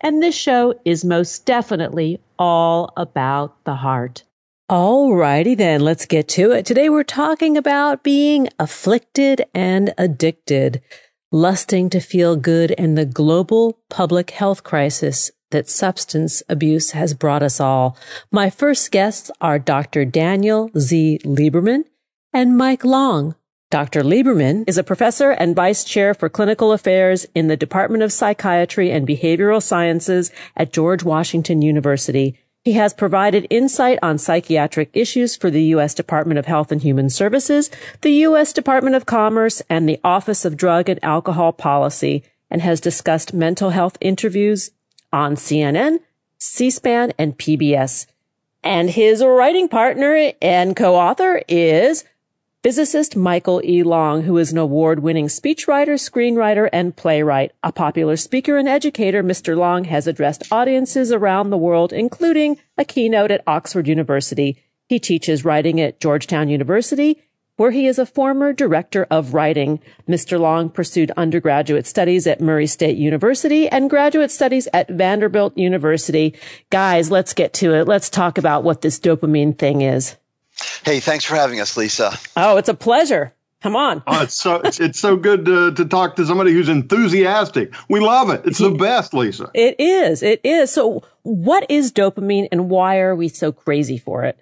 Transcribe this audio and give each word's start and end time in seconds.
and 0.00 0.22
this 0.22 0.34
show 0.34 0.74
is 0.84 1.04
most 1.04 1.46
definitely 1.46 2.20
all 2.38 2.92
about 2.96 3.64
the 3.64 3.74
heart. 3.74 4.24
All 4.68 5.14
righty 5.14 5.54
then, 5.54 5.80
let's 5.80 6.06
get 6.06 6.28
to 6.28 6.52
it. 6.52 6.64
Today 6.64 6.88
we're 6.88 7.02
talking 7.02 7.56
about 7.56 8.04
being 8.04 8.48
afflicted 8.58 9.44
and 9.52 9.92
addicted, 9.98 10.80
lusting 11.32 11.90
to 11.90 12.00
feel 12.00 12.36
good 12.36 12.72
and 12.78 12.96
the 12.96 13.04
global 13.04 13.80
public 13.88 14.30
health 14.30 14.62
crisis 14.62 15.32
that 15.50 15.68
substance 15.68 16.42
abuse 16.48 16.92
has 16.92 17.14
brought 17.14 17.42
us 17.42 17.60
all. 17.60 17.96
My 18.30 18.48
first 18.48 18.90
guests 18.90 19.30
are 19.40 19.58
Dr. 19.58 20.04
Daniel 20.04 20.70
Z. 20.78 21.18
Lieberman 21.24 21.84
and 22.32 22.56
Mike 22.56 22.84
Long, 22.84 23.34
Dr. 23.70 24.02
Lieberman 24.02 24.64
is 24.66 24.78
a 24.78 24.82
professor 24.82 25.30
and 25.30 25.54
vice 25.54 25.84
chair 25.84 26.12
for 26.12 26.28
clinical 26.28 26.72
affairs 26.72 27.24
in 27.36 27.46
the 27.46 27.56
Department 27.56 28.02
of 28.02 28.12
Psychiatry 28.12 28.90
and 28.90 29.06
Behavioral 29.06 29.62
Sciences 29.62 30.32
at 30.56 30.72
George 30.72 31.04
Washington 31.04 31.62
University. 31.62 32.36
He 32.64 32.72
has 32.72 32.92
provided 32.92 33.46
insight 33.48 34.00
on 34.02 34.18
psychiatric 34.18 34.90
issues 34.92 35.36
for 35.36 35.52
the 35.52 35.62
U.S. 35.74 35.94
Department 35.94 36.36
of 36.38 36.46
Health 36.46 36.72
and 36.72 36.82
Human 36.82 37.10
Services, 37.10 37.70
the 38.00 38.10
U.S. 38.26 38.52
Department 38.52 38.96
of 38.96 39.06
Commerce, 39.06 39.62
and 39.70 39.88
the 39.88 40.00
Office 40.02 40.44
of 40.44 40.56
Drug 40.56 40.88
and 40.88 40.98
Alcohol 41.04 41.52
Policy, 41.52 42.24
and 42.50 42.62
has 42.62 42.80
discussed 42.80 43.32
mental 43.32 43.70
health 43.70 43.96
interviews 44.00 44.72
on 45.12 45.36
CNN, 45.36 46.00
C-SPAN, 46.38 47.12
and 47.16 47.38
PBS. 47.38 48.06
And 48.64 48.90
his 48.90 49.22
writing 49.22 49.68
partner 49.68 50.32
and 50.42 50.74
co-author 50.74 51.42
is 51.46 52.04
Physicist 52.62 53.16
Michael 53.16 53.62
E. 53.64 53.82
Long, 53.82 54.24
who 54.24 54.36
is 54.36 54.52
an 54.52 54.58
award-winning 54.58 55.28
speechwriter, 55.28 55.94
screenwriter, 55.94 56.68
and 56.74 56.94
playwright. 56.94 57.52
A 57.62 57.72
popular 57.72 58.18
speaker 58.18 58.58
and 58.58 58.68
educator, 58.68 59.22
Mr. 59.22 59.56
Long 59.56 59.84
has 59.84 60.06
addressed 60.06 60.52
audiences 60.52 61.10
around 61.10 61.48
the 61.48 61.56
world, 61.56 61.90
including 61.90 62.58
a 62.76 62.84
keynote 62.84 63.30
at 63.30 63.42
Oxford 63.46 63.88
University. 63.88 64.62
He 64.90 64.98
teaches 64.98 65.42
writing 65.42 65.80
at 65.80 66.00
Georgetown 66.00 66.50
University, 66.50 67.22
where 67.56 67.70
he 67.70 67.86
is 67.86 67.98
a 67.98 68.04
former 68.04 68.52
director 68.52 69.06
of 69.10 69.32
writing. 69.32 69.80
Mr. 70.06 70.38
Long 70.38 70.68
pursued 70.68 71.10
undergraduate 71.16 71.86
studies 71.86 72.26
at 72.26 72.42
Murray 72.42 72.66
State 72.66 72.98
University 72.98 73.70
and 73.70 73.88
graduate 73.88 74.30
studies 74.30 74.68
at 74.74 74.90
Vanderbilt 74.90 75.56
University. 75.56 76.34
Guys, 76.68 77.10
let's 77.10 77.32
get 77.32 77.54
to 77.54 77.72
it. 77.72 77.88
Let's 77.88 78.10
talk 78.10 78.36
about 78.36 78.64
what 78.64 78.82
this 78.82 79.00
dopamine 79.00 79.58
thing 79.58 79.80
is. 79.80 80.16
Hey, 80.84 81.00
thanks 81.00 81.24
for 81.24 81.34
having 81.34 81.60
us, 81.60 81.76
Lisa. 81.76 82.18
Oh, 82.36 82.56
it's 82.56 82.68
a 82.68 82.74
pleasure. 82.74 83.34
Come 83.62 83.76
on. 83.76 84.02
oh, 84.06 84.22
it's 84.22 84.34
so 84.34 84.56
it's, 84.56 84.80
it's 84.80 84.98
so 84.98 85.16
good 85.16 85.44
to, 85.44 85.72
to 85.72 85.84
talk 85.84 86.16
to 86.16 86.24
somebody 86.24 86.52
who's 86.52 86.70
enthusiastic. 86.70 87.74
We 87.90 88.00
love 88.00 88.30
it. 88.30 88.42
It's 88.46 88.58
the 88.58 88.70
best, 88.70 89.12
Lisa. 89.12 89.50
It 89.52 89.76
is. 89.78 90.22
It 90.22 90.40
is. 90.42 90.72
So, 90.72 91.02
what 91.22 91.66
is 91.68 91.92
dopamine, 91.92 92.48
and 92.50 92.70
why 92.70 93.00
are 93.00 93.14
we 93.14 93.28
so 93.28 93.52
crazy 93.52 93.98
for 93.98 94.24
it? 94.24 94.38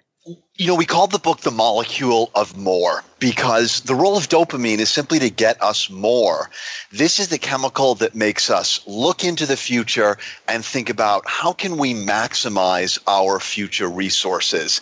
You 0.55 0.67
know, 0.67 0.75
we 0.75 0.85
called 0.85 1.11
the 1.11 1.19
book 1.19 1.39
The 1.39 1.51
Molecule 1.51 2.29
of 2.35 2.57
More 2.57 3.01
because 3.19 3.81
the 3.81 3.95
role 3.95 4.17
of 4.17 4.27
dopamine 4.27 4.79
is 4.79 4.89
simply 4.89 5.19
to 5.19 5.29
get 5.29 5.61
us 5.63 5.89
more. 5.89 6.49
This 6.91 7.19
is 7.19 7.29
the 7.29 7.37
chemical 7.37 7.95
that 7.95 8.13
makes 8.13 8.49
us 8.49 8.85
look 8.85 9.23
into 9.23 9.45
the 9.45 9.55
future 9.55 10.17
and 10.47 10.63
think 10.63 10.89
about 10.89 11.23
how 11.25 11.53
can 11.53 11.77
we 11.77 11.93
maximize 11.93 12.99
our 13.07 13.39
future 13.39 13.87
resources. 13.87 14.81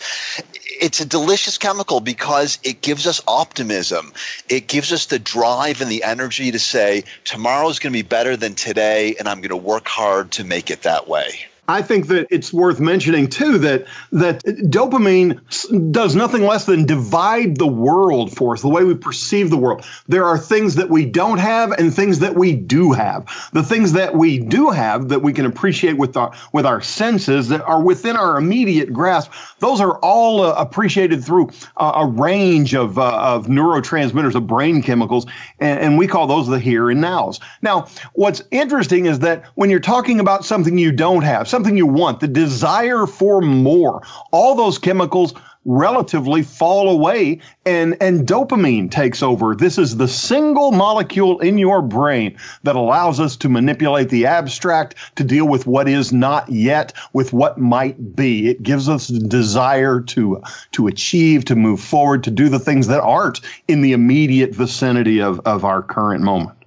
It's 0.80 1.00
a 1.00 1.06
delicious 1.06 1.58
chemical 1.58 2.00
because 2.00 2.58
it 2.62 2.80
gives 2.80 3.06
us 3.06 3.20
optimism. 3.26 4.12
It 4.48 4.68
gives 4.68 4.92
us 4.92 5.06
the 5.06 5.18
drive 5.18 5.80
and 5.80 5.90
the 5.90 6.04
energy 6.04 6.52
to 6.52 6.58
say 6.58 7.04
tomorrow 7.24 7.68
is 7.68 7.78
going 7.78 7.92
to 7.92 7.98
be 7.98 8.02
better 8.02 8.36
than 8.36 8.54
today 8.54 9.16
and 9.18 9.28
I'm 9.28 9.38
going 9.38 9.50
to 9.50 9.56
work 9.56 9.88
hard 9.88 10.32
to 10.32 10.44
make 10.44 10.70
it 10.70 10.82
that 10.82 11.08
way. 11.08 11.40
I 11.68 11.82
think 11.82 12.06
that 12.06 12.28
it's 12.30 12.50
worth 12.50 12.80
mentioning 12.80 13.28
too 13.28 13.58
that 13.58 13.86
that 14.12 14.42
dopamine 14.42 15.92
does 15.92 16.16
nothing 16.16 16.42
less 16.42 16.64
than 16.64 16.86
divide 16.86 17.58
the 17.58 17.66
world 17.66 18.34
for 18.34 18.54
us, 18.54 18.62
the 18.62 18.68
way 18.68 18.84
we 18.84 18.94
perceive 18.94 19.50
the 19.50 19.58
world. 19.58 19.84
There 20.06 20.24
are 20.24 20.38
things 20.38 20.76
that 20.76 20.88
we 20.88 21.04
don't 21.04 21.36
have 21.36 21.72
and 21.72 21.92
things 21.92 22.20
that 22.20 22.34
we 22.36 22.54
do 22.54 22.92
have. 22.92 23.50
The 23.52 23.62
things 23.62 23.92
that 23.92 24.14
we 24.14 24.38
do 24.38 24.70
have 24.70 25.10
that 25.10 25.20
we 25.20 25.34
can 25.34 25.44
appreciate 25.44 25.98
with 25.98 26.16
our 26.16 26.32
with 26.52 26.64
our 26.64 26.80
senses 26.80 27.48
that 27.48 27.60
are 27.60 27.82
within 27.82 28.16
our 28.16 28.38
immediate 28.38 28.90
grasp, 28.90 29.30
those 29.58 29.82
are 29.82 29.98
all 29.98 30.40
uh, 30.40 30.54
appreciated 30.54 31.22
through 31.22 31.50
a 31.76 32.06
range 32.06 32.74
of 32.74 32.98
uh, 32.98 33.18
of 33.18 33.46
neurotransmitters, 33.46 34.34
of 34.34 34.46
brain 34.46 34.82
chemicals, 34.82 35.26
and, 35.58 35.80
and 35.80 35.98
we 35.98 36.06
call 36.06 36.26
those 36.26 36.46
the 36.46 36.58
here 36.58 36.88
and 36.88 37.02
nows. 37.02 37.40
Now, 37.60 37.88
what's 38.14 38.42
interesting 38.50 39.04
is 39.04 39.18
that 39.18 39.44
when 39.54 39.68
you're 39.68 39.80
talking 39.80 40.18
about 40.18 40.46
something 40.46 40.78
you 40.78 40.92
don't 40.92 41.22
have, 41.22 41.46
something 41.58 41.76
you 41.76 41.86
want, 41.86 42.20
the 42.20 42.28
desire 42.28 43.04
for 43.04 43.40
more, 43.40 44.00
all 44.30 44.54
those 44.54 44.78
chemicals 44.78 45.34
relatively 45.64 46.40
fall 46.40 46.88
away 46.88 47.40
and, 47.66 47.96
and 48.00 48.28
dopamine 48.28 48.88
takes 48.88 49.24
over. 49.24 49.56
This 49.56 49.76
is 49.76 49.96
the 49.96 50.06
single 50.06 50.70
molecule 50.70 51.40
in 51.40 51.58
your 51.58 51.82
brain 51.82 52.38
that 52.62 52.76
allows 52.76 53.18
us 53.18 53.34
to 53.38 53.48
manipulate 53.48 54.08
the 54.08 54.24
abstract, 54.24 54.94
to 55.16 55.24
deal 55.24 55.48
with 55.48 55.66
what 55.66 55.88
is 55.88 56.12
not 56.12 56.48
yet, 56.48 56.92
with 57.12 57.32
what 57.32 57.58
might 57.58 58.14
be. 58.14 58.48
It 58.48 58.62
gives 58.62 58.88
us 58.88 59.08
the 59.08 59.18
desire 59.18 60.00
to, 60.00 60.40
to 60.72 60.86
achieve, 60.86 61.44
to 61.46 61.56
move 61.56 61.80
forward, 61.80 62.22
to 62.22 62.30
do 62.30 62.48
the 62.48 62.60
things 62.60 62.86
that 62.86 63.02
aren't 63.02 63.40
in 63.66 63.80
the 63.80 63.94
immediate 63.94 64.54
vicinity 64.54 65.20
of, 65.20 65.40
of 65.40 65.64
our 65.64 65.82
current 65.82 66.22
moment. 66.22 66.57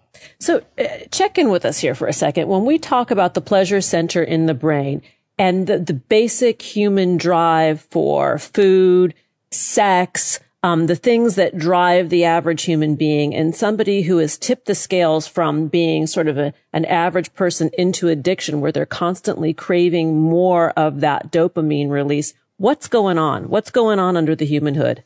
So 0.42 0.64
uh, 0.80 0.88
check 1.12 1.38
in 1.38 1.52
with 1.52 1.66
us 1.66 1.78
here 1.78 1.94
for 1.94 2.08
a 2.08 2.14
second. 2.14 2.48
When 2.48 2.66
we 2.66 2.80
talk 2.80 3.12
about 3.12 3.36
the 3.36 3.42
pleasure 3.42 3.80
center 3.80 4.24
in 4.24 4.48
the 4.48 4.56
brain 4.56 5.04
and 5.38 5.68
the, 5.68 5.78
the 5.78 5.94
basic 5.94 6.64
human 6.64 7.18
drive 7.18 7.82
for 7.92 8.40
food, 8.40 9.14
sex, 9.52 10.40
um, 10.64 10.88
the 10.88 10.96
things 10.96 11.36
that 11.36 11.60
drive 11.60 12.10
the 12.10 12.26
average 12.26 12.64
human 12.64 12.96
being 12.96 13.36
and 13.36 13.56
somebody 13.56 14.02
who 14.02 14.18
has 14.18 14.36
tipped 14.36 14.66
the 14.66 14.74
scales 14.74 15.28
from 15.28 15.68
being 15.68 16.08
sort 16.08 16.28
of 16.28 16.40
a, 16.40 16.56
an 16.74 16.86
average 16.86 17.32
person 17.36 17.70
into 17.78 18.08
addiction 18.08 18.62
where 18.62 18.72
they're 18.72 18.88
constantly 18.88 19.54
craving 19.54 20.20
more 20.20 20.72
of 20.72 21.02
that 21.02 21.32
dopamine 21.32 21.92
release. 21.92 22.34
What's 22.58 22.88
going 22.88 23.20
on? 23.20 23.48
What's 23.48 23.70
going 23.70 24.00
on 24.00 24.18
under 24.18 24.36
the 24.36 24.46
human 24.46 24.74
hood? 24.74 25.04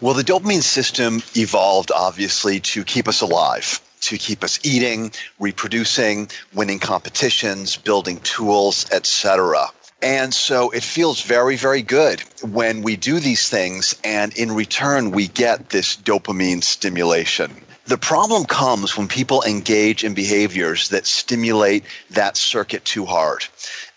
Well, 0.00 0.14
the 0.14 0.22
dopamine 0.22 0.62
system 0.62 1.20
evolved 1.36 1.92
obviously 1.94 2.60
to 2.60 2.84
keep 2.84 3.06
us 3.06 3.20
alive 3.20 3.82
to 4.02 4.18
keep 4.18 4.44
us 4.44 4.60
eating, 4.64 5.12
reproducing, 5.38 6.30
winning 6.54 6.78
competitions, 6.78 7.76
building 7.76 8.20
tools, 8.20 8.86
etc. 8.90 9.66
And 10.00 10.32
so 10.32 10.70
it 10.70 10.84
feels 10.84 11.22
very, 11.22 11.56
very 11.56 11.82
good 11.82 12.20
when 12.42 12.82
we 12.82 12.96
do 12.96 13.18
these 13.18 13.48
things 13.48 13.96
and 14.04 14.36
in 14.36 14.52
return 14.52 15.10
we 15.10 15.26
get 15.26 15.70
this 15.70 15.96
dopamine 15.96 16.62
stimulation. 16.62 17.52
The 17.86 17.98
problem 17.98 18.44
comes 18.44 18.96
when 18.96 19.08
people 19.08 19.42
engage 19.42 20.04
in 20.04 20.14
behaviors 20.14 20.90
that 20.90 21.06
stimulate 21.06 21.84
that 22.10 22.36
circuit 22.36 22.84
too 22.84 23.06
hard 23.06 23.44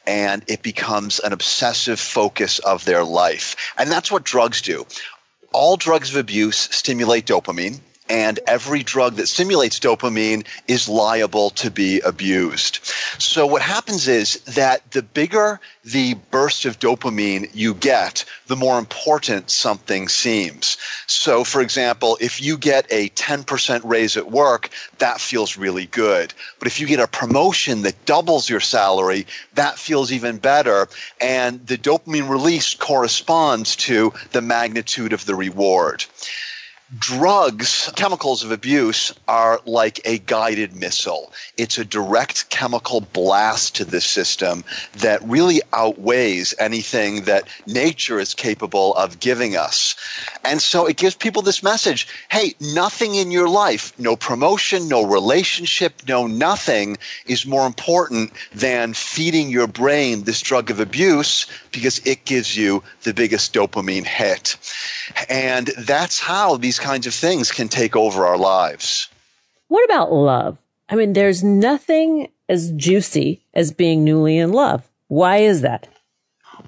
and 0.08 0.44
it 0.48 0.64
becomes 0.64 1.20
an 1.20 1.34
obsessive 1.34 2.00
focus 2.00 2.60
of 2.60 2.84
their 2.86 3.04
life. 3.04 3.74
And 3.78 3.92
that's 3.92 4.12
what 4.12 4.24
drugs 4.24 4.62
do. 4.62 4.88
All 5.54 5.78
drugs 5.78 6.10
of 6.10 6.16
abuse 6.16 6.58
stimulate 6.58 7.28
dopamine 7.28 7.80
and 8.12 8.42
every 8.46 8.84
drug 8.84 9.16
that 9.16 9.28
stimulates 9.28 9.80
dopamine 9.80 10.46
is 10.68 10.90
liable 10.90 11.50
to 11.52 11.72
be 11.72 12.02
abused. 12.02 12.80
So 13.20 13.48
what 13.48 13.62
happens 13.62 14.10
is 14.10 14.42
that 14.56 14.92
the 14.92 15.02
bigger 15.02 15.62
the 15.86 16.16
burst 16.30 16.66
of 16.66 16.78
dopamine 16.78 17.50
you 17.54 17.74
get, 17.74 18.26
the 18.48 18.58
more 18.58 18.78
important 18.78 19.50
something 19.50 20.10
seems. 20.10 20.78
So 21.08 21.46
for 21.46 21.62
example, 21.62 22.18
if 22.20 22.42
you 22.42 22.58
get 22.58 22.86
a 22.92 23.10
10% 23.10 23.82
raise 23.86 24.18
at 24.18 24.30
work, 24.30 24.70
that 24.98 25.22
feels 25.22 25.58
really 25.58 25.86
good. 25.86 26.34
But 26.60 26.68
if 26.68 26.82
you 26.82 26.88
get 26.88 27.00
a 27.00 27.08
promotion 27.08 27.84
that 27.84 28.06
doubles 28.06 28.50
your 28.50 28.60
salary, 28.60 29.26
that 29.54 29.80
feels 29.80 30.12
even 30.12 30.38
better. 30.38 30.90
And 31.22 31.66
the 31.66 31.78
dopamine 31.78 32.30
release 32.30 32.76
corresponds 32.76 33.78
to 33.78 34.14
the 34.34 34.42
magnitude 34.42 35.14
of 35.14 35.26
the 35.26 35.36
reward 35.36 36.04
drugs, 36.98 37.90
chemicals 37.96 38.44
of 38.44 38.52
abuse 38.52 39.14
are 39.28 39.62
like 39.66 40.02
a 40.06 40.18
guided 40.20 40.76
missile. 40.76 41.32
It's 41.58 41.78
a 41.78 41.86
direct 41.86 42.50
chemical 42.50 43.00
blast 43.00 43.78
to 43.78 43.86
the 43.86 44.02
system 44.02 44.66
that 44.98 45.24
really 45.24 45.62
outweighs 45.72 46.54
anything 46.60 47.24
that 47.24 47.48
nature 47.66 48.20
is 48.20 48.34
capable 48.34 48.94
of 48.96 49.20
giving 49.20 49.56
us. 49.56 49.96
And 50.44 50.62
so 50.62 50.86
it 50.86 50.98
gives 50.98 51.16
people 51.16 51.42
this 51.42 51.64
message 51.64 52.08
hey, 52.30 52.56
nothing 52.60 53.16
in 53.16 53.32
your 53.32 53.48
life, 53.48 53.94
no 53.98 54.16
promotion, 54.16 54.90
no 54.90 55.06
relationship, 55.06 56.02
no 56.08 56.28
nothing 56.28 56.98
is 57.26 57.46
more 57.46 57.66
important 57.66 58.34
than 58.54 58.94
feeding 58.94 59.50
your 59.50 59.68
brain 59.68 60.24
this 60.24 60.42
drug 60.42 60.70
of 60.70 60.80
abuse 60.80 61.46
because 61.72 62.00
it 62.06 62.26
gives 62.26 62.56
you 62.56 62.84
the 63.04 63.14
biggest 63.14 63.54
dopamine 63.54 64.06
hit. 64.06 64.58
And 65.30 65.68
that's 65.68 66.20
how 66.20 66.58
these 66.58 66.80
kinds 66.82 67.08
of 67.08 67.14
things 67.14 67.52
can 67.52 67.70
take 67.70 67.96
over 67.96 68.26
our 68.26 68.38
lives. 68.38 69.08
What 69.68 69.86
about 69.86 70.12
love? 70.12 70.58
I 70.90 70.96
mean, 70.96 71.14
there's 71.14 71.44
nothing 71.44 72.30
as 72.50 72.72
juicy 72.72 73.42
as 73.54 73.72
being 73.72 74.04
newly 74.04 74.38
in 74.38 74.52
love. 74.52 74.90
Why 75.08 75.38
is 75.38 75.62
that? 75.62 75.88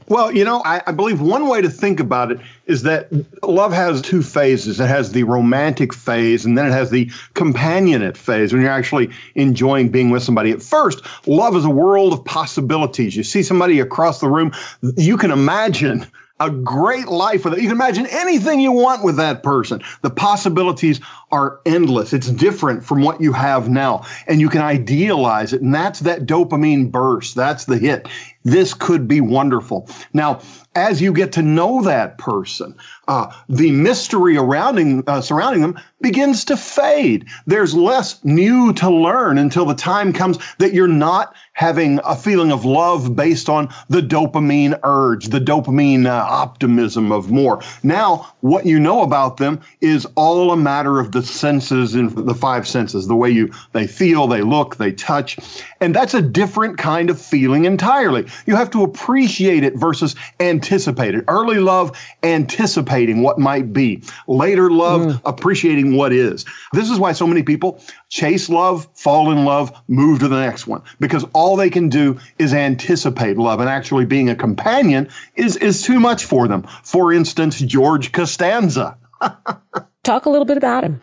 Well, 0.08 0.32
you 0.32 0.44
know, 0.44 0.62
I, 0.64 0.82
I, 0.88 0.92
believe 0.92 1.22
one 1.22 1.48
way 1.48 1.62
to 1.62 1.70
think 1.70 2.00
about 2.00 2.32
it 2.32 2.40
is 2.66 2.84
that 2.84 3.10
love 3.44 3.72
has 3.72 4.02
two 4.02 4.22
phases. 4.22 4.80
It 4.80 4.88
has 4.88 5.12
the 5.12 5.24
romantic 5.24 5.94
phase 5.94 6.46
and 6.46 6.58
then 6.58 6.66
it 6.66 6.72
has 6.72 6.90
the 6.90 7.06
companionate 7.34 8.18
phase 8.18 8.54
when 8.54 8.62
you're 8.62 8.72
actually 8.72 9.12
enjoying 9.36 9.90
being 9.90 10.10
with 10.10 10.24
somebody. 10.24 10.52
At 10.52 10.62
first, 10.62 11.02
love 11.28 11.56
is 11.56 11.66
a 11.66 11.70
world 11.70 12.14
of 12.14 12.26
possibilities. 12.26 13.16
You 13.16 13.24
see 13.24 13.44
somebody 13.44 13.80
across 13.80 14.20
the 14.20 14.30
room, 14.30 14.52
you 14.82 15.18
can 15.18 15.32
imagine 15.32 16.06
a 16.44 16.50
great 16.50 17.08
life 17.08 17.46
with 17.46 17.54
it. 17.54 17.62
You 17.62 17.70
can 17.70 17.78
imagine 17.78 18.08
anything 18.08 18.60
you 18.60 18.72
want 18.72 19.04
with 19.04 19.18
that 19.18 19.44
person. 19.44 19.82
The 20.02 20.10
possibilities 20.10 21.00
are 21.32 21.62
endless. 21.66 22.14
It's 22.14 22.30
different 22.30 22.86
from 22.86 23.02
what 23.02 23.22
you 23.22 23.34
have 23.34 23.70
now. 23.70 24.06
And 24.28 24.40
you 24.42 24.50
can 24.50 24.62
idealize 24.62 25.54
it. 25.54 25.62
And 25.62 25.74
that's 25.74 26.02
that 26.02 26.26
dopamine 26.26 26.92
burst. 26.92 27.36
That's 27.36 27.66
the 27.66 27.78
hit. 27.78 28.08
This 28.44 28.74
could 28.74 29.08
be 29.08 29.22
wonderful. 29.22 29.88
Now, 30.14 30.42
as 30.76 31.02
you 31.02 31.14
get 31.14 31.34
to 31.34 31.42
know 31.42 31.84
that 31.84 32.18
person, 32.18 32.76
uh, 33.08 33.32
the 33.48 33.72
mystery 33.72 34.36
surrounding, 34.36 35.04
uh, 35.08 35.22
surrounding 35.22 35.62
them 35.62 35.80
begins 36.02 36.46
to 36.46 36.58
fade. 36.58 37.26
There's 37.46 37.74
less 37.74 38.24
new 38.24 38.74
to 38.74 38.90
learn 38.90 39.38
until 39.38 39.66
the 39.66 39.76
time 39.76 40.14
comes 40.14 40.38
that 40.58 40.74
you're 40.74 40.88
not 40.88 41.36
having 41.54 42.00
a 42.04 42.16
feeling 42.16 42.52
of 42.52 42.66
love 42.66 43.16
based 43.16 43.48
on 43.48 43.70
the 43.88 44.02
dopamine 44.02 44.80
urge, 44.84 45.28
the 45.28 45.40
dopamine 45.40 46.08
uh, 46.08 46.10
optimism 46.12 47.12
of 47.12 47.30
more. 47.30 47.62
Now, 47.84 48.34
what 48.42 48.66
you 48.66 48.80
know 48.80 49.04
about 49.04 49.38
them 49.38 49.62
is 49.80 50.08
all 50.16 50.52
a 50.52 50.58
matter 50.58 51.00
of 51.00 51.12
the 51.12 51.22
senses 51.22 51.94
and 51.94 52.10
the 52.10 52.34
five 52.34 52.68
senses, 52.68 53.08
the 53.08 53.16
way 53.16 53.30
you 53.30 53.52
they 53.72 53.86
feel, 53.86 54.28
they 54.28 54.42
look, 54.42 54.78
they 54.78 54.92
touch, 54.92 55.38
and 55.80 55.96
that's 55.96 56.14
a 56.14 56.22
different 56.22 56.78
kind 56.78 57.10
of 57.10 57.22
feeling 57.22 57.66
entirely. 57.66 58.28
You 58.46 58.56
have 58.56 58.72
to 58.72 58.84
appreciate 58.84 59.64
it 59.64 59.76
versus 59.76 60.16
anticipate 60.40 60.63
it. 60.72 61.26
Early 61.28 61.60
love, 61.60 61.98
anticipating 62.22 63.22
what 63.22 63.40
might 63.40 63.74
be. 63.74 64.04
Later 64.28 64.70
love, 64.70 65.02
mm. 65.02 65.22
appreciating 65.26 65.96
what 65.96 66.14
is. 66.14 66.46
This 66.72 66.90
is 66.90 67.00
why 67.00 67.14
so 67.14 67.28
many 67.28 67.44
people 67.44 67.82
chase 68.10 68.50
love, 68.50 68.88
fall 68.96 69.32
in 69.32 69.46
love, 69.46 69.76
move 69.88 70.20
to 70.20 70.28
the 70.28 70.40
next 70.40 70.68
one 70.68 70.84
because 71.00 71.26
all 71.34 71.56
they 71.56 71.70
can 71.70 71.90
do 71.90 72.20
is 72.38 72.54
anticipate 72.54 73.38
love 73.38 73.60
and 73.60 73.70
actually 73.70 74.06
being 74.06 74.30
a 74.30 74.36
companion 74.36 75.10
is, 75.36 75.58
is 75.58 75.82
too 75.84 76.00
much 76.00 76.26
for 76.26 76.48
them. 76.48 76.64
For 76.84 77.14
instance, 77.14 77.60
George 77.60 78.12
Costanza. 78.12 78.98
Talk 80.04 80.26
a 80.26 80.30
little 80.30 80.46
bit 80.46 80.58
about 80.58 80.84
him. 80.84 81.02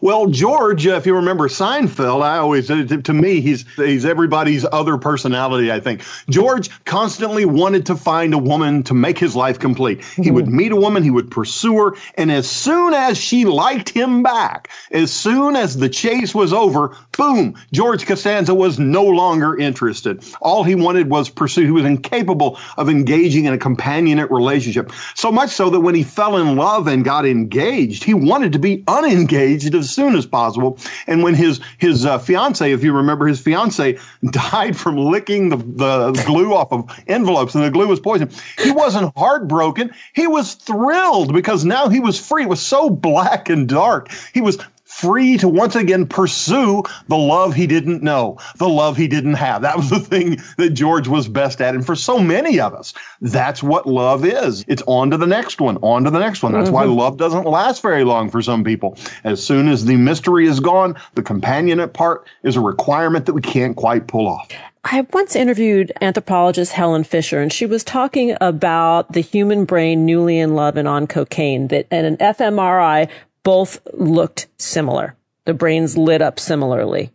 Well, 0.00 0.26
George, 0.26 0.86
if 0.86 1.06
you 1.06 1.16
remember 1.16 1.48
Seinfeld, 1.48 2.22
I 2.22 2.38
always 2.38 2.68
to 2.68 3.12
me 3.12 3.40
he's 3.40 3.64
he's 3.76 4.04
everybody's 4.04 4.64
other 4.70 4.96
personality. 4.96 5.72
I 5.72 5.80
think 5.80 6.02
George 6.30 6.70
constantly 6.84 7.44
wanted 7.44 7.86
to 7.86 7.96
find 7.96 8.32
a 8.32 8.38
woman 8.38 8.84
to 8.84 8.94
make 8.94 9.18
his 9.18 9.34
life 9.34 9.58
complete. 9.58 10.04
He 10.04 10.30
would 10.30 10.46
meet 10.46 10.70
a 10.70 10.76
woman, 10.76 11.02
he 11.02 11.10
would 11.10 11.32
pursue 11.32 11.76
her, 11.78 11.96
and 12.14 12.30
as 12.30 12.48
soon 12.48 12.94
as 12.94 13.18
she 13.18 13.44
liked 13.44 13.88
him 13.88 14.22
back, 14.22 14.70
as 14.92 15.12
soon 15.12 15.56
as 15.56 15.76
the 15.76 15.88
chase 15.88 16.32
was 16.32 16.52
over, 16.52 16.96
boom, 17.16 17.56
George 17.72 18.06
Costanza 18.06 18.54
was 18.54 18.78
no 18.78 19.04
longer 19.04 19.56
interested. 19.56 20.24
All 20.40 20.62
he 20.62 20.76
wanted 20.76 21.10
was 21.10 21.28
pursue. 21.28 21.64
He 21.64 21.72
was 21.72 21.84
incapable 21.84 22.58
of 22.76 22.88
engaging 22.88 23.46
in 23.46 23.54
a 23.54 23.58
companionate 23.58 24.30
relationship. 24.30 24.92
So 25.16 25.32
much 25.32 25.50
so 25.50 25.70
that 25.70 25.80
when 25.80 25.96
he 25.96 26.04
fell 26.04 26.36
in 26.36 26.54
love 26.54 26.86
and 26.86 27.04
got 27.04 27.26
engaged, 27.26 28.04
he 28.04 28.14
wanted 28.14 28.52
to 28.52 28.58
be 28.60 28.84
unengaged 28.86 29.55
as 29.64 29.90
soon 29.90 30.14
as 30.14 30.26
possible. 30.26 30.78
And 31.06 31.22
when 31.22 31.34
his 31.34 31.60
his 31.78 32.04
uh, 32.04 32.18
fiance, 32.18 32.70
if 32.70 32.82
you 32.84 32.92
remember, 32.92 33.26
his 33.26 33.40
fiance 33.40 33.98
died 34.30 34.76
from 34.76 34.96
licking 34.96 35.48
the, 35.48 35.56
the 35.56 36.22
glue 36.26 36.54
off 36.54 36.72
of 36.72 36.90
envelopes, 37.06 37.54
and 37.54 37.64
the 37.64 37.70
glue 37.70 37.88
was 37.88 38.00
poison. 38.00 38.30
He 38.58 38.70
wasn't 38.70 39.16
heartbroken. 39.16 39.92
He 40.12 40.26
was 40.26 40.54
thrilled 40.54 41.32
because 41.32 41.64
now 41.64 41.88
he 41.88 42.00
was 42.00 42.18
free. 42.18 42.44
It 42.44 42.48
was 42.48 42.60
so 42.60 42.90
black 42.90 43.48
and 43.48 43.68
dark. 43.68 44.10
He 44.32 44.40
was 44.40 44.58
free 44.96 45.36
to 45.36 45.48
once 45.48 45.76
again 45.76 46.06
pursue 46.06 46.82
the 47.08 47.16
love 47.16 47.54
he 47.54 47.66
didn't 47.66 48.02
know, 48.02 48.38
the 48.56 48.68
love 48.68 48.96
he 48.96 49.08
didn't 49.08 49.34
have. 49.34 49.62
That 49.62 49.76
was 49.76 49.90
the 49.90 50.00
thing 50.00 50.38
that 50.56 50.70
George 50.70 51.06
was 51.06 51.28
best 51.28 51.60
at. 51.60 51.74
And 51.74 51.84
for 51.84 51.94
so 51.94 52.18
many 52.18 52.60
of 52.60 52.74
us, 52.74 52.94
that's 53.20 53.62
what 53.62 53.86
love 53.86 54.24
is. 54.24 54.64
It's 54.68 54.82
on 54.86 55.10
to 55.10 55.18
the 55.18 55.26
next 55.26 55.60
one, 55.60 55.76
on 55.78 56.04
to 56.04 56.10
the 56.10 56.18
next 56.18 56.42
one. 56.42 56.52
That's 56.52 56.66
mm-hmm. 56.66 56.74
why 56.74 56.84
love 56.84 57.18
doesn't 57.18 57.44
last 57.44 57.82
very 57.82 58.04
long 58.04 58.30
for 58.30 58.40
some 58.40 58.64
people. 58.64 58.96
As 59.22 59.44
soon 59.44 59.68
as 59.68 59.84
the 59.84 59.96
mystery 59.96 60.46
is 60.46 60.60
gone, 60.60 60.96
the 61.14 61.22
companionate 61.22 61.92
part 61.92 62.26
is 62.42 62.56
a 62.56 62.60
requirement 62.60 63.26
that 63.26 63.34
we 63.34 63.42
can't 63.42 63.76
quite 63.76 64.06
pull 64.06 64.26
off. 64.26 64.50
I 64.88 65.04
once 65.12 65.34
interviewed 65.34 65.90
anthropologist 66.00 66.72
Helen 66.72 67.02
Fisher, 67.02 67.40
and 67.40 67.52
she 67.52 67.66
was 67.66 67.82
talking 67.82 68.36
about 68.40 69.12
the 69.12 69.20
human 69.20 69.64
brain 69.64 70.06
newly 70.06 70.38
in 70.38 70.54
love 70.54 70.76
and 70.76 70.86
on 70.86 71.08
cocaine. 71.08 71.68
That 71.68 71.88
and 71.90 72.06
an 72.06 72.16
fMRI 72.18 73.08
both 73.46 73.78
looked 73.92 74.48
similar. 74.58 75.14
The 75.44 75.54
brains 75.54 75.96
lit 75.96 76.20
up 76.20 76.40
similarly. 76.40 77.12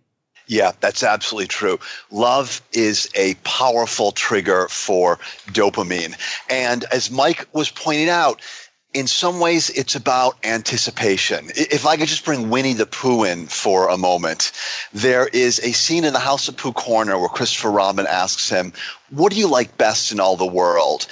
Yeah, 0.47 0.71
that's 0.79 1.03
absolutely 1.03 1.47
true. 1.47 1.77
Love 2.09 2.61
is 2.71 3.09
a 3.15 3.33
powerful 3.43 4.13
trigger 4.13 4.69
for 4.69 5.17
dopamine. 5.47 6.15
And 6.49 6.85
as 6.89 7.11
Mike 7.11 7.47
was 7.51 7.69
pointing 7.69 8.07
out, 8.07 8.41
in 8.93 9.07
some 9.07 9.41
ways 9.41 9.69
it's 9.71 9.95
about 9.95 10.37
anticipation. 10.45 11.51
If 11.53 11.85
I 11.85 11.97
could 11.97 12.07
just 12.07 12.23
bring 12.23 12.49
Winnie 12.49 12.75
the 12.75 12.85
Pooh 12.85 13.25
in 13.25 13.47
for 13.47 13.89
a 13.89 13.97
moment, 13.97 14.53
there 14.93 15.27
is 15.27 15.59
a 15.59 15.73
scene 15.73 16.05
in 16.05 16.13
the 16.13 16.19
House 16.19 16.47
of 16.47 16.55
Pooh 16.55 16.71
corner 16.71 17.19
where 17.19 17.27
Christopher 17.27 17.71
Robin 17.71 18.07
asks 18.07 18.49
him, 18.49 18.71
What 19.09 19.33
do 19.33 19.37
you 19.37 19.49
like 19.49 19.77
best 19.77 20.13
in 20.13 20.21
all 20.21 20.37
the 20.37 20.45
world? 20.45 21.07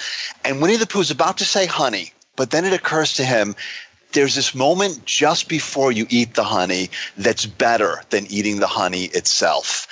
And 0.46 0.62
Winnie 0.62 0.78
the 0.78 0.86
Pooh 0.86 1.00
is 1.00 1.10
about 1.10 1.38
to 1.38 1.44
say 1.44 1.66
honey, 1.66 2.14
But 2.36 2.50
then 2.50 2.64
it 2.64 2.72
occurs 2.72 3.14
to 3.14 3.24
him 3.24 3.54
there's 4.12 4.34
this 4.34 4.54
moment 4.54 5.04
just 5.04 5.48
before 5.48 5.92
you 5.92 6.06
eat 6.10 6.34
the 6.34 6.44
honey 6.44 6.90
that's 7.16 7.46
better 7.46 8.02
than 8.10 8.26
eating 8.26 8.60
the 8.60 8.66
honey 8.66 9.04
itself. 9.04 9.86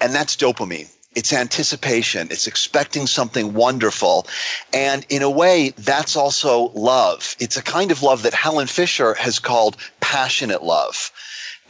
And 0.00 0.14
that's 0.14 0.36
dopamine. 0.36 0.90
It's 1.14 1.32
anticipation. 1.32 2.28
It's 2.30 2.46
expecting 2.46 3.06
something 3.06 3.54
wonderful. 3.54 4.26
And 4.74 5.06
in 5.08 5.22
a 5.22 5.30
way, 5.30 5.72
that's 5.78 6.14
also 6.14 6.70
love. 6.74 7.34
It's 7.40 7.56
a 7.56 7.62
kind 7.62 7.90
of 7.90 8.02
love 8.02 8.22
that 8.24 8.34
Helen 8.34 8.66
Fisher 8.66 9.14
has 9.14 9.38
called 9.38 9.78
passionate 10.00 10.62
love. 10.62 11.10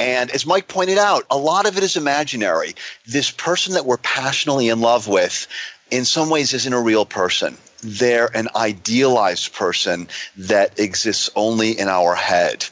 And 0.00 0.30
as 0.30 0.47
Mike 0.47 0.66
pointed 0.66 0.99
out, 0.99 1.25
a 1.30 1.38
lot 1.38 1.66
of 1.66 1.78
it 1.78 1.85
is 1.85 1.97
imaginary. 1.97 2.75
This 3.06 3.30
person 3.30 3.75
that 3.75 3.87
we're 3.87 3.99
passionately 3.99 4.68
in 4.68 4.80
love 4.80 5.06
with, 5.06 5.47
in 5.92 6.04
some 6.04 6.28
ways, 6.28 6.52
isn't 6.52 6.73
a 6.73 6.80
real 6.80 7.06
person. 7.06 7.56
They're 7.83 8.35
an 8.35 8.49
idealized 8.54 9.54
person 9.54 10.09
that 10.37 10.78
exists 10.78 11.30
only 11.37 11.78
in 11.78 11.88
our 11.88 12.14
head. 12.14 12.64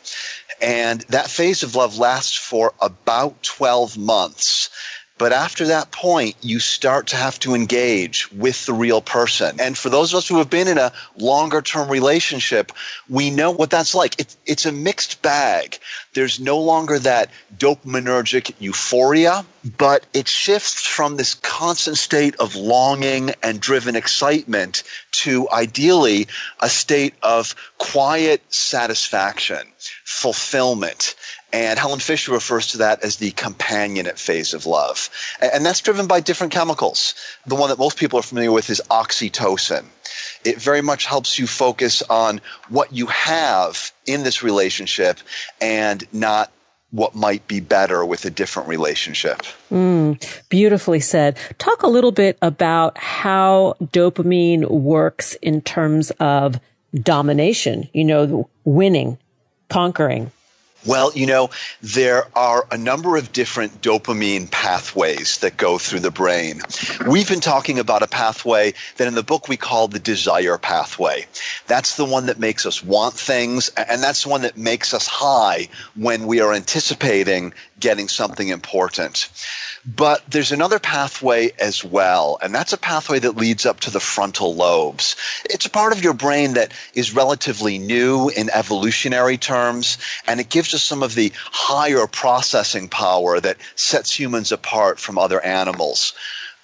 And 0.60 1.00
that 1.10 1.30
phase 1.30 1.62
of 1.62 1.74
love 1.74 1.98
lasts 1.98 2.36
for 2.36 2.72
about 2.80 3.42
12 3.42 3.98
months. 3.98 4.70
But 5.16 5.32
after 5.32 5.68
that 5.68 5.92
point, 5.92 6.34
you 6.40 6.58
start 6.58 7.08
to 7.08 7.16
have 7.16 7.38
to 7.40 7.54
engage 7.54 8.30
with 8.32 8.66
the 8.66 8.72
real 8.72 9.00
person. 9.00 9.60
And 9.60 9.78
for 9.78 9.88
those 9.88 10.12
of 10.12 10.18
us 10.18 10.28
who 10.28 10.38
have 10.38 10.50
been 10.50 10.66
in 10.66 10.76
a 10.76 10.92
longer 11.16 11.62
term 11.62 11.88
relationship, 11.88 12.72
we 13.08 13.30
know 13.30 13.52
what 13.52 13.70
that's 13.70 13.94
like. 13.94 14.18
It's, 14.18 14.36
it's 14.44 14.66
a 14.66 14.72
mixed 14.72 15.22
bag. 15.22 15.78
There's 16.14 16.40
no 16.40 16.58
longer 16.58 16.98
that 16.98 17.30
dopaminergic 17.56 18.54
euphoria, 18.58 19.44
but 19.78 20.04
it 20.12 20.26
shifts 20.26 20.84
from 20.84 21.16
this 21.16 21.34
constant 21.34 21.96
state 21.96 22.34
of 22.40 22.56
longing 22.56 23.34
and 23.40 23.60
driven 23.60 23.94
excitement 23.94 24.82
to 25.12 25.48
ideally 25.50 26.26
a 26.58 26.68
state 26.68 27.14
of 27.22 27.54
quiet 27.78 28.42
satisfaction, 28.52 29.64
fulfillment, 30.04 31.14
and 31.54 31.78
Helen 31.78 32.00
Fisher 32.00 32.32
refers 32.32 32.66
to 32.72 32.78
that 32.78 33.04
as 33.04 33.16
the 33.16 33.30
companionate 33.30 34.18
phase 34.18 34.54
of 34.54 34.66
love. 34.66 35.08
And 35.40 35.64
that's 35.64 35.80
driven 35.80 36.08
by 36.08 36.18
different 36.18 36.52
chemicals. 36.52 37.14
The 37.46 37.54
one 37.54 37.70
that 37.70 37.78
most 37.78 37.96
people 37.96 38.18
are 38.18 38.22
familiar 38.22 38.50
with 38.50 38.68
is 38.70 38.82
oxytocin. 38.90 39.84
It 40.44 40.60
very 40.60 40.82
much 40.82 41.06
helps 41.06 41.38
you 41.38 41.46
focus 41.46 42.02
on 42.10 42.40
what 42.70 42.92
you 42.92 43.06
have 43.06 43.92
in 44.04 44.24
this 44.24 44.42
relationship 44.42 45.20
and 45.60 46.04
not 46.12 46.50
what 46.90 47.14
might 47.14 47.46
be 47.46 47.60
better 47.60 48.04
with 48.04 48.24
a 48.24 48.30
different 48.30 48.68
relationship. 48.68 49.42
Mm, 49.70 50.20
beautifully 50.48 51.00
said. 51.00 51.38
Talk 51.58 51.84
a 51.84 51.88
little 51.88 52.12
bit 52.12 52.36
about 52.42 52.98
how 52.98 53.76
dopamine 53.80 54.68
works 54.68 55.34
in 55.34 55.60
terms 55.60 56.10
of 56.18 56.58
domination, 57.00 57.88
you 57.92 58.04
know, 58.04 58.50
winning, 58.64 59.18
conquering. 59.68 60.32
Well, 60.86 61.12
you 61.14 61.26
know, 61.26 61.50
there 61.82 62.26
are 62.36 62.66
a 62.70 62.76
number 62.76 63.16
of 63.16 63.32
different 63.32 63.80
dopamine 63.80 64.50
pathways 64.50 65.38
that 65.38 65.56
go 65.56 65.78
through 65.78 66.00
the 66.00 66.10
brain. 66.10 66.60
We've 67.06 67.28
been 67.28 67.40
talking 67.40 67.78
about 67.78 68.02
a 68.02 68.06
pathway 68.06 68.74
that 68.96 69.08
in 69.08 69.14
the 69.14 69.22
book 69.22 69.48
we 69.48 69.56
call 69.56 69.88
the 69.88 69.98
desire 69.98 70.58
pathway. 70.58 71.26
That's 71.66 71.96
the 71.96 72.04
one 72.04 72.26
that 72.26 72.38
makes 72.38 72.66
us 72.66 72.82
want 72.82 73.14
things, 73.14 73.70
and 73.70 74.02
that's 74.02 74.24
the 74.24 74.28
one 74.28 74.42
that 74.42 74.58
makes 74.58 74.92
us 74.92 75.06
high 75.06 75.68
when 75.94 76.26
we 76.26 76.40
are 76.40 76.52
anticipating 76.52 77.54
getting 77.80 78.08
something 78.08 78.48
important. 78.48 79.28
But 79.86 80.22
there's 80.28 80.52
another 80.52 80.78
pathway 80.78 81.52
as 81.58 81.84
well, 81.84 82.38
and 82.40 82.54
that's 82.54 82.72
a 82.72 82.78
pathway 82.78 83.18
that 83.18 83.36
leads 83.36 83.66
up 83.66 83.80
to 83.80 83.90
the 83.90 84.00
frontal 84.00 84.54
lobes. 84.54 85.16
It's 85.44 85.66
a 85.66 85.70
part 85.70 85.92
of 85.92 86.02
your 86.02 86.14
brain 86.14 86.54
that 86.54 86.72
is 86.94 87.14
relatively 87.14 87.78
new 87.78 88.30
in 88.30 88.48
evolutionary 88.48 89.36
terms, 89.36 89.98
and 90.26 90.40
it 90.40 90.48
gives 90.48 90.72
us 90.72 90.82
some 90.82 91.02
of 91.02 91.14
the 91.14 91.32
higher 91.36 92.06
processing 92.06 92.88
power 92.88 93.38
that 93.40 93.58
sets 93.74 94.18
humans 94.18 94.52
apart 94.52 94.98
from 94.98 95.18
other 95.18 95.40
animals. 95.40 96.14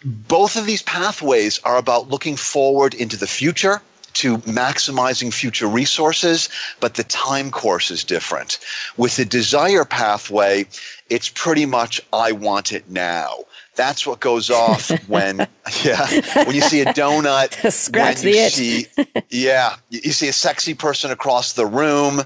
Both 0.02 0.56
of 0.56 0.64
these 0.64 0.82
pathways 0.82 1.58
are 1.62 1.76
about 1.76 2.08
looking 2.08 2.36
forward 2.36 2.94
into 2.94 3.18
the 3.18 3.26
future 3.26 3.82
to 4.12 4.38
maximizing 4.38 5.32
future 5.32 5.68
resources, 5.68 6.48
but 6.80 6.94
the 6.94 7.04
time 7.04 7.50
course 7.50 7.90
is 7.90 8.04
different. 8.04 8.58
With 8.96 9.16
the 9.16 9.24
desire 9.24 9.84
pathway, 9.84 10.66
it's 11.10 11.28
pretty 11.28 11.66
much 11.66 12.00
I 12.12 12.32
want 12.32 12.72
it 12.72 12.88
now. 12.88 13.34
That's 13.74 14.06
what 14.06 14.20
goes 14.20 14.48
off 14.48 14.90
when, 15.08 15.46
yeah, 15.82 16.06
when 16.44 16.54
you 16.54 16.62
see 16.62 16.80
a 16.80 16.86
donut. 16.86 17.70
Scratch 17.72 18.20
the 18.20 18.38
itch. 18.38 18.54
See, 18.54 18.86
yeah, 19.28 19.76
you 19.90 20.12
see 20.12 20.28
a 20.28 20.32
sexy 20.32 20.74
person 20.74 21.10
across 21.10 21.52
the 21.52 21.66
room. 21.66 22.22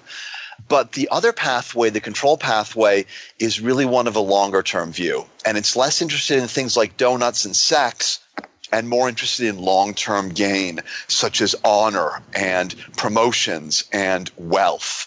But 0.67 0.93
the 0.93 1.09
other 1.11 1.33
pathway, 1.33 1.91
the 1.91 2.01
control 2.01 2.39
pathway, 2.39 3.05
is 3.39 3.61
really 3.61 3.85
one 3.85 4.07
of 4.07 4.17
a 4.17 4.21
longer 4.21 4.63
term 4.63 4.93
view. 4.93 5.27
And 5.45 5.59
it's 5.59 5.77
less 5.77 6.01
interested 6.01 6.39
in 6.39 6.49
things 6.49 6.77
like 6.77 6.97
donuts 6.97 7.45
and 7.45 7.55
sex 7.55 8.21
and 8.73 8.89
more 8.89 9.09
interested 9.09 9.47
in 9.47 9.59
long 9.59 9.95
term 9.95 10.31
gain, 10.31 10.81
such 11.07 11.41
as 11.41 11.55
honor 11.65 12.23
and 12.35 12.75
promotions 12.97 13.85
and 13.93 14.31
wealth. 14.37 15.07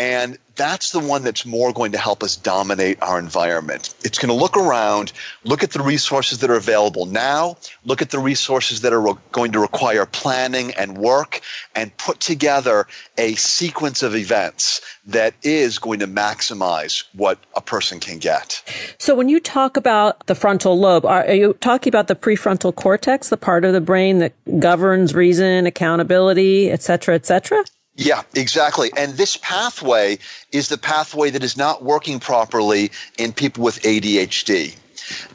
And 0.00 0.38
that's 0.56 0.92
the 0.92 0.98
one 0.98 1.24
that's 1.24 1.44
more 1.44 1.74
going 1.74 1.92
to 1.92 1.98
help 1.98 2.22
us 2.22 2.34
dominate 2.34 3.02
our 3.02 3.18
environment. 3.18 3.94
It's 4.02 4.18
going 4.18 4.30
to 4.30 4.34
look 4.34 4.56
around, 4.56 5.12
look 5.44 5.62
at 5.62 5.72
the 5.72 5.82
resources 5.82 6.38
that 6.38 6.48
are 6.48 6.56
available 6.56 7.04
now, 7.04 7.58
look 7.84 8.00
at 8.00 8.10
the 8.10 8.18
resources 8.18 8.80
that 8.80 8.94
are 8.94 9.00
re- 9.00 9.14
going 9.30 9.52
to 9.52 9.60
require 9.60 10.06
planning 10.06 10.72
and 10.74 10.96
work, 10.96 11.42
and 11.74 11.94
put 11.98 12.18
together 12.18 12.86
a 13.18 13.34
sequence 13.34 14.02
of 14.02 14.16
events 14.16 14.80
that 15.04 15.34
is 15.42 15.78
going 15.78 15.98
to 16.00 16.06
maximize 16.06 17.04
what 17.14 17.38
a 17.54 17.60
person 17.60 18.00
can 18.00 18.18
get. 18.18 18.62
So 18.96 19.14
when 19.14 19.28
you 19.28 19.38
talk 19.38 19.76
about 19.76 20.26
the 20.28 20.34
frontal 20.34 20.78
lobe, 20.78 21.04
are, 21.04 21.26
are 21.26 21.34
you 21.34 21.52
talking 21.60 21.90
about 21.90 22.08
the 22.08 22.16
prefrontal 22.16 22.74
cortex, 22.74 23.28
the 23.28 23.36
part 23.36 23.66
of 23.66 23.74
the 23.74 23.82
brain 23.82 24.18
that 24.20 24.32
governs 24.60 25.14
reason, 25.14 25.66
accountability, 25.66 26.70
et 26.70 26.82
cetera, 26.82 27.14
et 27.14 27.26
cetera? 27.26 27.62
Yeah, 28.00 28.22
exactly. 28.34 28.90
And 28.96 29.12
this 29.12 29.36
pathway 29.36 30.20
is 30.52 30.68
the 30.70 30.78
pathway 30.78 31.28
that 31.28 31.44
is 31.44 31.58
not 31.58 31.82
working 31.82 32.18
properly 32.18 32.92
in 33.18 33.34
people 33.34 33.62
with 33.62 33.82
ADHD. 33.82 34.74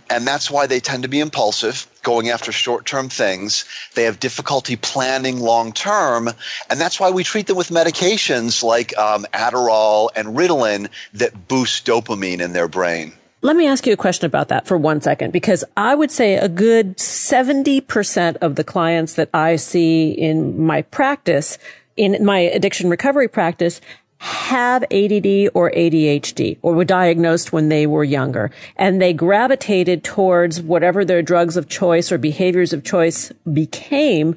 And 0.10 0.26
that's 0.26 0.50
why 0.50 0.66
they 0.66 0.80
tend 0.80 1.04
to 1.04 1.10
be 1.10 1.20
impulsive, 1.20 1.86
going 2.02 2.30
after 2.30 2.52
short 2.52 2.88
term 2.88 3.08
things. 3.08 3.66
They 3.94 4.06
have 4.06 4.20
difficulty 4.20 4.78
planning 4.78 5.40
long 5.42 5.74
term. 5.74 6.28
And 6.68 6.82
that's 6.82 7.00
why 7.00 7.12
we 7.12 7.24
treat 7.24 7.46
them 7.46 7.56
with 7.56 7.70
medications 7.70 8.64
like 8.64 8.98
um, 8.98 9.28
Adderall 9.32 10.10
and 10.16 10.30
Ritalin 10.30 10.90
that 11.14 11.48
boost 11.48 11.86
dopamine 11.86 12.40
in 12.40 12.54
their 12.54 12.68
brain. 12.68 13.14
Let 13.42 13.56
me 13.56 13.68
ask 13.68 13.86
you 13.86 13.94
a 13.94 13.98
question 13.98 14.26
about 14.26 14.48
that 14.48 14.66
for 14.66 14.76
one 14.76 15.02
second, 15.02 15.34
because 15.34 15.64
I 15.78 15.94
would 15.94 16.10
say 16.10 16.34
a 16.34 16.50
good 16.50 16.98
70% 16.98 18.38
of 18.38 18.56
the 18.56 18.64
clients 18.64 19.14
that 19.14 19.30
I 19.36 19.58
see 19.58 20.10
in 20.10 20.66
my 20.66 20.82
practice 20.82 21.60
in 21.98 22.24
my 22.24 22.40
addiction 22.40 22.90
recovery 22.90 23.28
practice 23.28 23.82
have 24.18 24.84
ADD 24.84 25.50
or 25.54 25.72
ADHD 25.72 26.58
or 26.62 26.74
were 26.74 26.86
diagnosed 26.86 27.52
when 27.52 27.70
they 27.70 27.86
were 27.86 28.04
younger 28.04 28.50
and 28.78 29.02
they 29.02 29.14
gravitated 29.14 30.04
towards 30.04 30.62
whatever 30.62 31.04
their 31.04 31.22
drugs 31.22 31.58
of 31.58 31.68
choice 31.68 32.12
or 32.12 32.18
behaviors 32.18 32.74
of 32.74 32.84
choice 32.84 33.32
became 33.52 34.36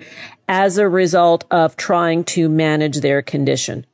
as 0.49 0.79
a 0.79 0.89
result 0.89 1.45
of 1.51 1.77
trying 1.77 2.25
to 2.25 2.49
manage 2.49 2.99
their 2.99 3.23
condition. 3.23 3.87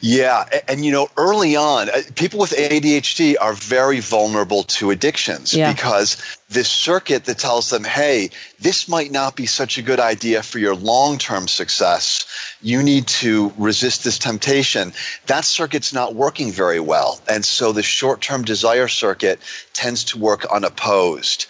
Yeah, 0.00 0.44
and, 0.68 0.84
you 0.84 0.92
know, 0.92 1.08
early 1.16 1.56
on, 1.56 1.88
uh, 1.88 2.02
people 2.14 2.38
with 2.38 2.50
ADHD 2.50 3.36
are 3.40 3.54
very 3.54 4.00
vulnerable 4.00 4.62
to 4.64 4.90
addictions 4.90 5.54
yeah. 5.54 5.72
because 5.72 6.16
this 6.48 6.68
circuit 6.68 7.24
that 7.24 7.38
tells 7.38 7.70
them, 7.70 7.82
hey, 7.82 8.30
this 8.60 8.88
might 8.88 9.10
not 9.10 9.34
be 9.34 9.46
such 9.46 9.78
a 9.78 9.82
good 9.82 9.98
idea 9.98 10.42
for 10.42 10.58
your 10.58 10.76
long 10.76 11.18
term 11.18 11.48
success. 11.48 12.24
You 12.62 12.82
need 12.82 13.08
to 13.08 13.52
resist 13.58 14.04
this 14.04 14.18
temptation. 14.18 14.92
That 15.26 15.44
circuit's 15.44 15.92
not 15.92 16.14
working 16.14 16.52
very 16.52 16.78
well. 16.78 17.20
And 17.28 17.44
so 17.44 17.72
the 17.72 17.82
short 17.82 18.20
term 18.20 18.42
desire 18.42 18.88
circuit 18.88 19.40
tends 19.72 20.04
to 20.04 20.18
work 20.18 20.44
unopposed. 20.44 21.46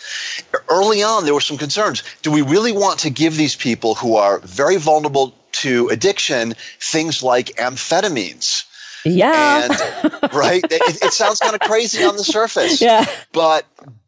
Early 0.69 1.03
on, 1.03 1.25
there 1.25 1.35
were 1.35 1.41
some 1.41 1.59
concerns. 1.59 2.03
Do 2.23 2.31
we 2.31 2.43
really 2.43 2.73
want 2.73 3.01
to 3.01 3.11
give 3.11 3.37
these 3.37 3.55
people 3.55 3.95
who 3.95 4.17
are 4.17 4.39
very 4.39 4.77
vulnerable 4.77 5.35
to 5.53 5.89
addiction 5.89 6.55
things 6.81 7.23
like 7.23 7.49
amphetamines? 7.57 8.65
Yeah. 9.05 9.69
And, 10.03 10.33
right? 10.35 10.65
It, 10.65 11.03
it 11.03 11.13
sounds 11.13 11.39
kind 11.39 11.55
of 11.55 11.61
crazy 11.61 12.03
on 12.05 12.17
the 12.17 12.25
surface. 12.25 12.81
Yeah. 12.87 13.07
But 13.33 13.67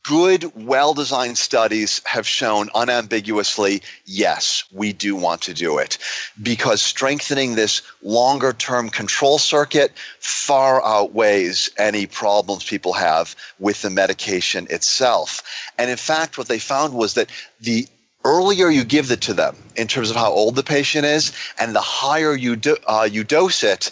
good, 0.09 0.50
well 0.67 0.95
designed 0.95 1.37
studies 1.37 2.00
have 2.07 2.27
shown 2.27 2.71
unambiguously 2.75 3.83
yes, 4.07 4.65
we 4.73 4.95
do 4.95 5.15
want 5.15 5.43
to 5.43 5.53
do 5.53 5.77
it 5.77 5.99
because 6.43 6.81
strengthening 6.81 7.55
this 7.55 7.83
longer 8.03 8.55
term 8.55 8.88
control 8.88 9.38
circuit 9.38 9.93
far 10.19 10.83
outweighs 10.83 11.69
any 11.77 12.07
problems 12.07 12.65
people 12.65 12.95
have 12.95 13.37
with 13.59 13.83
the 13.83 13.91
medication 13.91 14.67
itself. 14.71 15.43
And 15.77 15.91
in 15.91 15.99
fact, 15.99 16.38
what 16.38 16.49
they 16.49 16.59
found 16.59 16.95
was 16.95 17.12
that 17.15 17.29
the 17.61 17.87
earlier 18.25 18.71
you 18.71 18.85
give 18.85 19.11
it 19.11 19.21
to 19.23 19.35
them 19.35 19.57
in 19.77 19.88
terms 19.88 20.09
of 20.09 20.17
how 20.17 20.31
old 20.31 20.57
the 20.57 20.62
patient 20.62 21.05
is, 21.05 21.33
and 21.59 21.75
the 21.75 21.81
higher 21.81 22.35
you 22.35 22.57
do, 22.57 22.77
uh, 22.87 23.07
you 23.11 23.25
dose 23.25 23.62
it, 23.62 23.91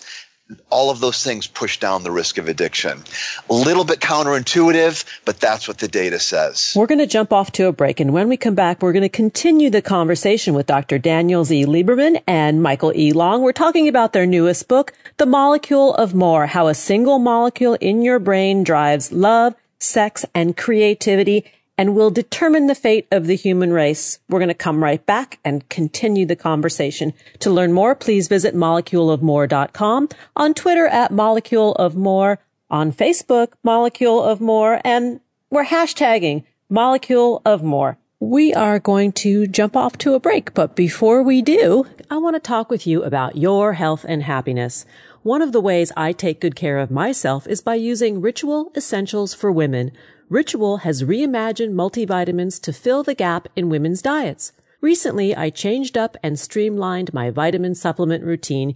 all 0.70 0.90
of 0.90 1.00
those 1.00 1.24
things 1.24 1.46
push 1.46 1.78
down 1.78 2.04
the 2.04 2.10
risk 2.10 2.38
of 2.38 2.48
addiction. 2.48 3.02
A 3.50 3.54
little 3.54 3.84
bit 3.84 4.00
counterintuitive, 4.00 5.04
but 5.24 5.40
that's 5.40 5.66
what 5.66 5.78
the 5.78 5.88
data 5.88 6.20
says. 6.20 6.72
We're 6.76 6.86
going 6.86 7.00
to 7.00 7.06
jump 7.06 7.32
off 7.32 7.50
to 7.52 7.66
a 7.66 7.72
break, 7.72 7.98
and 7.98 8.12
when 8.12 8.28
we 8.28 8.36
come 8.36 8.54
back, 8.54 8.80
we're 8.80 8.92
going 8.92 9.02
to 9.02 9.08
continue 9.08 9.70
the 9.70 9.82
conversation 9.82 10.54
with 10.54 10.66
Dr. 10.66 10.98
Daniel 10.98 11.44
Z. 11.44 11.66
Lieberman 11.66 12.22
and 12.26 12.62
Michael 12.62 12.92
E. 12.94 13.12
Long. 13.12 13.42
We're 13.42 13.52
talking 13.52 13.88
about 13.88 14.12
their 14.12 14.26
newest 14.26 14.68
book, 14.68 14.92
The 15.16 15.26
Molecule 15.26 15.94
of 15.94 16.14
More, 16.14 16.46
how 16.46 16.68
a 16.68 16.74
single 16.74 17.18
molecule 17.18 17.74
in 17.74 18.02
your 18.02 18.18
brain 18.18 18.62
drives 18.62 19.10
love, 19.10 19.54
sex, 19.78 20.24
and 20.34 20.56
creativity 20.56 21.44
and 21.78 21.94
will 21.94 22.10
determine 22.10 22.66
the 22.66 22.74
fate 22.74 23.06
of 23.10 23.26
the 23.26 23.36
human 23.36 23.72
race. 23.72 24.18
We're 24.28 24.38
going 24.38 24.48
to 24.48 24.54
come 24.54 24.82
right 24.82 25.04
back 25.04 25.38
and 25.44 25.68
continue 25.68 26.26
the 26.26 26.36
conversation. 26.36 27.12
To 27.40 27.50
learn 27.50 27.72
more, 27.72 27.94
please 27.94 28.28
visit 28.28 28.54
moleculeofmore.com, 28.54 30.08
on 30.36 30.54
Twitter 30.54 30.86
at 30.86 31.12
molecule 31.12 31.74
of 31.74 31.96
more, 31.96 32.38
on 32.70 32.92
Facebook, 32.92 33.52
molecule 33.62 34.22
of 34.22 34.40
more, 34.40 34.80
and 34.84 35.20
we're 35.50 35.64
hashtagging 35.64 36.44
molecule 36.68 37.42
of 37.44 37.62
more. 37.62 37.98
We 38.18 38.54
are 38.54 38.78
going 38.78 39.12
to 39.12 39.46
jump 39.46 39.76
off 39.76 39.98
to 39.98 40.14
a 40.14 40.20
break, 40.20 40.54
but 40.54 40.74
before 40.74 41.22
we 41.22 41.42
do, 41.42 41.86
I 42.10 42.16
want 42.16 42.34
to 42.34 42.40
talk 42.40 42.70
with 42.70 42.86
you 42.86 43.02
about 43.02 43.36
your 43.36 43.74
health 43.74 44.06
and 44.08 44.22
happiness. 44.22 44.86
One 45.22 45.42
of 45.42 45.52
the 45.52 45.60
ways 45.60 45.92
I 45.96 46.12
take 46.12 46.40
good 46.40 46.56
care 46.56 46.78
of 46.78 46.90
myself 46.90 47.46
is 47.46 47.60
by 47.60 47.74
using 47.74 48.20
Ritual 48.20 48.72
Essentials 48.74 49.34
for 49.34 49.52
Women, 49.52 49.92
Ritual 50.28 50.78
has 50.78 51.04
reimagined 51.04 51.74
multivitamins 51.74 52.60
to 52.62 52.72
fill 52.72 53.04
the 53.04 53.14
gap 53.14 53.46
in 53.54 53.68
women's 53.68 54.02
diets. 54.02 54.50
Recently, 54.80 55.36
I 55.36 55.50
changed 55.50 55.96
up 55.96 56.16
and 56.20 56.36
streamlined 56.36 57.14
my 57.14 57.30
vitamin 57.30 57.76
supplement 57.76 58.24
routine 58.24 58.74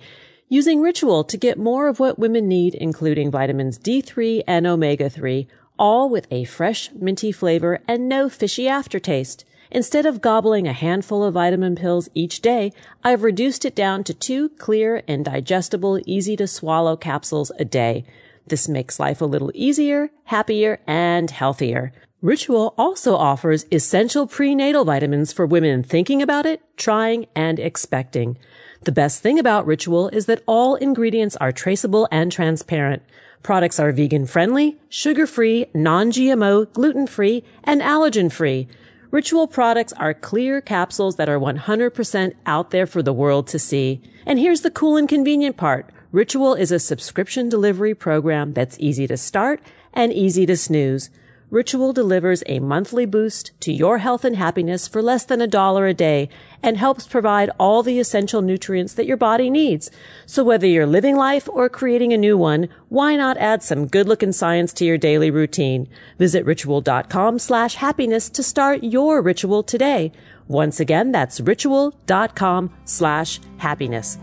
using 0.49 0.81
Ritual 0.81 1.25
to 1.25 1.37
get 1.37 1.59
more 1.59 1.89
of 1.89 1.99
what 1.99 2.21
women 2.21 2.47
need, 2.47 2.77
including 2.77 3.33
vitamins 3.33 3.79
D3 3.81 4.45
and 4.47 4.65
omega 4.65 5.11
3, 5.11 5.49
all 5.77 6.09
with 6.09 6.29
a 6.31 6.45
fresh, 6.45 6.93
minty 6.93 7.33
flavor 7.33 7.81
and 7.89 8.09
no 8.09 8.29
fishy 8.29 8.69
aftertaste. 8.69 9.45
Instead 9.73 10.07
of 10.07 10.21
gobbling 10.21 10.69
a 10.69 10.73
handful 10.73 11.25
of 11.25 11.35
vitamin 11.35 11.75
pills 11.75 12.09
each 12.15 12.41
day, 12.43 12.73
I've 13.03 13.25
reduced 13.25 13.65
it 13.65 13.75
down 13.75 14.05
to 14.05 14.15
two 14.15 14.51
clear 14.51 15.03
and 15.09 15.25
digestible, 15.25 16.01
easy 16.07 16.37
to 16.37 16.47
swallow 16.47 16.97
capsules 16.97 17.51
a 17.59 17.65
day. 17.65 18.05
This 18.47 18.69
makes 18.69 18.99
life 19.01 19.21
a 19.21 19.27
little 19.27 19.51
easier, 19.55 20.11
happier, 20.25 20.81
and 20.87 21.31
healthier. 21.31 21.93
Ritual 22.23 22.75
also 22.77 23.17
offers 23.17 23.65
essential 23.73 24.27
prenatal 24.27 24.85
vitamins 24.85 25.33
for 25.33 25.47
women 25.47 25.83
thinking 25.83 26.21
about 26.21 26.45
it, 26.45 26.61
trying, 26.77 27.27
and 27.35 27.59
expecting. 27.59 28.37
The 28.83 28.93
best 28.93 29.23
thing 29.23 29.39
about 29.39 29.67
Ritual 29.67 30.09
is 30.09 30.27
that 30.27 30.43
all 30.47 30.75
ingredients 30.75 31.37
are 31.37 31.53
traceable 31.53 32.09
and 32.11 32.31
transparent. 32.31 33.03
Products 33.43 33.81
are 33.81 33.93
vegan 33.93 34.27
friendly, 34.27 34.79
sugar 34.91 35.27
free, 35.27 35.67
non-GMO, 35.73 36.73
gluten 36.75 37.07
free, 37.07 37.43
and 37.65 37.81
allergen 37.81 38.31
free. 38.31 38.69
Ritual 39.11 39.49
products 39.49 39.95
are 39.95 40.13
clear 40.13 40.61
capsules 40.61 41.17
that 41.17 41.29
are 41.29 41.39
100% 41.39 42.35
out 42.45 42.71
there 42.71 42.87
for 42.87 43.03
the 43.03 43.15
world 43.15 43.47
to 43.49 43.59
see. 43.59 44.03
And 44.27 44.39
here's 44.39 44.61
the 44.61 44.71
cool 44.71 44.97
and 44.97 45.09
convenient 45.09 45.57
part. 45.57 45.91
Ritual 46.13 46.55
is 46.55 46.73
a 46.73 46.81
subscription 46.81 47.49
delivery 47.49 47.95
program 47.95 48.53
that's 48.53 48.77
easy 48.81 49.07
to 49.07 49.17
start 49.17 49.63
and 49.93 50.13
easy 50.13 50.45
to 50.45 50.57
snooze. 50.57 51.09
Ritual 51.51 51.93
delivers 51.93 52.43
a 52.47 52.59
monthly 52.59 53.07
boost 53.07 53.53
to 53.61 53.73
your 53.73 53.99
health 53.99 54.25
and 54.25 54.35
happiness 54.35 54.89
for 54.89 55.03
less 55.03 55.25
than 55.25 55.41
a 55.41 55.47
dollar 55.47 55.87
a 55.87 55.95
day 55.95 56.29
and 56.65 56.77
helps 56.77 57.07
provide 57.07 57.51
all 57.61 57.85
the 57.85 58.01
essential 58.01 58.43
nutrients 58.43 58.95
that 58.95 59.07
your 59.07 59.17
body 59.17 59.51
needs. 59.51 59.91
So 60.27 60.43
whether 60.43 60.67
you're 60.67 60.85
living 60.85 61.15
life 61.15 61.49
or 61.49 61.69
creating 61.69 62.13
a 62.13 62.19
new 62.19 62.37
one, 62.37 62.69
why 62.89 63.15
not 63.15 63.37
add 63.39 63.63
some 63.63 63.87
good 63.87 64.09
looking 64.09 64.33
science 64.33 64.73
to 64.75 64.85
your 64.85 64.99
daily 64.99 65.31
routine? 65.31 65.89
Visit 66.19 66.45
ritual.com 66.45 67.39
slash 67.39 67.77
happiness 67.77 68.29
to 68.31 68.43
start 68.43 68.83
your 68.83 69.23
ritual 69.23 69.63
today. 69.63 70.11
Once 70.49 70.81
again, 70.81 71.13
that's 71.13 71.41
ritual.com 71.41 72.73
slash 72.85 73.41
happiness. 73.59 74.19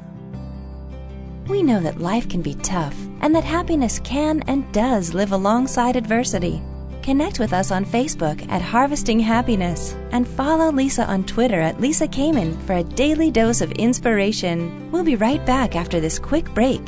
We 1.48 1.64
know 1.64 1.80
that 1.80 2.00
life 2.02 2.28
can 2.28 2.42
be 2.42 2.56
tough 2.56 2.96
and 3.22 3.34
that 3.34 3.46
happiness 3.46 4.00
can 4.00 4.44
and 4.48 4.70
does 4.74 5.14
live 5.14 5.32
alongside 5.32 5.96
adversity. 5.96 6.62
Connect 7.02 7.40
with 7.40 7.54
us 7.54 7.72
on 7.72 7.86
Facebook 7.86 8.46
at 8.50 8.62
Harvesting 8.62 9.22
Happiness 9.22 9.96
and 10.12 10.28
follow 10.28 10.70
Lisa 10.72 11.06
on 11.06 11.24
Twitter 11.24 11.62
at 11.62 11.80
Lisa 11.80 12.06
Kamen 12.06 12.62
for 12.64 12.74
a 12.74 12.84
daily 12.84 13.32
dose 13.32 13.62
of 13.62 13.72
inspiration. 13.74 14.92
We'll 14.92 15.06
be 15.06 15.16
right 15.16 15.44
back 15.46 15.78
after 15.78 16.02
this 16.02 16.20
quick 16.20 16.54
break. 16.54 16.86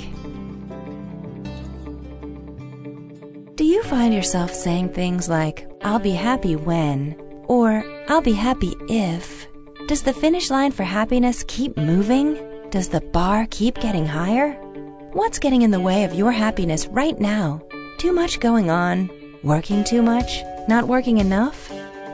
Do 3.55 3.63
you 3.63 3.81
find 3.83 4.13
yourself 4.13 4.53
saying 4.53 4.89
things 4.89 5.29
like, 5.29 5.69
I'll 5.83 5.99
be 5.99 6.11
happy 6.11 6.57
when, 6.57 7.15
or 7.47 7.85
I'll 8.09 8.21
be 8.21 8.33
happy 8.33 8.75
if? 8.89 9.47
Does 9.87 10.03
the 10.03 10.13
finish 10.13 10.49
line 10.49 10.71
for 10.73 10.83
happiness 10.83 11.45
keep 11.47 11.77
moving? 11.77 12.48
Does 12.71 12.87
the 12.87 13.01
bar 13.01 13.47
keep 13.49 13.79
getting 13.79 14.05
higher? 14.05 14.53
What's 15.13 15.39
getting 15.39 15.63
in 15.63 15.71
the 15.71 15.79
way 15.79 16.03
of 16.03 16.13
your 16.13 16.31
happiness 16.31 16.85
right 16.85 17.19
now? 17.19 17.63
Too 17.97 18.11
much 18.11 18.39
going 18.39 18.69
on? 18.69 19.09
Working 19.41 19.83
too 19.83 20.03
much? 20.03 20.43
Not 20.67 20.87
working 20.87 21.17
enough? 21.17 21.67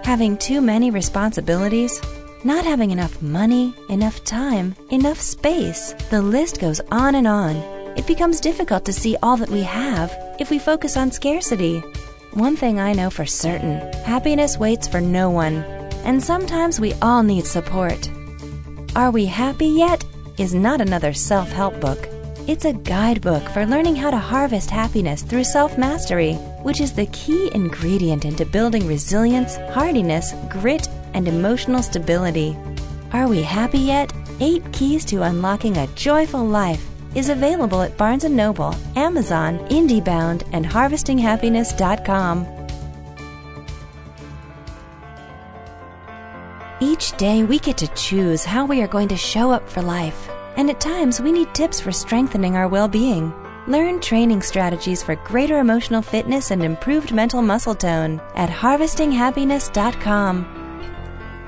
Having 0.05 0.37
too 0.37 0.61
many 0.61 0.91
responsibilities? 0.91 2.01
Not 2.45 2.63
having 2.63 2.91
enough 2.91 3.21
money, 3.21 3.75
enough 3.89 4.23
time, 4.23 4.77
enough 4.91 5.19
space? 5.19 5.91
The 6.09 6.21
list 6.21 6.61
goes 6.61 6.79
on 6.89 7.15
and 7.15 7.27
on. 7.27 7.57
It 7.97 8.07
becomes 8.07 8.39
difficult 8.39 8.85
to 8.85 8.93
see 8.93 9.17
all 9.21 9.35
that 9.35 9.49
we 9.49 9.63
have 9.63 10.15
if 10.39 10.49
we 10.49 10.57
focus 10.57 10.95
on 10.95 11.11
scarcity. 11.11 11.79
One 12.31 12.55
thing 12.55 12.79
I 12.79 12.93
know 12.93 13.09
for 13.09 13.25
certain 13.25 13.79
happiness 14.03 14.57
waits 14.57 14.87
for 14.87 15.01
no 15.01 15.29
one, 15.29 15.65
and 16.05 16.23
sometimes 16.23 16.79
we 16.79 16.93
all 17.01 17.23
need 17.23 17.45
support. 17.45 18.09
Are 18.95 19.11
we 19.11 19.25
happy 19.25 19.67
yet? 19.67 20.05
Is 20.37 20.53
not 20.53 20.81
another 20.81 21.13
self 21.13 21.49
help 21.51 21.79
book. 21.79 22.07
It's 22.47 22.65
a 22.65 22.73
guidebook 22.73 23.47
for 23.49 23.65
learning 23.65 23.95
how 23.95 24.11
to 24.11 24.17
harvest 24.17 24.69
happiness 24.69 25.23
through 25.23 25.43
self 25.43 25.77
mastery, 25.77 26.33
which 26.63 26.79
is 26.81 26.93
the 26.93 27.07
key 27.07 27.49
ingredient 27.53 28.25
into 28.25 28.45
building 28.45 28.87
resilience, 28.87 29.55
hardiness, 29.73 30.33
grit, 30.49 30.87
and 31.13 31.27
emotional 31.27 31.81
stability. 31.81 32.55
Are 33.13 33.27
we 33.27 33.41
happy 33.41 33.79
yet? 33.79 34.11
Eight 34.39 34.63
Keys 34.73 35.05
to 35.05 35.23
Unlocking 35.23 35.77
a 35.77 35.87
Joyful 35.95 36.45
Life 36.45 36.85
is 37.15 37.29
available 37.29 37.81
at 37.81 37.97
Barnes 37.97 38.23
& 38.23 38.29
Noble, 38.29 38.75
Amazon, 38.95 39.59
IndieBound, 39.69 40.47
and 40.51 40.65
HarvestingHappiness.com. 40.65 42.54
Each 47.15 47.19
day 47.19 47.43
we 47.45 47.59
get 47.59 47.77
to 47.77 47.87
choose 47.95 48.43
how 48.43 48.65
we 48.65 48.81
are 48.81 48.87
going 48.87 49.07
to 49.07 49.15
show 49.15 49.49
up 49.49 49.69
for 49.69 49.81
life. 49.81 50.29
And 50.57 50.69
at 50.69 50.81
times 50.81 51.21
we 51.21 51.31
need 51.31 51.55
tips 51.55 51.79
for 51.79 51.93
strengthening 51.93 52.57
our 52.57 52.67
well 52.67 52.89
being. 52.89 53.33
Learn 53.67 54.01
training 54.01 54.41
strategies 54.41 55.01
for 55.01 55.15
greater 55.15 55.59
emotional 55.59 56.01
fitness 56.01 56.51
and 56.51 56.61
improved 56.61 57.13
mental 57.13 57.41
muscle 57.41 57.73
tone 57.73 58.19
at 58.35 58.49
harvestinghappiness.com. 58.49 60.64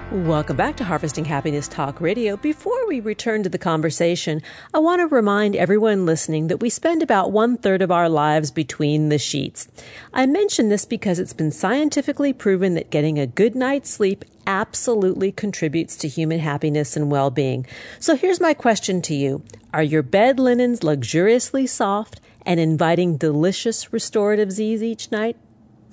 Welcome 0.10 0.56
back 0.56 0.78
to 0.78 0.86
Harvesting 0.86 1.26
Happiness 1.26 1.68
Talk 1.68 2.00
Radio. 2.00 2.38
Before 2.38 2.88
we 2.88 3.02
return 3.02 3.44
to 3.44 3.50
the 3.50 3.58
conversation, 3.58 4.42
I 4.74 4.80
want 4.80 5.02
to 5.02 5.14
remind 5.14 5.54
everyone 5.54 6.06
listening 6.06 6.48
that 6.48 6.62
we 6.62 6.70
spend 6.70 7.04
about 7.04 7.34
one 7.34 7.58
third 7.58 7.82
of 7.82 7.92
our 7.92 8.08
lives 8.08 8.50
between 8.50 9.10
the 9.10 9.18
sheets. 9.18 9.68
I 10.14 10.26
mention 10.26 10.70
this 10.70 10.86
because 10.86 11.20
it's 11.20 11.34
been 11.34 11.52
scientifically 11.52 12.32
proven 12.32 12.74
that 12.76 12.90
getting 12.90 13.20
a 13.20 13.28
good 13.28 13.54
night's 13.54 13.90
sleep 13.90 14.24
absolutely 14.48 15.34
contributes 15.34 15.98
to 15.98 16.08
human 16.08 16.40
happiness 16.40 16.96
and 16.96 17.12
well-being. 17.12 17.66
So 18.00 18.16
here's 18.16 18.40
my 18.40 18.54
question 18.54 19.02
to 19.02 19.14
you. 19.14 19.44
Are 19.74 19.84
your 19.84 20.04
bed 20.04 20.40
linens 20.40 20.86
luxuriously 20.86 21.68
soft 21.68 22.22
and 22.46 22.62
inviting 22.62 23.18
delicious 23.18 23.92
restorative 23.92 24.54
Z's 24.54 24.82
each 24.82 25.12
night? 25.12 25.36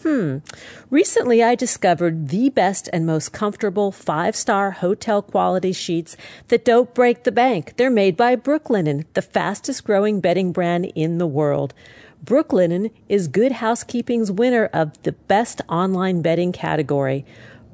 Hmm. 0.04 0.38
Recently, 0.90 1.42
I 1.42 1.54
discovered 1.54 2.28
the 2.28 2.50
best 2.50 2.90
and 2.92 3.06
most 3.06 3.32
comfortable 3.32 3.90
five 3.90 4.36
star 4.36 4.72
hotel 4.72 5.22
quality 5.22 5.72
sheets 5.72 6.14
that 6.48 6.62
don't 6.62 6.92
break 6.92 7.24
the 7.24 7.32
bank. 7.32 7.78
They're 7.78 7.88
made 7.88 8.14
by 8.14 8.36
Brooklinen, 8.36 9.06
the 9.14 9.22
fastest 9.22 9.84
growing 9.84 10.20
bedding 10.20 10.52
brand 10.52 10.92
in 10.94 11.16
the 11.16 11.26
world. 11.26 11.72
Brooklinen 12.22 12.90
is 13.08 13.28
Good 13.28 13.52
Housekeeping's 13.52 14.30
winner 14.30 14.66
of 14.74 15.02
the 15.04 15.12
best 15.12 15.62
online 15.70 16.20
bedding 16.20 16.52
category. 16.52 17.24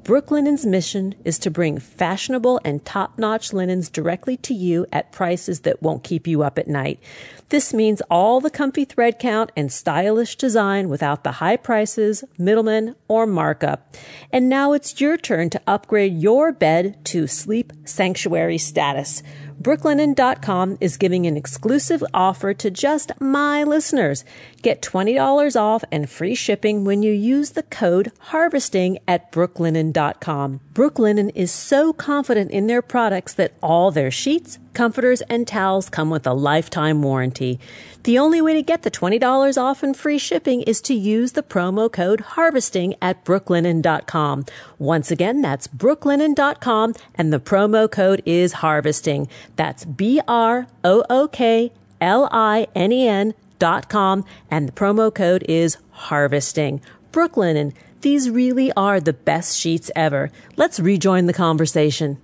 Brooklinen's 0.03 0.65
mission 0.65 1.13
is 1.23 1.37
to 1.39 1.51
bring 1.51 1.77
fashionable 1.77 2.59
and 2.65 2.83
top 2.83 3.19
notch 3.19 3.53
linens 3.53 3.87
directly 3.87 4.35
to 4.37 4.53
you 4.53 4.87
at 4.91 5.11
prices 5.11 5.59
that 5.59 5.83
won't 5.83 6.03
keep 6.03 6.25
you 6.25 6.41
up 6.41 6.57
at 6.57 6.67
night. 6.67 6.99
This 7.49 7.71
means 7.71 8.01
all 8.09 8.39
the 8.41 8.49
comfy 8.49 8.83
thread 8.83 9.19
count 9.19 9.51
and 9.55 9.71
stylish 9.71 10.37
design 10.37 10.89
without 10.89 11.23
the 11.23 11.33
high 11.33 11.57
prices, 11.57 12.23
middlemen, 12.37 12.95
or 13.07 13.27
markup. 13.27 13.95
And 14.31 14.49
now 14.49 14.73
it's 14.73 14.99
your 14.99 15.17
turn 15.17 15.51
to 15.51 15.61
upgrade 15.67 16.17
your 16.17 16.51
bed 16.51 17.05
to 17.05 17.27
sleep 17.27 17.71
sanctuary 17.85 18.57
status. 18.57 19.21
Brooklinen.com 19.61 20.79
is 20.81 20.97
giving 20.97 21.27
an 21.27 21.37
exclusive 21.37 22.03
offer 22.15 22.51
to 22.55 22.71
just 22.71 23.11
my 23.21 23.63
listeners. 23.63 24.25
Get 24.63 24.81
$20 24.81 25.55
off 25.55 25.83
and 25.91 26.09
free 26.09 26.33
shipping 26.33 26.83
when 26.83 27.03
you 27.03 27.13
use 27.13 27.51
the 27.51 27.61
code 27.63 28.11
harvesting 28.31 28.97
at 29.07 29.31
brooklinen.com. 29.31 30.61
Brooklinen 30.73 31.33
is 31.35 31.51
so 31.51 31.91
confident 31.91 32.49
in 32.51 32.67
their 32.67 32.81
products 32.81 33.33
that 33.33 33.51
all 33.61 33.91
their 33.91 34.09
sheets, 34.09 34.57
comforters, 34.73 35.19
and 35.23 35.45
towels 35.45 35.89
come 35.89 36.09
with 36.09 36.25
a 36.25 36.33
lifetime 36.33 37.01
warranty. 37.01 37.59
The 38.03 38.17
only 38.17 38.41
way 38.41 38.53
to 38.53 38.61
get 38.61 38.83
the 38.83 38.89
$20 38.89 39.61
off 39.61 39.83
and 39.83 39.97
free 39.97 40.17
shipping 40.17 40.61
is 40.61 40.79
to 40.83 40.93
use 40.93 41.33
the 41.33 41.43
promo 41.43 41.91
code 41.91 42.21
harvesting 42.21 42.95
at 43.01 43.25
brooklinen.com. 43.25 44.45
Once 44.79 45.11
again, 45.11 45.41
that's 45.41 45.67
brooklinen.com 45.67 46.95
and 47.15 47.33
the 47.33 47.39
promo 47.41 47.91
code 47.91 48.23
is 48.25 48.53
harvesting. 48.53 49.27
That's 49.57 49.83
B 49.83 50.21
R 50.25 50.67
O 50.85 51.03
O 51.09 51.27
K 51.27 51.73
L 51.99 52.29
I 52.31 52.67
N 52.73 52.93
E 52.93 53.09
N 53.09 53.33
dot 53.59 53.89
com 53.89 54.23
and 54.49 54.69
the 54.69 54.73
promo 54.73 55.13
code 55.13 55.43
is 55.49 55.75
harvesting. 55.91 56.81
Brooklinen. 57.11 57.73
These 58.01 58.31
really 58.31 58.71
are 58.73 58.99
the 58.99 59.13
best 59.13 59.59
sheets 59.59 59.91
ever. 59.95 60.31
Let's 60.55 60.79
rejoin 60.79 61.27
the 61.27 61.33
conversation. 61.33 62.17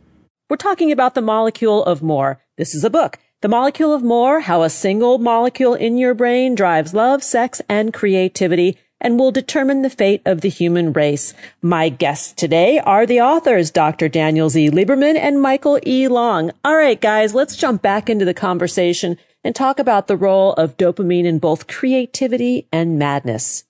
We're 0.50 0.58
talking 0.58 0.92
about 0.92 1.13
the 1.13 1.22
molecule 1.22 1.84
of 1.84 2.02
more. 2.02 2.42
This 2.58 2.74
is 2.74 2.84
a 2.84 2.90
book. 2.90 3.20
The 3.42 3.48
Molecule 3.48 3.94
of 3.94 4.02
More, 4.02 4.40
How 4.40 4.63
a 4.63 4.70
Single 4.72 5.20
Molecule 5.20 5.76
in 5.76 6.00
Your 6.00 6.16
Brain 6.16 6.56
Drives 6.56 6.96
Love, 6.96 7.24
Sex, 7.24 7.62
and 7.70 7.94
Creativity 7.94 8.76
and 9.00 9.20
will 9.20 9.32
determine 9.32 9.84
the 9.84 9.92
fate 9.92 10.24
of 10.26 10.42
the 10.42 10.50
human 10.50 10.92
race. 10.94 11.36
My 11.62 11.90
guests 11.90 12.34
today 12.34 12.80
are 12.80 13.06
the 13.06 13.22
authors, 13.22 13.70
Dr. 13.70 14.10
Daniel 14.10 14.50
Z. 14.50 14.72
Lieberman 14.72 15.16
and 15.16 15.40
Michael 15.40 15.80
E. 15.86 16.08
Long. 16.08 16.52
All 16.66 16.76
right, 16.76 17.00
guys, 17.00 17.36
let's 17.36 17.56
jump 17.56 17.84
back 17.84 18.10
into 18.10 18.26
the 18.26 18.34
conversation 18.34 19.18
and 19.44 19.56
talk 19.56 19.78
about 19.78 20.08
the 20.08 20.18
role 20.18 20.54
of 20.54 20.78
dopamine 20.78 21.26
in 21.26 21.38
both 21.38 21.68
creativity 21.68 22.68
and 22.72 22.98
madness. 22.98 23.63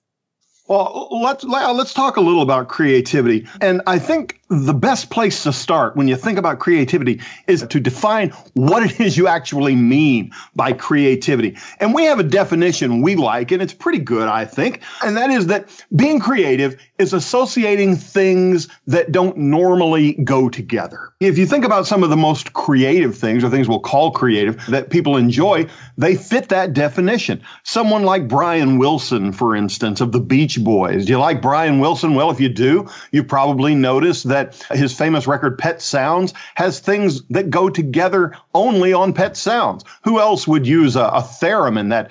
Well, 0.68 1.08
let's 1.10 1.44
let's 1.44 1.94
talk 1.94 2.18
a 2.18 2.20
little 2.20 2.42
about 2.42 2.68
creativity. 2.68 3.46
And 3.60 3.80
I 3.86 3.98
think 3.98 4.37
the 4.50 4.74
best 4.74 5.10
place 5.10 5.42
to 5.42 5.52
start 5.52 5.94
when 5.94 6.08
you 6.08 6.16
think 6.16 6.38
about 6.38 6.58
creativity 6.58 7.20
is 7.46 7.66
to 7.66 7.80
define 7.80 8.30
what 8.54 8.82
it 8.82 8.98
is 9.00 9.16
you 9.16 9.28
actually 9.28 9.74
mean 9.74 10.32
by 10.56 10.72
creativity. 10.72 11.56
And 11.80 11.92
we 11.92 12.04
have 12.04 12.18
a 12.18 12.22
definition 12.22 13.02
we 13.02 13.14
like, 13.16 13.52
and 13.52 13.60
it's 13.60 13.74
pretty 13.74 13.98
good, 13.98 14.26
I 14.28 14.46
think. 14.46 14.82
And 15.04 15.16
that 15.16 15.30
is 15.30 15.48
that 15.48 15.68
being 15.94 16.18
creative 16.18 16.80
is 16.98 17.12
associating 17.12 17.96
things 17.96 18.68
that 18.86 19.12
don't 19.12 19.36
normally 19.36 20.14
go 20.14 20.48
together. 20.48 21.12
If 21.20 21.36
you 21.36 21.46
think 21.46 21.64
about 21.64 21.86
some 21.86 22.02
of 22.02 22.10
the 22.10 22.16
most 22.16 22.52
creative 22.54 23.16
things, 23.16 23.44
or 23.44 23.50
things 23.50 23.68
we'll 23.68 23.80
call 23.80 24.12
creative, 24.12 24.64
that 24.66 24.90
people 24.90 25.16
enjoy, 25.16 25.68
they 25.96 26.14
fit 26.14 26.48
that 26.48 26.72
definition. 26.72 27.42
Someone 27.64 28.04
like 28.04 28.28
Brian 28.28 28.78
Wilson, 28.78 29.32
for 29.32 29.54
instance, 29.54 30.00
of 30.00 30.12
the 30.12 30.20
Beach 30.20 30.62
Boys. 30.62 31.04
Do 31.04 31.12
you 31.12 31.18
like 31.18 31.42
Brian 31.42 31.80
Wilson? 31.80 32.14
Well, 32.14 32.30
if 32.30 32.40
you 32.40 32.48
do, 32.48 32.88
you 33.10 33.22
probably 33.24 33.74
noticed 33.74 34.28
that 34.28 34.37
that 34.38 34.76
his 34.76 34.96
famous 34.96 35.26
record 35.26 35.58
Pet 35.58 35.82
Sounds 35.82 36.32
has 36.54 36.78
things 36.80 37.22
that 37.28 37.50
go 37.50 37.68
together 37.68 38.36
only 38.54 38.92
on 38.92 39.12
Pet 39.12 39.36
Sounds. 39.36 39.84
Who 40.04 40.20
else 40.20 40.46
would 40.46 40.66
use 40.66 40.96
a, 40.96 41.04
a 41.04 41.22
theremin 41.22 41.90
that 41.90 42.10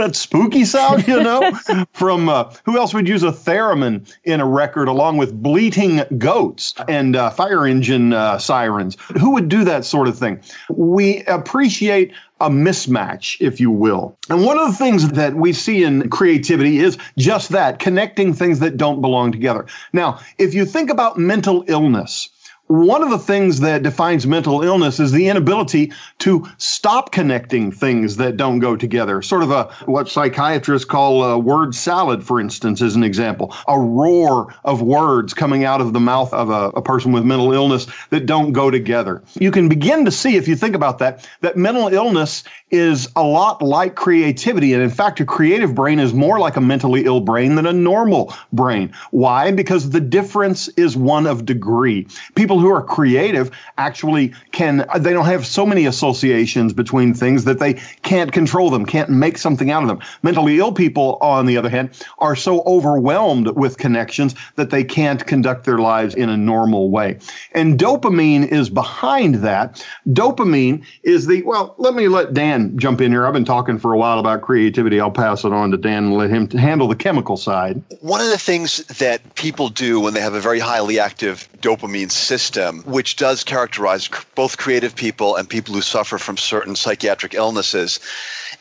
that 0.00 0.16
spooky 0.16 0.64
sound, 0.64 1.06
you 1.06 1.22
know, 1.22 1.52
from 1.92 2.28
uh, 2.28 2.52
who 2.64 2.78
else 2.78 2.94
would 2.94 3.08
use 3.08 3.22
a 3.22 3.32
theremin 3.32 4.12
in 4.24 4.40
a 4.40 4.46
record 4.46 4.88
along 4.88 5.16
with 5.16 5.42
bleating 5.42 6.02
goats 6.18 6.74
and 6.88 7.16
uh, 7.16 7.30
fire 7.30 7.66
engine 7.66 8.12
uh, 8.12 8.38
sirens? 8.38 8.96
Who 9.20 9.32
would 9.32 9.48
do 9.48 9.64
that 9.64 9.84
sort 9.84 10.08
of 10.08 10.18
thing? 10.18 10.40
We 10.70 11.24
appreciate 11.24 12.12
a 12.40 12.50
mismatch, 12.50 13.38
if 13.40 13.60
you 13.60 13.70
will. 13.70 14.18
And 14.28 14.44
one 14.44 14.58
of 14.58 14.68
the 14.68 14.76
things 14.76 15.08
that 15.12 15.34
we 15.34 15.52
see 15.52 15.84
in 15.84 16.10
creativity 16.10 16.78
is 16.78 16.98
just 17.16 17.50
that 17.50 17.78
connecting 17.78 18.34
things 18.34 18.58
that 18.60 18.76
don't 18.76 19.00
belong 19.00 19.32
together. 19.32 19.66
Now, 19.92 20.20
if 20.38 20.52
you 20.52 20.66
think 20.66 20.90
about 20.90 21.18
mental 21.18 21.64
illness, 21.66 22.28
one 22.66 23.02
of 23.02 23.10
the 23.10 23.18
things 23.18 23.60
that 23.60 23.82
defines 23.82 24.26
mental 24.26 24.62
illness 24.62 24.98
is 25.00 25.12
the 25.12 25.28
inability 25.28 25.92
to 26.18 26.46
stop 26.58 27.12
connecting 27.12 27.70
things 27.70 28.16
that 28.16 28.36
don't 28.36 28.58
go 28.58 28.76
together. 28.76 29.22
Sort 29.22 29.42
of 29.42 29.50
a 29.50 29.64
what 29.86 30.08
psychiatrists 30.08 30.84
call 30.84 31.24
a 31.24 31.38
word 31.38 31.74
salad, 31.74 32.24
for 32.24 32.40
instance, 32.40 32.82
is 32.82 32.96
an 32.96 33.04
example. 33.04 33.54
A 33.68 33.78
roar 33.78 34.54
of 34.64 34.82
words 34.82 35.34
coming 35.34 35.64
out 35.64 35.80
of 35.80 35.92
the 35.92 36.00
mouth 36.00 36.32
of 36.32 36.50
a, 36.50 36.70
a 36.70 36.82
person 36.82 37.12
with 37.12 37.24
mental 37.24 37.52
illness 37.52 37.86
that 38.10 38.26
don't 38.26 38.52
go 38.52 38.70
together. 38.70 39.22
You 39.34 39.50
can 39.50 39.68
begin 39.68 40.04
to 40.06 40.10
see, 40.10 40.36
if 40.36 40.48
you 40.48 40.56
think 40.56 40.74
about 40.74 40.98
that, 40.98 41.28
that 41.40 41.56
mental 41.56 41.88
illness 41.88 42.44
is 42.70 43.08
a 43.14 43.22
lot 43.22 43.62
like 43.62 43.94
creativity. 43.94 44.72
And 44.72 44.82
in 44.82 44.90
fact, 44.90 45.20
a 45.20 45.24
creative 45.24 45.74
brain 45.74 46.00
is 46.00 46.12
more 46.12 46.40
like 46.40 46.56
a 46.56 46.60
mentally 46.60 47.04
ill 47.04 47.20
brain 47.20 47.54
than 47.54 47.64
a 47.64 47.72
normal 47.72 48.34
brain. 48.52 48.92
Why? 49.12 49.52
Because 49.52 49.90
the 49.90 50.00
difference 50.00 50.66
is 50.70 50.96
one 50.96 51.26
of 51.26 51.44
degree. 51.44 52.08
People 52.34 52.58
who 52.58 52.68
are 52.68 52.82
creative 52.82 53.52
actually 53.78 54.34
can, 54.50 54.84
they 54.98 55.12
don't 55.12 55.26
have 55.26 55.46
so 55.46 55.64
many 55.64 55.86
associations 55.86 56.72
between 56.72 57.14
things 57.14 57.44
that 57.44 57.60
they 57.60 57.74
can't 58.02 58.32
control 58.32 58.68
them, 58.70 58.84
can't 58.84 59.10
make 59.10 59.38
something 59.38 59.70
out 59.70 59.82
of 59.82 59.88
them. 59.88 60.00
Mentally 60.24 60.58
ill 60.58 60.72
people, 60.72 61.18
on 61.20 61.46
the 61.46 61.56
other 61.56 61.70
hand, 61.70 61.90
are 62.18 62.34
so 62.34 62.62
overwhelmed 62.62 63.48
with 63.50 63.78
connections 63.78 64.34
that 64.56 64.70
they 64.70 64.82
can't 64.82 65.24
conduct 65.26 65.64
their 65.64 65.78
lives 65.78 66.16
in 66.16 66.28
a 66.28 66.36
normal 66.36 66.90
way. 66.90 67.18
And 67.52 67.78
dopamine 67.78 68.48
is 68.48 68.70
behind 68.70 69.36
that. 69.36 69.86
Dopamine 70.08 70.84
is 71.04 71.26
the, 71.26 71.42
well, 71.42 71.76
let 71.78 71.94
me 71.94 72.08
let 72.08 72.34
Dan 72.34 72.55
Dan 72.56 72.78
jump 72.78 73.00
in 73.00 73.12
here. 73.12 73.26
I've 73.26 73.32
been 73.32 73.44
talking 73.44 73.78
for 73.78 73.92
a 73.92 73.98
while 73.98 74.18
about 74.18 74.42
creativity. 74.42 75.00
I'll 75.00 75.10
pass 75.10 75.44
it 75.44 75.52
on 75.52 75.70
to 75.72 75.76
Dan 75.76 76.04
and 76.04 76.16
let 76.16 76.30
him 76.30 76.48
handle 76.50 76.88
the 76.88 76.96
chemical 76.96 77.36
side. 77.36 77.82
One 78.00 78.20
of 78.20 78.28
the 78.28 78.38
things 78.38 78.78
that 78.98 79.34
people 79.34 79.68
do 79.68 80.00
when 80.00 80.14
they 80.14 80.20
have 80.20 80.34
a 80.34 80.40
very 80.40 80.58
highly 80.58 80.98
active 80.98 81.48
dopamine 81.60 82.10
system, 82.10 82.82
which 82.82 83.16
does 83.16 83.44
characterize 83.44 84.08
both 84.34 84.56
creative 84.56 84.96
people 84.96 85.36
and 85.36 85.48
people 85.48 85.74
who 85.74 85.82
suffer 85.82 86.18
from 86.18 86.36
certain 86.36 86.76
psychiatric 86.76 87.34
illnesses, 87.34 88.00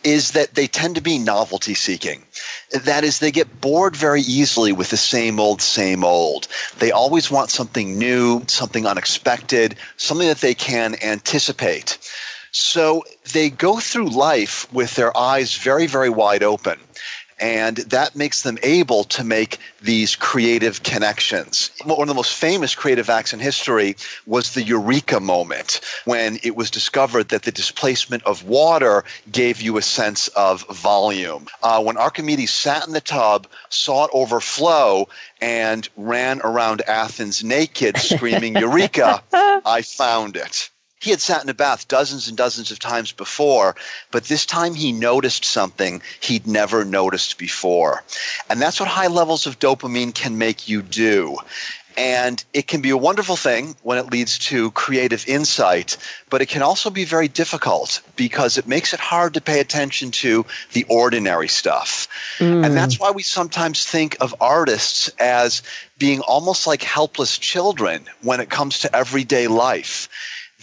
is 0.04 0.32
that 0.32 0.54
they 0.54 0.68
tend 0.68 0.96
to 0.96 1.02
be 1.02 1.18
novelty 1.18 1.74
seeking. 1.74 2.24
That 2.84 3.04
is, 3.04 3.20
they 3.20 3.32
get 3.32 3.62
bored 3.62 3.96
very 3.96 4.22
easily 4.22 4.72
with 4.72 4.90
the 4.90 4.98
same 4.98 5.40
old, 5.40 5.62
same 5.62 6.04
old. 6.04 6.48
They 6.80 6.92
always 6.92 7.32
want 7.32 7.50
something 7.50 7.98
new, 7.98 8.44
something 8.48 8.86
unexpected, 8.86 9.76
something 9.98 10.28
that 10.28 10.38
they 10.38 10.54
can 10.54 10.96
anticipate. 11.02 11.98
So 12.58 13.04
they 13.34 13.50
go 13.50 13.82
through 13.82 14.12
life 14.12 14.72
with 14.72 14.96
their 14.96 15.16
eyes 15.16 15.56
very, 15.56 15.88
very 15.88 16.10
wide 16.10 16.42
open. 16.42 16.80
And 17.38 17.76
that 17.76 18.16
makes 18.16 18.44
them 18.44 18.58
able 18.64 19.04
to 19.04 19.26
make 19.26 19.58
these 19.82 20.16
creative 20.16 20.82
connections. 20.82 21.72
One 21.84 22.04
of 22.04 22.08
the 22.08 22.14
most 22.14 22.32
famous 22.32 22.74
creative 22.74 23.10
acts 23.10 23.34
in 23.34 23.42
history 23.42 23.98
was 24.26 24.54
the 24.54 24.64
Eureka 24.64 25.20
moment, 25.20 25.82
when 26.06 26.40
it 26.44 26.56
was 26.56 26.72
discovered 26.72 27.28
that 27.28 27.44
the 27.44 27.52
displacement 27.52 28.24
of 28.24 28.44
water 28.44 29.04
gave 29.30 29.62
you 29.62 29.76
a 29.76 29.82
sense 29.82 30.30
of 30.30 30.66
volume. 30.70 31.48
Uh, 31.62 31.84
when 31.84 31.98
Archimedes 31.98 32.54
sat 32.54 32.88
in 32.88 32.94
the 32.94 33.02
tub, 33.02 33.48
saw 33.68 34.06
it 34.06 34.12
overflow, 34.14 35.10
and 35.42 35.90
ran 35.98 36.40
around 36.42 36.84
Athens 36.88 37.44
naked, 37.44 37.98
screaming, 37.98 38.56
Eureka, 38.56 39.22
I 39.34 39.82
found 39.82 40.38
it. 40.38 40.70
He 41.06 41.12
had 41.12 41.22
sat 41.22 41.44
in 41.44 41.50
a 41.50 41.54
bath 41.54 41.88
dozens 41.88 42.30
and 42.30 42.36
dozens 42.36 42.72
of 42.72 42.80
times 42.80 43.12
before, 43.12 43.76
but 44.10 44.24
this 44.24 44.44
time 44.44 44.74
he 44.74 44.92
noticed 44.92 45.46
something 45.46 46.02
he'd 46.20 46.48
never 46.48 46.84
noticed 46.84 47.38
before. 47.38 48.04
And 48.50 48.60
that's 48.60 48.80
what 48.80 48.90
high 48.90 49.06
levels 49.06 49.46
of 49.46 49.60
dopamine 49.60 50.16
can 50.16 50.40
make 50.40 50.68
you 50.68 50.82
do. 50.82 51.38
And 51.96 52.44
it 52.54 52.66
can 52.66 52.82
be 52.82 52.90
a 52.90 52.98
wonderful 52.98 53.36
thing 53.36 53.76
when 53.84 54.00
it 54.00 54.12
leads 54.12 54.40
to 54.50 54.72
creative 54.72 55.28
insight, 55.28 55.98
but 56.32 56.42
it 56.42 56.48
can 56.48 56.64
also 56.64 56.90
be 56.90 57.06
very 57.06 57.28
difficult 57.28 58.02
because 58.16 58.58
it 58.58 58.68
makes 58.68 58.96
it 58.96 59.00
hard 59.00 59.36
to 59.36 59.42
pay 59.42 59.60
attention 59.60 60.10
to 60.10 60.44
the 60.74 60.86
ordinary 60.90 61.50
stuff. 61.50 62.08
Mm. 62.40 62.66
And 62.66 62.76
that's 62.76 63.00
why 63.00 63.12
we 63.12 63.22
sometimes 63.22 63.86
think 63.86 64.18
of 64.22 64.34
artists 64.42 65.10
as 65.20 65.62
being 66.00 66.22
almost 66.22 66.66
like 66.66 66.82
helpless 66.82 67.38
children 67.38 68.06
when 68.24 68.40
it 68.40 68.50
comes 68.50 68.80
to 68.80 68.96
everyday 68.96 69.46
life 69.46 70.10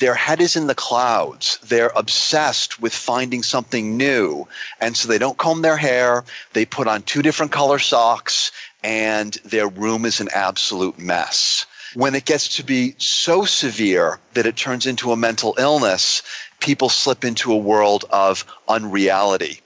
their 0.02 0.14
head 0.16 0.40
is 0.40 0.56
in 0.56 0.66
the 0.66 0.74
clouds. 0.74 1.58
They're 1.62 1.92
obsessed 1.94 2.82
with 2.82 2.92
finding 2.92 3.44
something 3.44 3.96
new. 3.96 4.48
And 4.80 4.96
so 4.96 5.06
they 5.06 5.18
don't 5.18 5.38
comb 5.38 5.62
their 5.62 5.76
hair. 5.76 6.24
They 6.54 6.64
put 6.64 6.88
on 6.88 7.02
two 7.02 7.22
different 7.22 7.52
color 7.52 7.78
socks 7.78 8.50
and 8.82 9.32
their 9.44 9.68
room 9.68 10.04
is 10.04 10.20
an 10.20 10.28
absolute 10.34 10.98
mess. 10.98 11.66
When 11.94 12.16
it 12.16 12.24
gets 12.24 12.56
to 12.56 12.64
be 12.64 12.96
so 12.98 13.44
severe 13.44 14.18
that 14.34 14.44
it 14.44 14.56
turns 14.56 14.86
into 14.86 15.12
a 15.12 15.16
mental 15.16 15.54
illness, 15.56 16.22
people 16.58 16.88
slip 16.88 17.24
into 17.24 17.52
a 17.52 17.56
world 17.56 18.04
of 18.10 18.44
unreality 18.66 19.60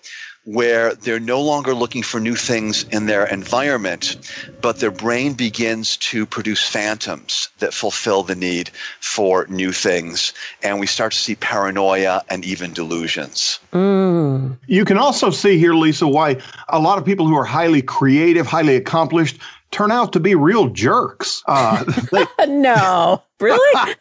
where 0.46 0.94
they're 0.94 1.20
no 1.20 1.42
longer 1.42 1.74
looking 1.74 2.04
for 2.04 2.20
new 2.20 2.37
things 2.37 2.85
in 2.85 3.06
their 3.06 3.26
environment, 3.26 4.16
but 4.62 4.78
their 4.78 4.92
brain 4.92 5.35
begins 5.35 5.96
to 5.96 6.24
produce 6.24 6.66
phantoms 6.66 7.48
that 7.59 7.74
fulfill 7.74 8.22
the 8.22 8.37
need 8.37 8.70
for 9.00 9.46
new 9.48 9.72
things. 9.72 10.32
And 10.62 10.78
we 10.78 10.87
start 10.87 11.12
to 11.12 11.18
see 11.18 11.35
paranoia 11.35 12.22
and 12.30 12.44
even 12.44 12.72
delusions. 12.72 13.59
Mm. 13.72 14.56
You 14.68 14.85
can 14.85 14.98
also 14.98 15.30
see 15.30 15.59
here, 15.59 15.74
Lisa, 15.74 16.06
why 16.06 16.37
a 16.68 16.78
lot 16.78 16.98
of 16.98 17.04
people 17.04 17.26
who 17.26 17.37
are 17.37 17.44
highly 17.44 17.82
creative, 17.82 18.46
highly 18.46 18.76
accomplished, 18.76 19.38
turn 19.72 19.90
out 19.90 20.12
to 20.12 20.20
be 20.20 20.37
real 20.37 20.68
jerks. 20.68 21.42
Uh, 21.46 21.85
they, 22.12 22.46
no. 22.46 23.20
Really? 23.38 23.94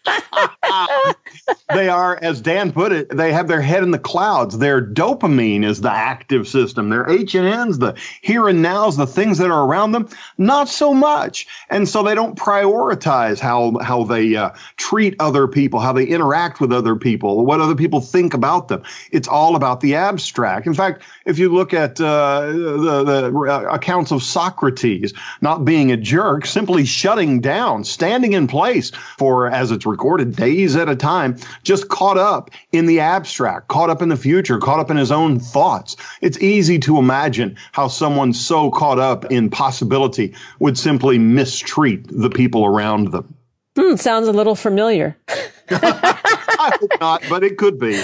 they 1.73 1.89
are, 1.89 2.17
as 2.21 2.39
Dan 2.39 2.71
put 2.71 2.93
it, 2.93 3.09
they 3.09 3.33
have 3.33 3.49
their 3.49 3.61
head 3.61 3.83
in 3.83 3.91
the 3.91 3.99
clouds. 3.99 4.57
Their 4.57 4.81
dopamine 4.81 5.65
is 5.65 5.81
the 5.81 5.91
active 5.91 6.47
system. 6.47 6.89
Their 6.89 7.09
H 7.09 7.35
and 7.35 7.45
N's, 7.45 7.77
the 7.77 7.95
here 8.21 8.47
and 8.47 8.61
nows, 8.61 8.95
the 8.95 9.07
things 9.07 9.39
that 9.39 9.51
are 9.51 9.65
around 9.65 9.91
them, 9.91 10.07
not 10.37 10.69
so 10.69 10.93
much. 10.93 11.47
And 11.69 11.87
so 11.87 12.01
they 12.03 12.15
don't 12.15 12.37
prioritize 12.37 13.39
how 13.39 13.77
how 13.79 14.03
they 14.03 14.35
uh, 14.37 14.51
treat 14.77 15.15
other 15.19 15.47
people, 15.49 15.81
how 15.81 15.91
they 15.91 16.05
interact 16.05 16.61
with 16.61 16.71
other 16.71 16.95
people, 16.95 17.45
what 17.45 17.59
other 17.59 17.75
people 17.75 17.99
think 17.99 18.33
about 18.33 18.69
them. 18.69 18.83
It's 19.11 19.27
all 19.27 19.57
about 19.57 19.81
the 19.81 19.95
abstract. 19.95 20.65
In 20.65 20.73
fact, 20.73 21.03
if 21.25 21.39
you 21.39 21.53
look 21.53 21.73
at 21.73 21.99
uh, 21.99 22.45
the, 22.47 23.03
the 23.03 23.39
uh, 23.39 23.73
accounts 23.73 24.11
of 24.11 24.23
Socrates 24.23 25.13
not 25.41 25.65
being 25.65 25.91
a 25.91 25.97
jerk, 25.97 26.45
simply 26.45 26.85
shutting 26.85 27.41
down, 27.41 27.83
standing 27.83 28.31
in 28.31 28.47
place 28.47 28.91
for, 29.17 29.24
as 29.51 29.71
it's 29.71 29.85
recorded, 29.85 30.35
days 30.35 30.75
at 30.75 30.89
a 30.89 30.95
time, 30.95 31.37
just 31.63 31.87
caught 31.87 32.17
up 32.17 32.51
in 32.71 32.85
the 32.85 33.01
abstract, 33.01 33.67
caught 33.67 33.89
up 33.89 34.01
in 34.01 34.09
the 34.09 34.17
future, 34.17 34.59
caught 34.59 34.79
up 34.79 34.91
in 34.91 34.97
his 34.97 35.11
own 35.11 35.39
thoughts. 35.39 35.97
It's 36.21 36.39
easy 36.39 36.79
to 36.79 36.97
imagine 36.97 37.57
how 37.71 37.87
someone 37.87 38.33
so 38.33 38.71
caught 38.71 38.99
up 38.99 39.25
in 39.31 39.49
possibility 39.49 40.35
would 40.59 40.77
simply 40.77 41.17
mistreat 41.17 42.05
the 42.07 42.29
people 42.29 42.65
around 42.65 43.11
them. 43.11 43.35
Hmm, 43.77 43.95
sounds 43.95 44.27
a 44.27 44.31
little 44.31 44.55
familiar. 44.55 45.17
I 45.69 46.77
hope 46.79 46.91
not, 46.99 47.23
but 47.29 47.43
it 47.43 47.57
could 47.57 47.79
be. 47.79 48.01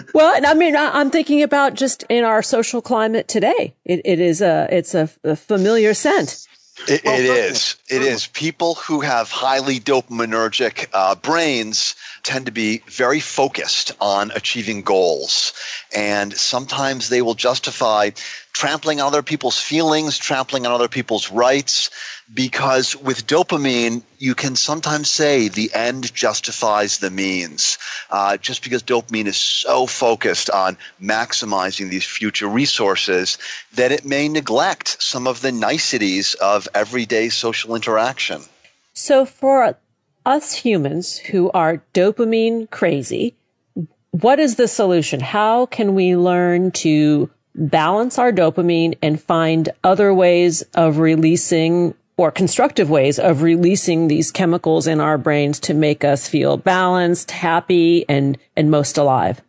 well, 0.14 0.40
I 0.44 0.54
mean, 0.54 0.76
I'm 0.76 1.10
thinking 1.10 1.42
about 1.42 1.74
just 1.74 2.04
in 2.08 2.24
our 2.24 2.42
social 2.42 2.82
climate 2.82 3.28
today. 3.28 3.74
It, 3.84 4.02
it 4.04 4.20
is 4.20 4.42
a, 4.42 4.68
it's 4.70 4.94
a, 4.94 5.08
a 5.22 5.36
familiar 5.36 5.94
scent. 5.94 6.46
It, 6.88 7.04
it 7.04 7.24
is. 7.24 7.76
It 7.88 8.02
is. 8.02 8.26
People 8.26 8.74
who 8.74 9.00
have 9.00 9.30
highly 9.30 9.80
dopaminergic 9.80 10.88
uh, 10.92 11.14
brains 11.14 11.94
tend 12.24 12.46
to 12.46 12.52
be 12.52 12.82
very 12.88 13.20
focused 13.20 13.92
on 14.00 14.32
achieving 14.32 14.82
goals. 14.82 15.52
And 15.94 16.32
sometimes 16.32 17.08
they 17.08 17.22
will 17.22 17.34
justify 17.34 18.10
trampling 18.52 19.00
on 19.00 19.08
other 19.08 19.22
people's 19.22 19.60
feelings, 19.60 20.16
trampling 20.16 20.64
on 20.64 20.72
other 20.72 20.88
people's 20.88 21.30
rights, 21.30 21.90
because 22.32 22.96
with 22.96 23.26
dopamine, 23.26 24.02
you 24.18 24.34
can 24.34 24.56
sometimes 24.56 25.10
say 25.10 25.48
the 25.48 25.74
end 25.74 26.14
justifies 26.14 26.98
the 26.98 27.10
means. 27.10 27.78
Uh, 28.10 28.36
just 28.38 28.62
because 28.62 28.82
dopamine 28.82 29.26
is 29.26 29.36
so 29.36 29.86
focused 29.86 30.48
on 30.48 30.78
maximizing 31.02 31.90
these 31.90 32.06
future 32.06 32.48
resources 32.48 33.38
that 33.74 33.92
it 33.92 34.04
may 34.04 34.28
neglect 34.28 35.02
some 35.02 35.26
of 35.26 35.42
the 35.42 35.52
niceties 35.52 36.34
of 36.34 36.68
everyday 36.74 37.28
social 37.28 37.74
interaction. 37.74 38.40
So, 38.94 39.26
for 39.26 39.64
us 40.24 40.54
humans 40.54 41.16
who 41.16 41.50
are 41.52 41.82
dopamine 41.92 42.70
crazy, 42.70 43.34
what 44.10 44.38
is 44.38 44.56
the 44.56 44.68
solution? 44.68 45.20
How 45.20 45.66
can 45.66 45.94
we 45.94 46.16
learn 46.16 46.70
to 46.72 47.30
balance 47.54 48.18
our 48.18 48.32
dopamine 48.32 48.96
and 49.02 49.20
find 49.20 49.68
other 49.82 50.12
ways 50.12 50.62
of 50.74 50.98
releasing 50.98 51.94
or 52.16 52.30
constructive 52.30 52.90
ways 52.90 53.18
of 53.18 53.42
releasing 53.42 54.06
these 54.06 54.30
chemicals 54.30 54.86
in 54.86 55.00
our 55.00 55.18
brains 55.18 55.58
to 55.60 55.74
make 55.74 56.04
us 56.04 56.28
feel 56.28 56.56
balanced, 56.56 57.30
happy, 57.32 58.08
and, 58.08 58.38
and 58.56 58.70
most 58.70 58.96
alive? 58.98 59.42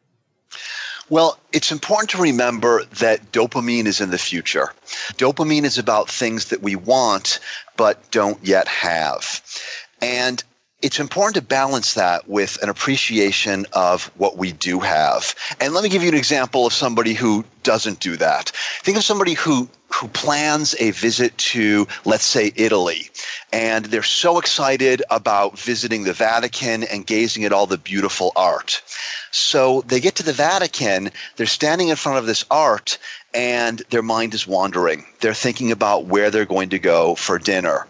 Well, 1.09 1.37
it's 1.53 1.71
important 1.71 2.09
to 2.11 2.21
remember 2.21 2.83
that 2.99 3.31
dopamine 3.31 3.85
is 3.85 4.01
in 4.01 4.09
the 4.09 4.17
future. 4.17 4.73
Dopamine 5.13 5.63
is 5.63 5.77
about 5.77 6.09
things 6.09 6.45
that 6.45 6.63
we 6.63 6.75
want 6.75 7.39
but 7.77 8.09
don't 8.09 8.43
yet 8.43 8.67
have. 8.67 9.43
And 10.01 10.43
it's 10.85 10.99
important 10.99 11.33
to 11.33 11.41
balance 11.41 11.95
that 11.95 12.29
with 12.29 12.61
an 12.61 12.69
appreciation 12.69 13.65
of 13.73 14.05
what 14.17 14.37
we 14.37 14.51
do 14.51 14.79
have. 14.81 15.33
And 15.59 15.73
let 15.73 15.83
me 15.83 15.89
give 15.89 16.03
you 16.03 16.09
an 16.09 16.15
example 16.15 16.67
of 16.67 16.73
somebody 16.73 17.15
who 17.15 17.43
doesn't 17.63 17.99
do 17.99 18.17
that. 18.17 18.51
Think 18.83 18.95
of 18.95 19.03
somebody 19.03 19.33
who 19.33 19.67
who 19.95 20.07
plans 20.07 20.75
a 20.79 20.91
visit 20.91 21.37
to, 21.37 21.87
let's 22.03 22.25
say, 22.25 22.51
Italy, 22.55 23.09
and 23.53 23.85
they're 23.85 24.03
so 24.03 24.39
excited 24.39 25.03
about 25.09 25.57
visiting 25.57 26.03
the 26.03 26.13
Vatican 26.13 26.83
and 26.83 27.05
gazing 27.05 27.45
at 27.45 27.53
all 27.53 27.65
the 27.65 27.77
beautiful 27.77 28.31
art. 28.35 28.81
So 29.31 29.81
they 29.81 29.99
get 29.99 30.15
to 30.15 30.23
the 30.23 30.33
Vatican, 30.33 31.11
they're 31.35 31.45
standing 31.45 31.89
in 31.89 31.95
front 31.95 32.19
of 32.19 32.25
this 32.25 32.45
art, 32.51 32.97
and 33.35 33.79
their 33.89 34.01
mind 34.01 34.33
is 34.33 34.47
wandering. 34.47 35.05
They're 35.19 35.33
thinking 35.33 35.71
about 35.71 36.05
where 36.05 36.31
they're 36.31 36.45
going 36.45 36.69
to 36.69 36.79
go 36.79 37.15
for 37.15 37.37
dinner. 37.37 37.85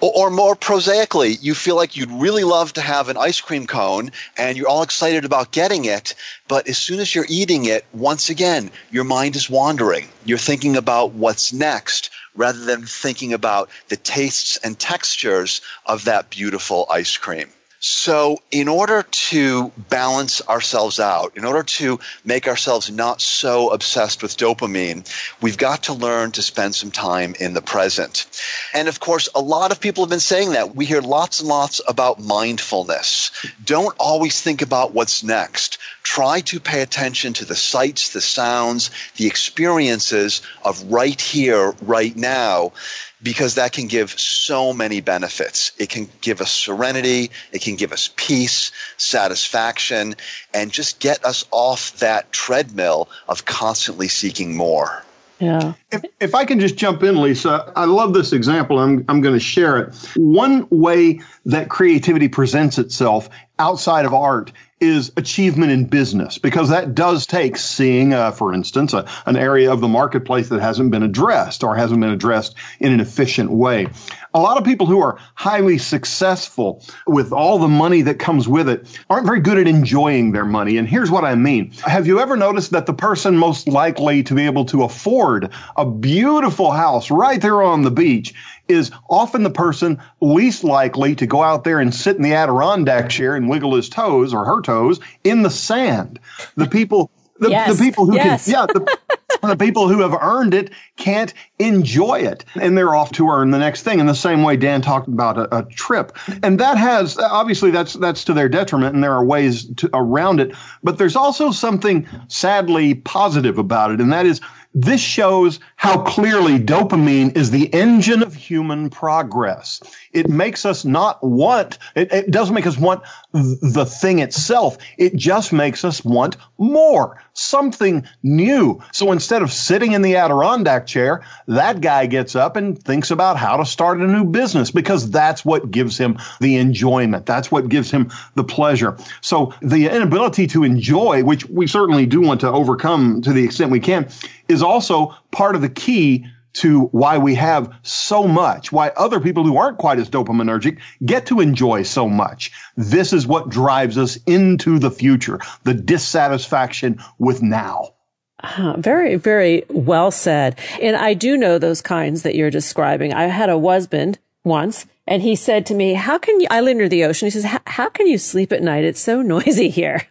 Or, 0.00 0.12
or, 0.16 0.30
more 0.30 0.56
prosaically, 0.56 1.30
you 1.30 1.54
feel 1.54 1.76
like 1.76 1.96
you'd 1.96 2.10
really 2.10 2.42
love 2.42 2.72
to 2.72 2.80
have 2.80 3.08
an 3.08 3.16
ice 3.16 3.40
cream 3.40 3.68
cone 3.68 4.10
and 4.36 4.56
you're 4.56 4.68
all 4.68 4.82
excited 4.82 5.24
about 5.24 5.52
getting 5.52 5.84
it, 5.84 6.14
but 6.50 6.66
as 6.66 6.76
soon 6.76 6.98
as 6.98 7.14
you're 7.14 7.26
eating 7.28 7.66
it, 7.66 7.84
once 7.92 8.28
again, 8.28 8.72
your 8.90 9.04
mind 9.04 9.36
is 9.36 9.48
wandering. 9.48 10.08
You're 10.24 10.36
thinking 10.36 10.76
about 10.76 11.12
what's 11.12 11.52
next 11.52 12.10
rather 12.34 12.58
than 12.58 12.82
thinking 12.86 13.32
about 13.32 13.70
the 13.86 13.96
tastes 13.96 14.56
and 14.56 14.76
textures 14.76 15.60
of 15.86 16.06
that 16.06 16.28
beautiful 16.28 16.88
ice 16.90 17.16
cream. 17.16 17.50
So, 17.82 18.36
in 18.50 18.68
order 18.68 19.04
to 19.04 19.72
balance 19.88 20.46
ourselves 20.46 21.00
out, 21.00 21.38
in 21.38 21.46
order 21.46 21.62
to 21.62 21.98
make 22.26 22.46
ourselves 22.46 22.90
not 22.90 23.22
so 23.22 23.70
obsessed 23.70 24.22
with 24.22 24.36
dopamine, 24.36 25.08
we've 25.40 25.56
got 25.56 25.84
to 25.84 25.94
learn 25.94 26.32
to 26.32 26.42
spend 26.42 26.74
some 26.74 26.90
time 26.90 27.34
in 27.40 27.54
the 27.54 27.62
present. 27.62 28.26
And 28.74 28.86
of 28.86 29.00
course, 29.00 29.30
a 29.34 29.40
lot 29.40 29.72
of 29.72 29.80
people 29.80 30.04
have 30.04 30.10
been 30.10 30.20
saying 30.20 30.52
that. 30.52 30.76
We 30.76 30.84
hear 30.84 31.00
lots 31.00 31.40
and 31.40 31.48
lots 31.48 31.80
about 31.88 32.20
mindfulness. 32.20 33.30
Don't 33.64 33.96
always 33.98 34.42
think 34.42 34.60
about 34.60 34.92
what's 34.92 35.22
next. 35.22 35.78
Try 36.02 36.40
to 36.42 36.60
pay 36.60 36.82
attention 36.82 37.32
to 37.34 37.46
the 37.46 37.56
sights, 37.56 38.12
the 38.12 38.20
sounds, 38.20 38.90
the 39.16 39.26
experiences 39.26 40.42
of 40.62 40.92
right 40.92 41.18
here, 41.18 41.74
right 41.80 42.14
now 42.14 42.72
because 43.22 43.56
that 43.56 43.72
can 43.72 43.86
give 43.86 44.18
so 44.18 44.72
many 44.72 45.00
benefits. 45.00 45.72
It 45.78 45.88
can 45.90 46.08
give 46.20 46.40
us 46.40 46.52
serenity, 46.52 47.30
it 47.52 47.62
can 47.62 47.76
give 47.76 47.92
us 47.92 48.10
peace, 48.16 48.72
satisfaction, 48.96 50.16
and 50.54 50.72
just 50.72 51.00
get 51.00 51.24
us 51.24 51.44
off 51.50 51.98
that 51.98 52.32
treadmill 52.32 53.08
of 53.28 53.44
constantly 53.44 54.08
seeking 54.08 54.56
more. 54.56 55.04
Yeah. 55.40 55.72
If, 55.90 56.02
if 56.20 56.34
I 56.34 56.44
can 56.44 56.60
just 56.60 56.76
jump 56.76 57.02
in, 57.02 57.20
Lisa, 57.20 57.72
I 57.74 57.86
love 57.86 58.12
this 58.12 58.32
example. 58.34 58.78
I'm, 58.78 59.06
I'm 59.08 59.22
going 59.22 59.34
to 59.34 59.40
share 59.40 59.78
it. 59.78 59.94
One 60.14 60.68
way 60.70 61.20
that 61.46 61.70
creativity 61.70 62.28
presents 62.28 62.78
itself 62.78 63.30
outside 63.60 64.06
of 64.06 64.14
art 64.14 64.52
is 64.80 65.12
achievement 65.18 65.70
in 65.70 65.84
business 65.84 66.38
because 66.38 66.70
that 66.70 66.94
does 66.94 67.26
take 67.26 67.58
seeing, 67.58 68.14
uh, 68.14 68.30
for 68.30 68.54
instance, 68.54 68.94
a, 68.94 69.06
an 69.26 69.36
area 69.36 69.70
of 69.70 69.82
the 69.82 69.88
marketplace 69.88 70.48
that 70.48 70.60
hasn't 70.60 70.90
been 70.90 71.02
addressed 71.02 71.62
or 71.62 71.76
hasn't 71.76 72.00
been 72.00 72.10
addressed 72.10 72.54
in 72.80 72.90
an 72.90 72.98
efficient 72.98 73.50
way. 73.50 73.86
A 74.32 74.40
lot 74.40 74.56
of 74.56 74.64
people 74.64 74.86
who 74.86 75.00
are 75.00 75.18
highly 75.34 75.76
successful 75.76 76.82
with 77.06 77.30
all 77.30 77.58
the 77.58 77.68
money 77.68 78.00
that 78.02 78.18
comes 78.18 78.48
with 78.48 78.70
it 78.70 78.98
aren't 79.10 79.26
very 79.26 79.40
good 79.40 79.58
at 79.58 79.68
enjoying 79.68 80.32
their 80.32 80.46
money. 80.46 80.78
And 80.78 80.88
here's 80.88 81.10
what 81.10 81.24
I 81.24 81.34
mean. 81.34 81.72
Have 81.84 82.06
you 82.06 82.18
ever 82.20 82.36
noticed 82.36 82.70
that 82.70 82.86
the 82.86 82.94
person 82.94 83.36
most 83.36 83.68
likely 83.68 84.22
to 84.22 84.34
be 84.34 84.46
able 84.46 84.64
to 84.66 84.84
afford 84.84 85.50
a 85.76 85.84
beautiful 85.84 86.70
house 86.70 87.10
right 87.10 87.42
there 87.42 87.62
on 87.62 87.82
the 87.82 87.90
beach 87.90 88.32
is 88.70 88.90
often 89.08 89.42
the 89.42 89.50
person 89.50 90.00
least 90.20 90.64
likely 90.64 91.14
to 91.16 91.26
go 91.26 91.42
out 91.42 91.64
there 91.64 91.80
and 91.80 91.94
sit 91.94 92.16
in 92.16 92.22
the 92.22 92.32
Adirondack 92.32 93.10
chair 93.10 93.34
and 93.34 93.48
wiggle 93.48 93.74
his 93.74 93.88
toes 93.88 94.32
or 94.32 94.44
her 94.44 94.62
toes 94.62 95.00
in 95.24 95.42
the 95.42 95.50
sand. 95.50 96.18
The 96.56 96.66
people 96.66 97.10
the, 97.40 97.50
yes. 97.50 97.76
the 97.76 97.84
people 97.84 98.06
who 98.06 98.14
yes. 98.14 98.44
can, 98.44 98.52
yeah, 98.52 98.66
the, 98.66 98.98
the, 99.42 99.56
people 99.56 99.88
who 99.88 100.02
have 100.02 100.12
earned 100.12 100.52
it 100.52 100.70
can't 100.96 101.32
enjoy 101.58 102.20
it 102.20 102.44
and 102.54 102.76
they're 102.76 102.94
off 102.94 103.12
to 103.12 103.28
earn 103.28 103.50
the 103.50 103.58
next 103.58 103.82
thing 103.82 103.98
in 103.98 104.06
the 104.06 104.14
same 104.14 104.42
way 104.42 104.56
Dan 104.56 104.82
talked 104.82 105.08
about 105.08 105.38
a, 105.38 105.58
a 105.58 105.64
trip. 105.64 106.16
And 106.42 106.60
that 106.60 106.76
has, 106.76 107.18
obviously 107.18 107.70
that's, 107.70 107.94
that's 107.94 108.24
to 108.24 108.34
their 108.34 108.48
detriment 108.48 108.94
and 108.94 109.02
there 109.02 109.14
are 109.14 109.24
ways 109.24 109.72
to, 109.76 109.90
around 109.94 110.40
it, 110.40 110.54
but 110.82 110.98
there's 110.98 111.16
also 111.16 111.50
something 111.50 112.06
sadly 112.28 112.94
positive 112.94 113.58
about 113.58 113.90
it. 113.90 114.00
And 114.00 114.12
that 114.12 114.26
is 114.26 114.40
This 114.74 115.00
shows 115.00 115.58
how 115.74 116.02
clearly 116.02 116.58
dopamine 116.58 117.36
is 117.36 117.50
the 117.50 117.72
engine 117.74 118.22
of 118.22 118.34
human 118.34 118.88
progress. 118.88 119.80
It 120.12 120.28
makes 120.28 120.66
us 120.66 120.84
not 120.84 121.22
want, 121.22 121.78
it, 121.94 122.12
it, 122.12 122.30
doesn't 122.32 122.54
make 122.54 122.66
us 122.66 122.76
want 122.76 123.02
the 123.32 123.86
thing 123.86 124.18
itself. 124.18 124.76
It 124.98 125.14
just 125.14 125.52
makes 125.52 125.84
us 125.84 126.04
want 126.04 126.36
more, 126.58 127.22
something 127.32 128.04
new. 128.22 128.82
So 128.92 129.12
instead 129.12 129.42
of 129.42 129.52
sitting 129.52 129.92
in 129.92 130.02
the 130.02 130.16
Adirondack 130.16 130.88
chair, 130.88 131.24
that 131.46 131.80
guy 131.80 132.06
gets 132.06 132.34
up 132.34 132.56
and 132.56 132.76
thinks 132.82 133.12
about 133.12 133.36
how 133.36 133.56
to 133.58 133.64
start 133.64 134.00
a 134.00 134.06
new 134.06 134.24
business 134.24 134.72
because 134.72 135.08
that's 135.10 135.44
what 135.44 135.70
gives 135.70 135.96
him 135.96 136.18
the 136.40 136.56
enjoyment. 136.56 137.24
That's 137.24 137.52
what 137.52 137.68
gives 137.68 137.92
him 137.92 138.10
the 138.34 138.44
pleasure. 138.44 138.96
So 139.20 139.54
the 139.62 139.86
inability 139.86 140.48
to 140.48 140.64
enjoy, 140.64 141.22
which 141.22 141.46
we 141.46 141.68
certainly 141.68 142.06
do 142.06 142.20
want 142.20 142.40
to 142.40 142.48
overcome 142.48 143.22
to 143.22 143.32
the 143.32 143.44
extent 143.44 143.70
we 143.70 143.78
can, 143.78 144.08
is 144.48 144.60
also 144.60 145.14
part 145.30 145.54
of 145.54 145.62
the 145.62 145.68
key 145.68 146.26
to 146.54 146.82
why 146.86 147.18
we 147.18 147.34
have 147.34 147.72
so 147.82 148.26
much, 148.26 148.72
why 148.72 148.88
other 148.96 149.20
people 149.20 149.44
who 149.44 149.56
aren't 149.56 149.78
quite 149.78 149.98
as 149.98 150.10
dopaminergic 150.10 150.78
get 151.04 151.26
to 151.26 151.40
enjoy 151.40 151.82
so 151.82 152.08
much. 152.08 152.52
This 152.76 153.12
is 153.12 153.26
what 153.26 153.48
drives 153.48 153.98
us 153.98 154.16
into 154.26 154.78
the 154.78 154.90
future, 154.90 155.40
the 155.64 155.74
dissatisfaction 155.74 157.00
with 157.18 157.42
now. 157.42 157.94
Uh, 158.42 158.74
very, 158.78 159.16
very 159.16 159.64
well 159.68 160.10
said. 160.10 160.58
And 160.80 160.96
I 160.96 161.14
do 161.14 161.36
know 161.36 161.58
those 161.58 161.82
kinds 161.82 162.22
that 162.22 162.34
you're 162.34 162.50
describing. 162.50 163.12
I 163.12 163.24
had 163.24 163.50
a 163.50 163.60
husband 163.60 164.18
once 164.44 164.86
and 165.06 165.22
he 165.22 165.36
said 165.36 165.66
to 165.66 165.74
me, 165.74 165.92
how 165.94 166.18
can 166.18 166.40
you, 166.40 166.46
I 166.50 166.60
live 166.60 166.76
near 166.76 166.88
the 166.88 167.04
ocean. 167.04 167.26
He 167.26 167.30
says, 167.30 167.44
how 167.66 167.88
can 167.90 168.06
you 168.06 168.16
sleep 168.16 168.52
at 168.52 168.62
night? 168.62 168.84
It's 168.84 169.00
so 169.00 169.22
noisy 169.22 169.68
here. 169.68 170.06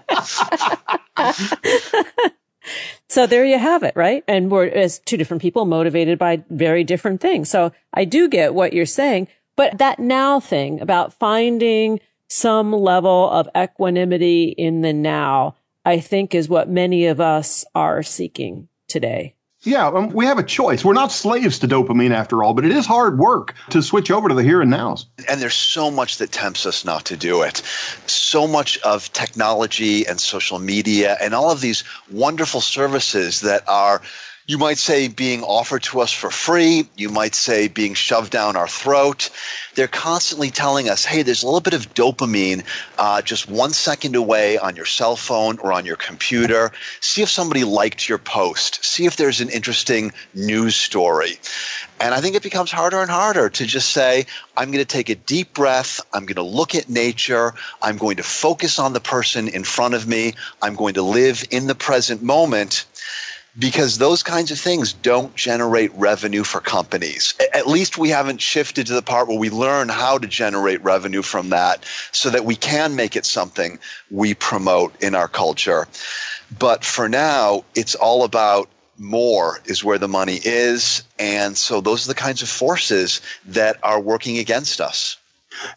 so 3.13 3.27
there 3.27 3.45
you 3.45 3.59
have 3.59 3.83
it, 3.83 3.95
right? 3.95 4.25
And 4.27 4.51
we're 4.51 4.65
as 4.65 4.99
two 5.01 5.19
different 5.19 5.43
people 5.43 5.67
motivated 5.67 6.19
by 6.19 6.45
very 6.49 6.83
different 6.83 7.21
things. 7.21 7.51
So 7.51 7.71
I 7.93 8.07
do 8.07 8.27
get 8.27 8.55
what 8.55 8.73
you're 8.73 8.87
saying, 8.87 9.29
but 9.55 9.77
that 9.77 9.99
now 9.99 10.41
thing 10.41 10.81
about 10.81 11.13
finding 11.13 12.01
some 12.29 12.73
level 12.73 13.29
of 13.29 13.51
equanimity 13.55 14.45
in 14.45 14.81
the 14.81 14.95
now, 14.95 15.57
I 15.85 16.01
think 16.01 16.35
is 16.35 16.49
what 16.49 16.71
many 16.71 17.05
of 17.05 17.21
us 17.21 17.67
are 17.75 18.03
seeking 18.03 18.69
today. 18.89 19.35
Yeah, 19.65 19.87
um, 19.87 20.09
we 20.09 20.27
have 20.27 20.39
a 20.39 20.43
choice. 20.43 20.85
We're 20.85 20.93
not 20.93 21.13
slaves 21.13 21.61
to 21.61 21.69
dopamine 21.69 22.11
after 22.11 22.43
all, 22.43 22.53
but 22.53 22.65
it 22.65 22.73
is 22.73 22.85
hard 22.85 23.17
work 23.17 23.55
to 23.71 23.81
switch 23.81 24.11
over 24.11 24.29
to 24.29 24.35
the 24.35 24.43
here 24.43 24.61
and 24.61 24.73
nows. 24.73 25.07
And 25.29 25.41
there's 25.41 25.55
so 25.55 25.91
much 25.91 26.19
that 26.19 26.33
tempts 26.33 26.67
us 26.67 26.85
not 26.85 27.07
to 27.07 27.17
do 27.17 27.43
it. 27.43 27.59
So 28.07 28.49
much 28.49 28.79
of 28.81 29.13
technology 29.13 30.07
and 30.07 30.21
social 30.21 30.59
media 30.59 31.17
and 31.21 31.33
all 31.33 31.53
of 31.53 31.61
these 31.61 31.85
wonderful 32.11 32.61
services 32.61 33.43
that 33.43 33.69
are 33.69 34.03
you 34.47 34.59
might 34.59 34.79
say 34.79 35.09
being 35.09 35.43
offered 35.43 35.85
to 35.85 36.01
us 36.01 36.13
for 36.13 36.31
free. 36.31 36.89
You 36.97 37.11
might 37.11 37.35
say 37.35 37.69
being 37.69 37.95
shoved 37.95 38.33
down 38.33 38.57
our 38.57 38.67
throat. 38.67 39.31
They're 39.75 39.89
constantly 39.89 40.51
telling 40.51 40.89
us, 40.89 41.05
hey, 41.05 41.23
there's 41.23 41.43
a 41.43 41.47
little 41.47 41.61
bit 41.61 41.75
of 41.75 41.95
dopamine 41.95 42.65
uh, 42.99 43.23
just 43.23 43.49
one 43.49 43.71
second 43.71 44.17
away 44.17 44.59
on 44.59 44.75
your 44.77 44.85
cell 44.85 45.17
phone 45.17 45.59
or 45.59 45.73
on 45.73 45.87
your 45.87 45.97
computer. 45.97 46.73
See 47.01 47.23
if 47.23 47.31
somebody 47.31 47.65
liked 47.65 48.09
your 48.09 48.19
post. 48.19 48.85
See 48.85 49.07
if 49.07 49.17
there's 49.17 49.41
an 49.41 49.49
interesting 49.49 50.13
news 50.35 50.75
story. 50.75 51.39
And 52.01 52.13
I 52.13 52.21
think 52.21 52.35
it 52.35 52.43
becomes 52.43 52.73
harder 52.73 53.01
and 53.01 53.11
harder 53.11 53.49
to 53.49 53.65
just 53.65 53.91
say, 53.91 54.27
I'm 54.57 54.73
going 54.73 54.85
to 54.85 54.85
take 54.85 55.09
a 55.09 55.15
deep 55.15 55.55
breath. 55.55 56.01
I'm 56.13 56.27
going 56.27 56.35
to 56.35 56.43
look 56.43 56.75
at 56.75 56.89
nature. 56.89 57.55
I'm 57.81 57.97
going 57.97 58.17
to 58.17 58.25
focus 58.25 58.81
on 58.81 58.93
the 58.93 59.01
person 59.01 59.47
in 59.47 59.63
front 59.63 59.95
of 59.95 60.09
me. 60.09 60.35
I'm 60.61 60.75
going 60.75 60.95
to 60.95 61.03
live 61.03 61.45
in 61.53 61.69
the 61.69 61.77
present 61.77 62.21
moment 62.21 62.87
because 63.59 63.99
those 63.99 64.23
kinds 64.23 64.51
of 64.51 64.59
things 64.59 64.93
don't 64.93 65.35
generate 65.37 65.93
revenue 65.95 66.43
for 66.43 66.61
companies. 66.61 67.35
At 67.53 67.67
least 67.67 67.99
we 67.99 68.09
haven't 68.09 68.41
shifted 68.41 68.87
to 68.87 68.95
the 68.95 69.03
part 69.03 69.29
where 69.29 69.39
we 69.39 69.51
learn 69.51 69.89
how 69.89 70.19
to 70.19 70.27
generate 70.27 70.83
revenue 70.83 71.23
from 71.23 71.51
that 71.51 71.85
so 72.13 72.31
that 72.31 72.45
we 72.45 72.57
can 72.57 72.97
make 72.97 73.15
it 73.15 73.27
something 73.27 73.79
we 74.11 74.35
promote 74.35 75.03
in 75.03 75.15
our 75.15 75.29
culture. 75.29 75.87
But 76.59 76.85
for 76.85 77.09
now, 77.09 77.65
it's 77.75 77.95
all 77.95 78.25
about 78.25 78.69
more 78.99 79.61
is 79.67 79.85
where 79.85 79.99
the 79.99 80.09
money 80.09 80.39
is. 80.43 81.03
And 81.19 81.57
so 81.57 81.81
those 81.81 82.07
are 82.07 82.09
the 82.09 82.15
kinds 82.15 82.43
of 82.43 82.49
forces 82.49 83.21
that 83.47 83.77
are 83.83 84.01
working 84.01 84.39
against 84.39 84.81
us. 84.81 85.19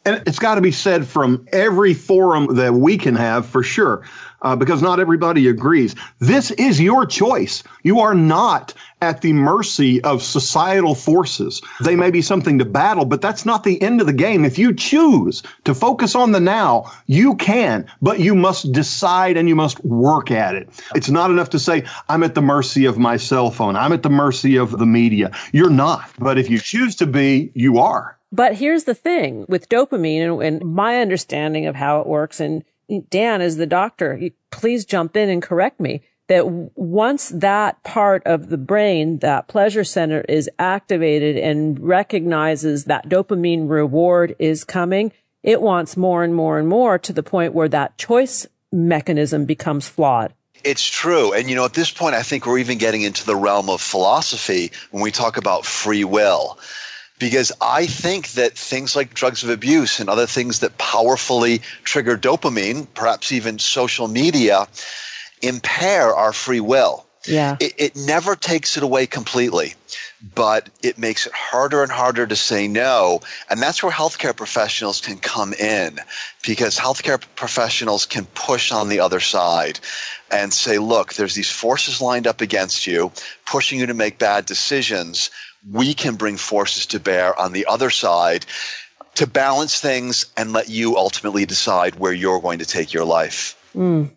And 0.05 0.23
it's 0.25 0.39
got 0.39 0.55
to 0.55 0.61
be 0.61 0.71
said 0.71 1.05
from 1.05 1.47
every 1.51 1.93
forum 1.93 2.55
that 2.55 2.73
we 2.73 2.97
can 2.97 3.15
have 3.15 3.45
for 3.45 3.61
sure 3.61 4.03
uh, 4.45 4.55
because 4.55 4.81
not 4.81 4.99
everybody 4.99 5.47
agrees. 5.47 5.95
This 6.19 6.51
is 6.51 6.79
your 6.79 7.07
choice. 7.07 7.63
You 7.81 8.01
are 8.01 8.13
not 8.13 8.75
at 9.01 9.21
the 9.21 9.33
mercy 9.33 10.01
of 10.03 10.21
societal 10.21 10.93
forces. 10.93 11.61
They 11.81 11.95
may 11.95 12.11
be 12.11 12.21
something 12.21 12.59
to 12.59 12.65
battle, 12.65 13.05
but 13.05 13.21
that's 13.21 13.45
not 13.45 13.63
the 13.63 13.81
end 13.81 14.01
of 14.01 14.07
the 14.07 14.13
game. 14.13 14.45
If 14.45 14.59
you 14.59 14.73
choose 14.73 15.41
to 15.63 15.73
focus 15.73 16.13
on 16.13 16.31
the 16.31 16.39
now, 16.39 16.91
you 17.07 17.35
can, 17.35 17.87
but 18.03 18.19
you 18.19 18.35
must 18.35 18.71
decide 18.71 19.35
and 19.35 19.49
you 19.49 19.55
must 19.55 19.83
work 19.83 20.29
at 20.29 20.53
it. 20.53 20.69
It's 20.93 21.09
not 21.09 21.31
enough 21.31 21.49
to 21.49 21.59
say, 21.59 21.83
I'm 22.07 22.23
at 22.23 22.35
the 22.35 22.41
mercy 22.41 22.85
of 22.85 22.99
my 22.99 23.17
cell 23.17 23.49
phone. 23.49 23.75
I'm 23.75 23.93
at 23.93 24.03
the 24.03 24.09
mercy 24.11 24.57
of 24.57 24.77
the 24.77 24.85
media. 24.85 25.31
You're 25.53 25.71
not. 25.71 26.07
But 26.19 26.37
if 26.37 26.51
you 26.51 26.59
choose 26.59 26.95
to 26.97 27.07
be, 27.07 27.51
you 27.55 27.79
are. 27.79 28.15
But 28.31 28.55
here's 28.55 28.83
the 28.83 28.93
thing 28.93 29.45
with 29.49 29.69
dopamine 29.69 30.21
and, 30.21 30.41
and 30.43 30.75
my 30.75 30.99
understanding 30.99 31.65
of 31.65 31.75
how 31.75 32.01
it 32.01 32.07
works 32.07 32.39
and 32.39 32.63
Dan, 33.09 33.41
as 33.41 33.57
the 33.57 33.65
doctor, 33.65 34.19
please 34.51 34.85
jump 34.85 35.15
in 35.15 35.29
and 35.29 35.41
correct 35.41 35.79
me 35.79 36.01
that 36.27 36.47
once 36.75 37.29
that 37.29 37.83
part 37.83 38.23
of 38.25 38.49
the 38.49 38.57
brain, 38.57 39.19
that 39.19 39.47
pleasure 39.47 39.83
center 39.83 40.21
is 40.21 40.49
activated 40.57 41.37
and 41.37 41.79
recognizes 41.79 42.85
that 42.85 43.07
dopamine 43.07 43.69
reward 43.69 44.35
is 44.39 44.63
coming, 44.63 45.11
it 45.43 45.61
wants 45.61 45.95
more 45.95 46.23
and 46.23 46.33
more 46.33 46.57
and 46.57 46.67
more 46.67 46.97
to 46.97 47.13
the 47.13 47.21
point 47.21 47.53
where 47.53 47.69
that 47.69 47.97
choice 47.97 48.47
mechanism 48.71 49.45
becomes 49.45 49.87
flawed. 49.87 50.33
It's 50.63 50.87
true. 50.87 51.31
And, 51.33 51.47
you 51.47 51.55
know, 51.55 51.65
at 51.65 51.75
this 51.75 51.91
point, 51.91 52.15
I 52.15 52.23
think 52.23 52.47
we're 52.47 52.57
even 52.57 52.79
getting 52.79 53.03
into 53.03 53.23
the 53.23 53.35
realm 53.35 53.69
of 53.69 53.79
philosophy 53.79 54.71
when 54.89 55.03
we 55.03 55.11
talk 55.11 55.37
about 55.37 55.63
free 55.63 56.03
will 56.03 56.57
because 57.19 57.51
I 57.61 57.85
think 57.85 58.31
that 58.31 58.57
things 58.57 58.95
like 58.95 59.13
drugs 59.13 59.43
of 59.43 59.49
abuse 59.49 59.99
and 59.99 60.09
other 60.09 60.27
things 60.27 60.59
that 60.59 60.77
powerfully 60.77 61.61
trigger 61.83 62.17
dopamine, 62.17 62.87
perhaps 62.93 63.31
even 63.31 63.59
social 63.59 64.07
media, 64.07 64.67
impair 65.41 66.13
our 66.13 66.33
free 66.33 66.59
will. 66.59 67.05
Yeah. 67.27 67.57
It, 67.59 67.73
it, 67.77 67.95
never 67.95 68.35
takes 68.35 68.77
it 68.77 68.83
away 68.83 69.07
completely, 69.07 69.73
but 70.35 70.69
it 70.83 70.99
makes 70.99 71.25
it 71.25 71.33
harder 71.33 71.81
and 71.81 71.91
harder 71.91 72.27
to 72.27 72.35
say 72.35 72.67
no. 72.67 73.21
And 73.49 73.59
that's 73.59 73.81
where 73.81 73.91
healthcare 73.91 74.35
professionals 74.35 75.01
can 75.01 75.17
come 75.17 75.53
in 75.53 75.99
because 76.45 76.77
healthcare 76.77 77.23
professionals 77.35 78.05
can 78.05 78.25
push 78.25 78.71
on 78.71 78.89
the 78.89 78.99
other 78.99 79.19
side 79.19 79.79
and 80.29 80.53
say, 80.53 80.77
look, 80.77 81.15
there's 81.15 81.33
these 81.33 81.49
forces 81.49 81.99
lined 81.99 82.27
up 82.27 82.41
against 82.41 82.85
you, 82.85 83.11
pushing 83.45 83.79
you 83.79 83.87
to 83.87 83.95
make 83.95 84.19
bad 84.19 84.45
decisions 84.45 85.31
we 85.69 85.93
can 85.93 86.15
bring 86.15 86.37
forces 86.37 86.87
to 86.87 86.99
bear 86.99 87.37
on 87.39 87.51
the 87.51 87.65
other 87.67 87.89
side 87.89 88.45
to 89.15 89.27
balance 89.27 89.79
things 89.79 90.25
and 90.35 90.53
let 90.53 90.69
you 90.69 90.97
ultimately 90.97 91.45
decide 91.45 91.95
where 91.95 92.13
you're 92.13 92.41
going 92.41 92.59
to 92.59 92.65
take 92.65 92.93
your 92.93 93.05
life. 93.05 93.57
Mm. 93.75 94.11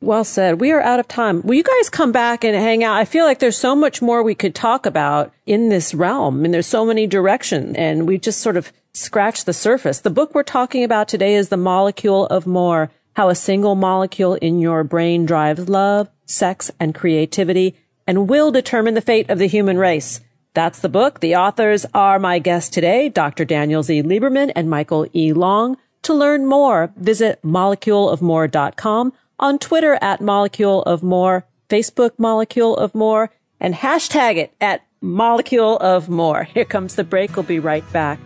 Well 0.00 0.24
said. 0.24 0.60
We 0.60 0.70
are 0.70 0.80
out 0.80 1.00
of 1.00 1.08
time. 1.08 1.42
Will 1.42 1.56
you 1.56 1.64
guys 1.64 1.90
come 1.90 2.12
back 2.12 2.44
and 2.44 2.54
hang 2.54 2.84
out? 2.84 2.96
I 2.96 3.04
feel 3.04 3.24
like 3.24 3.40
there's 3.40 3.58
so 3.58 3.74
much 3.74 4.00
more 4.00 4.22
we 4.22 4.36
could 4.36 4.54
talk 4.54 4.86
about 4.86 5.32
in 5.44 5.70
this 5.70 5.92
realm. 5.92 6.36
I 6.36 6.38
mean, 6.42 6.52
there's 6.52 6.68
so 6.68 6.86
many 6.86 7.08
directions 7.08 7.74
and 7.76 8.06
we 8.06 8.16
just 8.16 8.40
sort 8.40 8.56
of 8.56 8.72
scratched 8.92 9.44
the 9.44 9.52
surface. 9.52 10.00
The 10.00 10.10
book 10.10 10.34
we're 10.34 10.44
talking 10.44 10.84
about 10.84 11.08
today 11.08 11.34
is 11.34 11.48
The 11.48 11.56
Molecule 11.56 12.26
of 12.26 12.46
More, 12.46 12.90
how 13.14 13.28
a 13.28 13.34
single 13.34 13.74
molecule 13.74 14.34
in 14.34 14.60
your 14.60 14.84
brain 14.84 15.26
drives 15.26 15.68
love, 15.68 16.08
sex, 16.26 16.70
and 16.78 16.94
creativity 16.94 17.76
and 18.06 18.28
will 18.28 18.52
determine 18.52 18.94
the 18.94 19.00
fate 19.00 19.28
of 19.28 19.38
the 19.38 19.48
human 19.48 19.78
race. 19.78 20.20
That's 20.54 20.80
the 20.80 20.88
book. 20.88 21.20
The 21.20 21.36
authors 21.36 21.86
are 21.94 22.18
my 22.18 22.38
guests 22.38 22.70
today, 22.70 23.08
Dr. 23.08 23.44
Daniel 23.44 23.82
Z. 23.82 24.02
Lieberman 24.02 24.52
and 24.56 24.68
Michael 24.68 25.06
E. 25.14 25.32
Long. 25.32 25.76
To 26.02 26.14
learn 26.14 26.46
more, 26.46 26.92
visit 26.96 27.40
moleculeofmore.com, 27.42 29.12
on 29.40 29.58
Twitter 29.58 29.98
at 30.00 30.20
Molecule 30.20 30.82
of 30.82 31.02
More, 31.02 31.46
Facebook 31.68 32.12
Molecule 32.18 32.76
of 32.76 32.94
More, 32.94 33.30
and 33.60 33.74
hashtag 33.74 34.36
it 34.36 34.52
at 34.60 34.84
Molecule 35.00 35.76
of 35.78 36.08
More. 36.08 36.44
Here 36.44 36.64
comes 36.64 36.94
the 36.96 37.04
break. 37.04 37.36
We'll 37.36 37.44
be 37.44 37.58
right 37.58 37.84
back. 37.92 38.18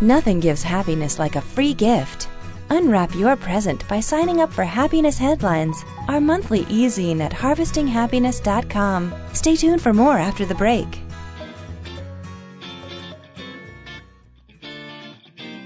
Nothing 0.00 0.40
gives 0.40 0.62
happiness 0.62 1.18
like 1.18 1.36
a 1.36 1.40
free 1.40 1.74
gift. 1.74 2.28
Unwrap 2.72 3.14
your 3.14 3.36
present 3.36 3.86
by 3.86 4.00
signing 4.00 4.40
up 4.40 4.50
for 4.50 4.64
Happiness 4.64 5.18
Headlines, 5.18 5.84
our 6.08 6.22
monthly 6.22 6.60
e-zine 6.70 7.20
at 7.20 7.30
harvestinghappiness.com. 7.30 9.14
Stay 9.34 9.56
tuned 9.56 9.82
for 9.82 9.92
more 9.92 10.16
after 10.16 10.46
the 10.46 10.54
break. 10.54 11.02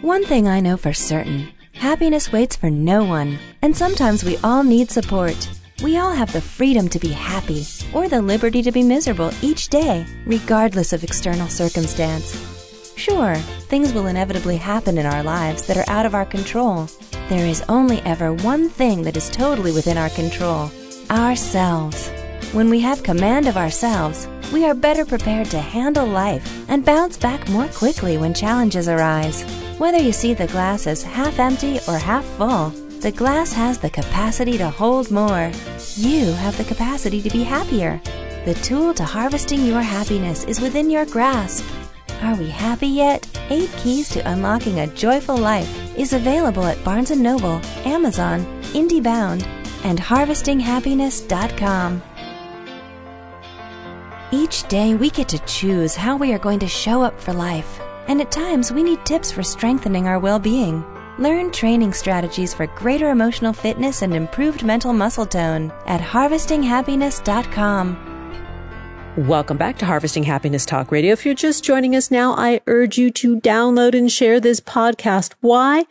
One 0.03 0.25
thing 0.25 0.49
I 0.49 0.59
know 0.59 0.77
for 0.77 0.93
certain 0.93 1.53
happiness 1.75 2.33
waits 2.33 2.57
for 2.57 2.71
no 2.71 3.05
one, 3.05 3.39
and 3.63 3.77
sometimes 3.77 4.25
we 4.25 4.37
all 4.39 4.65
need 4.65 4.91
support. 4.91 5.49
We 5.85 5.99
all 5.99 6.11
have 6.11 6.33
the 6.33 6.41
freedom 6.41 6.89
to 6.89 6.99
be 6.99 7.13
happy 7.13 7.65
or 7.95 8.09
the 8.09 8.21
liberty 8.21 8.63
to 8.63 8.73
be 8.73 8.83
miserable 8.83 9.31
each 9.43 9.69
day, 9.69 10.05
regardless 10.27 10.93
of 10.93 11.05
external 11.05 11.47
circumstance. 11.47 12.56
Sure, 12.97 13.35
things 13.69 13.93
will 13.93 14.07
inevitably 14.07 14.57
happen 14.57 14.97
in 14.97 15.05
our 15.05 15.23
lives 15.23 15.67
that 15.67 15.77
are 15.77 15.89
out 15.89 16.07
of 16.07 16.15
our 16.15 16.25
control. 16.25 16.89
There 17.29 17.47
is 17.47 17.63
only 17.69 18.01
ever 18.01 18.33
one 18.33 18.71
thing 18.71 19.03
that 19.03 19.19
is 19.19 19.29
totally 19.29 19.71
within 19.71 19.99
our 19.99 20.09
control 20.11 20.71
ourselves. 21.11 22.09
When 22.53 22.71
we 22.71 22.81
have 22.81 23.03
command 23.03 23.49
of 23.49 23.57
ourselves, 23.57 24.27
we 24.53 24.65
are 24.65 24.75
better 24.75 25.05
prepared 25.05 25.49
to 25.51 25.61
handle 25.61 26.07
life 26.07 26.69
and 26.69 26.85
bounce 26.85 27.17
back 27.17 27.47
more 27.49 27.69
quickly 27.69 28.17
when 28.17 28.33
challenges 28.33 28.89
arise. 28.89 29.43
Whether 29.79 29.99
you 29.99 30.13
see 30.13 30.33
the 30.33 30.47
glass 30.47 30.87
as 30.87 31.03
half 31.03 31.39
empty 31.39 31.79
or 31.87 31.99
half 31.99 32.25
full, 32.25 32.71
the 33.01 33.13
glass 33.13 33.53
has 33.53 33.79
the 33.79 33.91
capacity 33.91 34.57
to 34.57 34.71
hold 34.71 35.11
more. 35.11 35.53
You 35.97 36.33
have 36.33 36.57
the 36.57 36.65
capacity 36.65 37.21
to 37.21 37.31
be 37.31 37.45
happier. 37.45 38.01
The 38.47 38.59
tool 38.63 38.95
to 38.95 39.05
harvesting 39.05 39.67
your 39.67 39.83
happiness 39.83 40.45
is 40.45 40.61
within 40.61 40.89
your 40.89 41.05
grasp. 41.05 41.65
Are 42.23 42.35
we 42.35 42.49
happy 42.49 42.89
yet? 42.89 43.29
Eight 43.51 43.71
Keys 43.77 44.09
to 44.11 44.29
Unlocking 44.29 44.81
a 44.81 44.87
Joyful 44.87 45.37
Life 45.37 45.69
is 45.97 46.15
available 46.15 46.65
at 46.65 46.83
Barnes 46.83 47.11
& 47.11 47.17
Noble, 47.17 47.61
Amazon, 47.85 48.47
IndieBound, 48.73 49.47
and 49.85 49.99
HarvestingHappiness.com. 49.99 52.03
Each 54.33 54.67
day 54.69 54.95
we 54.95 55.11
get 55.11 55.29
to 55.29 55.39
choose 55.41 55.95
how 55.95 56.17
we 56.17 56.33
are 56.33 56.39
going 56.39 56.59
to 56.61 56.67
show 56.67 57.03
up 57.03 57.21
for 57.21 57.33
life, 57.33 57.81
and 58.09 58.21
at 58.21 58.33
times 58.33 58.73
we 58.73 58.83
need 58.83 59.05
tips 59.05 59.31
for 59.31 59.43
strengthening 59.43 60.09
our 60.09 60.19
well-being. 60.19 60.85
Learn 61.19 61.53
training 61.53 61.93
strategies 61.93 62.55
for 62.55 62.67
greater 62.69 63.11
emotional 63.11 63.53
fitness 63.53 64.01
and 64.03 64.15
improved 64.15 64.65
mental 64.65 64.93
muscle 64.93 65.27
tone 65.27 65.73
at 65.87 66.01
harvestinghappiness.com. 66.01 68.16
Welcome 69.17 69.57
back 69.57 69.79
to 69.79 69.87
Harvesting 69.87 70.25
Happiness 70.25 70.67
Talk 70.67 70.93
Radio. 70.93 71.15
If 71.15 71.25
you're 71.25 71.35
just 71.35 71.65
joining 71.65 71.97
us 71.97 72.11
now, 72.11 72.33
I 72.33 72.61
urge 72.67 72.99
you 72.99 73.11
to 73.13 73.41
download 73.41 73.97
and 73.97 74.13
share 74.13 74.41
this 74.41 74.61
podcast. 74.61 75.33
Why? 75.41 75.87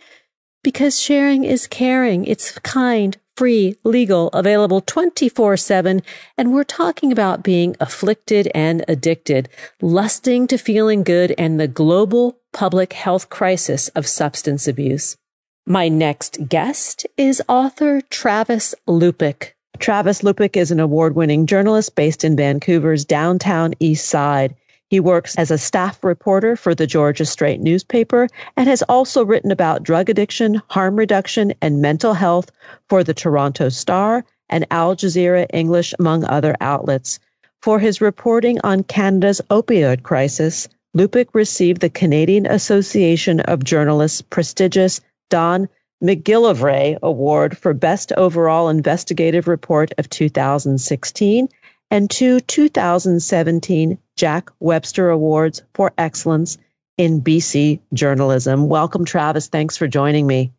Because 0.63 1.01
sharing 1.01 1.43
is 1.43 1.65
caring. 1.65 2.25
It's 2.25 2.51
kind, 2.59 3.17
free, 3.35 3.77
legal, 3.83 4.27
available 4.27 4.79
24 4.79 5.57
7. 5.57 6.03
And 6.37 6.53
we're 6.53 6.63
talking 6.63 7.11
about 7.11 7.41
being 7.41 7.75
afflicted 7.79 8.47
and 8.53 8.85
addicted, 8.87 9.49
lusting 9.81 10.45
to 10.45 10.59
feeling 10.59 11.01
good, 11.01 11.33
and 11.35 11.59
the 11.59 11.67
global 11.67 12.37
public 12.53 12.93
health 12.93 13.31
crisis 13.31 13.87
of 13.89 14.05
substance 14.05 14.67
abuse. 14.67 15.17
My 15.65 15.87
next 15.87 16.47
guest 16.47 17.07
is 17.17 17.41
author 17.49 18.01
Travis 18.01 18.75
Lupick. 18.87 19.54
Travis 19.79 20.21
Lupick 20.21 20.55
is 20.55 20.71
an 20.71 20.79
award 20.79 21.15
winning 21.15 21.45
journalist 21.45 21.95
based 21.95 22.23
in 22.23 22.35
Vancouver's 22.35 23.03
downtown 23.03 23.73
east 23.79 24.07
side. 24.07 24.55
He 24.89 24.99
works 24.99 25.35
as 25.35 25.51
a 25.51 25.57
staff 25.57 26.03
reporter 26.03 26.55
for 26.55 26.73
the 26.73 26.87
Georgia 26.87 27.25
Straight 27.25 27.59
newspaper 27.59 28.27
and 28.55 28.69
has 28.69 28.83
also 28.83 29.25
written 29.25 29.51
about 29.51 29.83
drug 29.83 30.09
addiction, 30.09 30.61
harm 30.69 30.95
reduction, 30.95 31.53
and 31.61 31.81
mental 31.81 32.13
health 32.13 32.51
for 32.87 33.03
the 33.03 33.13
Toronto 33.13 33.69
Star 33.69 34.23
and 34.49 34.65
Al 34.71 34.95
Jazeera 34.95 35.47
English, 35.51 35.93
among 35.99 36.23
other 36.25 36.55
outlets. 36.61 37.19
For 37.61 37.79
his 37.79 37.99
reporting 37.99 38.59
on 38.63 38.83
Canada's 38.83 39.41
opioid 39.49 40.03
crisis, 40.03 40.69
Lupick 40.95 41.27
received 41.33 41.81
the 41.81 41.89
Canadian 41.89 42.45
Association 42.45 43.39
of 43.41 43.63
Journalists' 43.63 44.21
prestigious 44.21 45.01
Don 45.29 45.67
McGillivray 46.03 46.99
Award 47.01 47.57
for 47.57 47.73
Best 47.73 48.11
Overall 48.13 48.69
Investigative 48.69 49.47
Report 49.47 49.91
of 49.97 50.09
2016 50.09 51.49
and 51.91 52.09
two 52.09 52.39
2017 52.41 53.97
Jack 54.15 54.49
Webster 54.59 55.09
Awards 55.09 55.63
for 55.73 55.93
Excellence 55.97 56.57
in 56.97 57.21
BC 57.21 57.79
Journalism. 57.93 58.67
Welcome, 58.69 59.05
Travis. 59.05 59.47
Thanks 59.47 59.77
for 59.77 59.87
joining 59.87 60.27
me. 60.27 60.51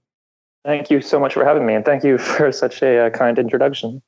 Thank 0.64 0.90
you 0.90 1.00
so 1.00 1.20
much 1.20 1.34
for 1.34 1.44
having 1.44 1.64
me, 1.64 1.74
and 1.74 1.84
thank 1.84 2.02
you 2.02 2.18
for 2.18 2.50
such 2.52 2.82
a 2.82 3.06
uh, 3.06 3.10
kind 3.10 3.38
introduction. 3.38 4.02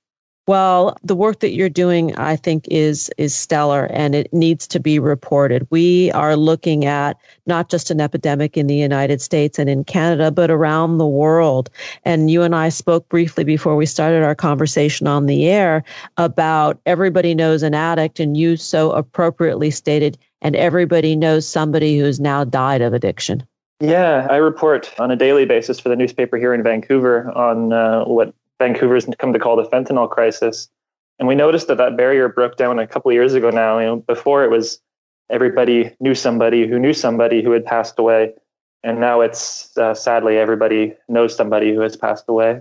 Well, 0.49 0.97
the 1.05 1.15
work 1.15 1.41
that 1.41 1.53
you're 1.53 1.69
doing, 1.69 2.17
I 2.17 2.35
think, 2.35 2.67
is 2.71 3.11
is 3.19 3.35
stellar, 3.35 3.85
and 3.93 4.15
it 4.15 4.33
needs 4.33 4.67
to 4.69 4.81
be 4.81 4.99
reported. 4.99 5.67
We 5.69 6.11
are 6.13 6.37
looking 6.37 6.87
at 6.87 7.19
not 7.45 7.69
just 7.69 7.91
an 7.91 8.01
epidemic 8.01 8.57
in 8.57 8.67
the 8.67 8.75
United 8.75 9.21
States 9.21 9.59
and 9.59 9.69
in 9.69 9.85
Canada, 9.85 10.31
but 10.31 10.51
around 10.51 10.97
the 10.97 11.07
world. 11.07 11.69
And 12.07 12.31
you 12.31 12.43
and 12.43 12.57
I 12.57 12.71
spoke 12.71 13.07
briefly 13.11 13.45
before 13.45 13.77
we 13.77 13.85
started 13.85 14.23
our 14.23 14.35
conversation 14.35 15.07
on 15.07 15.27
the 15.27 15.51
air 15.51 15.85
about 16.17 16.81
everybody 16.87 17.35
knows 17.35 17.63
an 17.63 17.75
addict, 17.75 18.19
and 18.19 18.35
you 18.35 18.57
so 18.57 18.93
appropriately 18.93 19.71
stated, 19.71 20.17
and 20.41 20.57
everybody 20.57 21.15
knows 21.15 21.47
somebody 21.47 21.99
who's 21.99 22.21
now 22.21 22.45
died 22.45 22.81
of 22.81 22.95
addiction. 22.95 23.47
Yeah, 23.81 24.27
I 24.31 24.37
report 24.37 24.93
on 24.99 25.11
a 25.11 25.17
daily 25.17 25.45
basis 25.45 25.79
for 25.79 25.91
the 25.91 25.95
newspaper 25.95 26.39
here 26.39 26.55
in 26.55 26.63
Vancouver 26.63 27.31
on 27.37 27.75
uh, 27.75 28.05
what 28.07 28.33
Vancouver's 28.59 29.07
come 29.19 29.33
to 29.33 29.39
call 29.39 29.57
the 29.57 29.65
fentanyl 29.65 30.11
crisis. 30.11 30.69
And 31.19 31.27
we 31.27 31.35
noticed 31.35 31.69
that 31.69 31.79
that 31.79 31.97
barrier 31.97 32.29
broke 32.29 32.57
down 32.57 32.79
a 32.79 32.87
couple 32.87 33.11
of 33.11 33.15
years 33.15 33.35
ago 33.35 33.51
now. 33.51 33.79
You 33.79 33.87
know, 33.87 33.97
before 33.97 34.45
it 34.45 34.51
was 34.51 34.81
everybody 35.31 35.95
knew 36.01 36.15
somebody 36.15 36.67
who 36.67 36.79
knew 36.79 36.93
somebody 36.93 37.43
who 37.43 37.51
had 37.51 37.65
passed 37.65 37.99
away. 37.99 38.33
And 38.85 39.01
now 39.01 39.21
it's 39.21 39.77
uh, 39.77 39.95
sadly 39.95 40.39
everybody 40.39 40.95
knows 41.09 41.35
somebody 41.35 41.75
who 41.75 41.81
has 41.81 41.97
passed 41.97 42.25
away. 42.29 42.61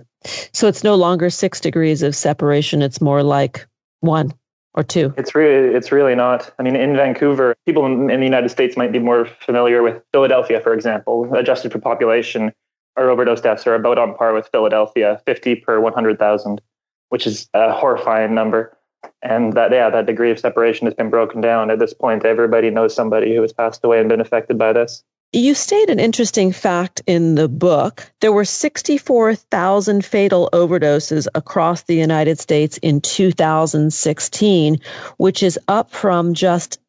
So 0.52 0.66
it's 0.66 0.82
no 0.82 0.96
longer 0.96 1.30
six 1.30 1.60
degrees 1.60 2.02
of 2.02 2.14
separation. 2.16 2.82
It's 2.82 3.00
more 3.00 3.22
like 3.22 3.66
one 4.00 4.32
or 4.74 4.82
two. 4.82 5.14
It's 5.16 5.34
really, 5.34 5.74
it's 5.74 5.92
really 5.92 6.16
not. 6.16 6.52
I 6.58 6.62
mean, 6.62 6.74
in 6.74 6.96
Vancouver, 6.96 7.54
people 7.66 7.86
in, 7.86 8.10
in 8.10 8.20
the 8.20 8.26
United 8.26 8.48
States 8.48 8.76
might 8.76 8.92
be 8.92 8.98
more 8.98 9.26
familiar 9.40 9.82
with 9.82 10.02
Philadelphia, 10.12 10.60
for 10.60 10.74
example, 10.74 11.32
adjusted 11.34 11.70
for 11.72 11.78
population 11.78 12.52
our 12.98 13.10
overdose 13.10 13.40
deaths 13.40 13.66
are 13.66 13.74
about 13.74 13.98
on 13.98 14.14
par 14.14 14.34
with 14.34 14.48
Philadelphia, 14.48 15.20
50 15.24 15.56
per 15.56 15.80
100,000, 15.80 16.60
which 17.08 17.26
is 17.26 17.48
a 17.54 17.72
horrifying 17.72 18.34
number. 18.34 18.76
And 19.22 19.52
that, 19.52 19.70
yeah, 19.70 19.88
that 19.90 20.06
degree 20.06 20.30
of 20.30 20.38
separation 20.38 20.86
has 20.86 20.94
been 20.94 21.08
broken 21.08 21.40
down. 21.40 21.70
At 21.70 21.78
this 21.78 21.94
point, 21.94 22.24
everybody 22.24 22.70
knows 22.70 22.94
somebody 22.94 23.34
who 23.34 23.42
has 23.42 23.52
passed 23.52 23.84
away 23.84 24.00
and 24.00 24.08
been 24.08 24.20
affected 24.20 24.58
by 24.58 24.72
this. 24.72 25.04
You 25.32 25.54
state 25.54 25.90
an 25.90 26.00
interesting 26.00 26.52
fact 26.52 27.02
in 27.06 27.34
the 27.34 27.48
book. 27.48 28.10
There 28.20 28.32
were 28.32 28.46
64,000 28.46 30.04
fatal 30.04 30.48
overdoses 30.52 31.28
across 31.34 31.82
the 31.82 31.94
United 31.94 32.38
States 32.38 32.78
in 32.78 33.00
2016, 33.02 34.80
which 35.18 35.42
is 35.42 35.58
up 35.68 35.90
from 35.90 36.34
just 36.34 36.80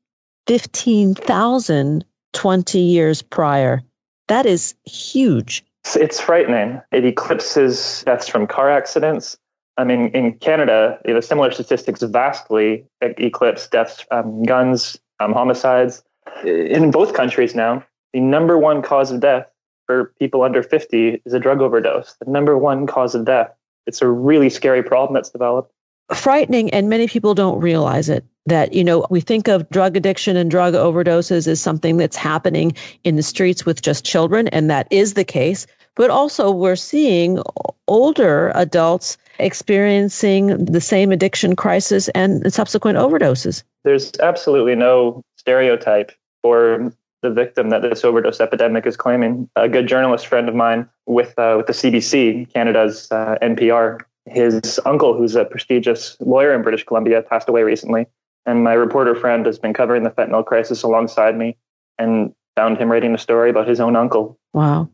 15,000 0.48 2.06
20 2.34 2.80
years 2.80 3.22
prior. 3.22 3.82
That 4.28 4.46
is 4.46 4.76
huge. 4.86 5.66
It's 5.96 6.20
frightening. 6.20 6.82
It 6.92 7.06
eclipses 7.06 8.04
deaths 8.06 8.28
from 8.28 8.48
car 8.48 8.70
accidents. 8.70 9.38
I 9.78 9.86
mean, 9.86 10.08
in 10.10 10.34
Canada, 10.40 11.00
you 11.06 11.14
know, 11.14 11.22
similar 11.22 11.52
statistics 11.52 12.04
vastly 12.04 12.86
eclipse 13.02 13.68
deaths 13.68 14.02
from 14.02 14.44
guns, 14.44 14.98
um, 15.20 15.32
homicides. 15.32 16.04
In 16.44 16.92
both 16.92 17.14
countries 17.14 17.56
now, 17.56 17.84
the 18.14 18.20
number 18.20 18.58
one 18.58 18.82
cause 18.82 19.12
of 19.12 19.22
death 19.22 19.50
for 19.88 20.14
people 20.20 20.44
under 20.44 20.62
50 20.62 21.22
is 21.26 21.34
a 21.34 21.40
drug 21.40 21.62
overdose. 21.62 22.16
The 22.24 22.30
number 22.30 22.58
one 22.58 22.88
cause 22.88 23.16
of 23.16 23.26
death. 23.26 23.52
It's 23.88 24.02
a 24.02 24.08
really 24.08 24.50
scary 24.50 24.84
problem 24.84 25.14
that's 25.14 25.30
developed. 25.30 25.74
Frightening, 26.14 26.70
and 26.72 26.90
many 26.90 27.08
people 27.08 27.36
don't 27.36 27.60
realize 27.60 28.10
it 28.10 28.26
that 28.46 28.74
you 28.74 28.84
know 28.84 29.06
we 29.10 29.22
think 29.22 29.48
of 29.48 29.70
drug 29.70 29.96
addiction 29.96 30.36
and 30.36 30.52
drug 30.52 30.74
overdoses 30.74 31.48
as 31.48 31.62
something 31.62 31.98
that's 31.98 32.16
happening 32.16 32.74
in 33.04 33.16
the 33.16 33.24
streets 33.24 33.66
with 33.66 33.82
just 33.82 34.04
children 34.04 34.48
and 34.50 34.70
that 34.70 34.88
is 34.92 35.14
the 35.14 35.24
case. 35.24 35.68
But 35.96 36.10
also 36.10 36.52
we're 36.52 36.76
seeing 36.76 37.42
older 37.88 38.52
adults 38.56 39.18
experiencing 39.40 40.66
the 40.66 40.82
same 40.82 41.12
addiction 41.12 41.56
crisis 41.56 42.10
and 42.10 42.52
subsequent 42.52 42.98
overdoses. 42.98 43.64
There's 43.84 44.12
absolutely 44.20 44.76
no 44.76 45.24
stereotype 45.38 46.12
for 46.42 46.92
the 47.22 47.30
victim 47.30 47.70
that 47.70 47.82
this 47.82 48.04
overdose 48.04 48.40
epidemic 48.40 48.86
is 48.86 48.96
claiming. 48.96 49.50
A 49.56 49.68
good 49.68 49.88
journalist 49.88 50.28
friend 50.28 50.48
of 50.48 50.56
mine 50.56 50.88
with 51.06 51.38
uh, 51.38 51.56
with 51.58 51.68
the 51.68 51.74
CBC 51.74 52.52
Canada's 52.54 53.12
uh, 53.12 53.38
NPR 53.42 54.00
his 54.30 54.80
uncle, 54.86 55.18
who's 55.18 55.36
a 55.36 55.46
prestigious 55.46 56.18
lawyer 56.20 56.54
in 56.54 56.62
British 56.62 56.84
Columbia, 56.84 57.22
passed 57.22 57.50
away 57.50 57.64
recently. 57.64 58.08
And 58.46 58.64
my 58.64 58.74
reporter 58.74 59.16
friend 59.16 59.46
has 59.46 59.60
been 59.60 59.74
covering 59.74 60.04
the 60.04 60.10
fentanyl 60.10 60.46
crisis 60.46 60.84
alongside 60.84 61.38
me 61.38 61.58
and 61.98 62.34
found 62.56 62.78
him 62.78 62.92
writing 62.92 63.14
a 63.14 63.18
story 63.18 63.50
about 63.50 63.68
his 63.68 63.80
own 63.80 63.96
uncle. 63.96 64.40
Wow. 64.54 64.90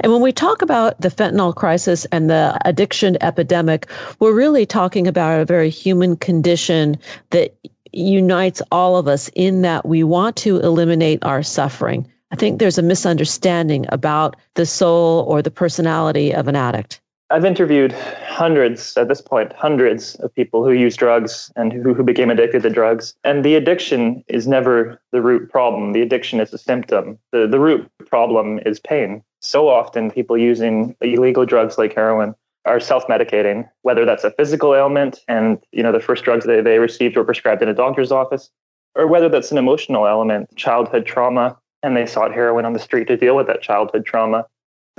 And 0.00 0.12
when 0.12 0.20
we 0.20 0.32
talk 0.32 0.62
about 0.62 1.00
the 1.00 1.08
fentanyl 1.08 1.54
crisis 1.54 2.06
and 2.12 2.28
the 2.28 2.58
addiction 2.64 3.16
epidemic, 3.22 3.86
we're 4.18 4.34
really 4.34 4.66
talking 4.66 5.06
about 5.06 5.40
a 5.40 5.44
very 5.44 5.70
human 5.70 6.16
condition 6.16 6.98
that 7.30 7.56
unites 7.92 8.62
all 8.70 8.96
of 8.96 9.08
us 9.08 9.30
in 9.34 9.62
that 9.62 9.86
we 9.86 10.04
want 10.04 10.36
to 10.36 10.60
eliminate 10.60 11.24
our 11.24 11.42
suffering. 11.42 12.06
I 12.30 12.36
think 12.36 12.58
there's 12.58 12.78
a 12.78 12.82
misunderstanding 12.82 13.86
about 13.88 14.36
the 14.54 14.66
soul 14.66 15.24
or 15.26 15.42
the 15.42 15.50
personality 15.50 16.32
of 16.32 16.46
an 16.46 16.56
addict. 16.56 17.00
I've 17.32 17.44
interviewed 17.44 17.92
hundreds 17.92 18.96
at 18.96 19.06
this 19.06 19.20
point, 19.20 19.52
hundreds 19.52 20.16
of 20.16 20.34
people 20.34 20.64
who 20.64 20.72
use 20.72 20.96
drugs 20.96 21.52
and 21.54 21.72
who, 21.72 21.94
who 21.94 22.02
became 22.02 22.28
addicted 22.28 22.64
to 22.64 22.70
drugs. 22.70 23.14
And 23.22 23.44
the 23.44 23.54
addiction 23.54 24.24
is 24.26 24.48
never 24.48 25.00
the 25.12 25.22
root 25.22 25.48
problem. 25.48 25.92
The 25.92 26.02
addiction 26.02 26.40
is 26.40 26.52
a 26.52 26.58
symptom. 26.58 27.18
The, 27.30 27.46
the 27.46 27.60
root 27.60 27.88
problem 28.06 28.58
is 28.66 28.80
pain. 28.80 29.22
So 29.38 29.68
often, 29.68 30.10
people 30.10 30.36
using 30.36 30.96
illegal 31.00 31.46
drugs 31.46 31.78
like 31.78 31.94
heroin 31.94 32.34
are 32.64 32.80
self-medicating, 32.80 33.68
whether 33.82 34.04
that's 34.04 34.24
a 34.24 34.32
physical 34.32 34.74
ailment 34.74 35.20
and 35.28 35.58
you 35.72 35.82
know 35.82 35.92
the 35.92 36.00
first 36.00 36.24
drugs 36.24 36.44
they, 36.44 36.60
they 36.60 36.78
received 36.78 37.16
were 37.16 37.24
prescribed 37.24 37.62
in 37.62 37.68
a 37.68 37.74
doctor's 37.74 38.12
office, 38.12 38.50
or 38.96 39.06
whether 39.06 39.28
that's 39.28 39.52
an 39.52 39.56
emotional 39.56 40.06
element, 40.06 40.54
childhood 40.56 41.06
trauma, 41.06 41.56
and 41.82 41.96
they 41.96 42.06
sought 42.06 42.34
heroin 42.34 42.66
on 42.66 42.72
the 42.72 42.78
street 42.78 43.06
to 43.08 43.16
deal 43.16 43.36
with 43.36 43.46
that 43.46 43.62
childhood 43.62 44.04
trauma 44.04 44.46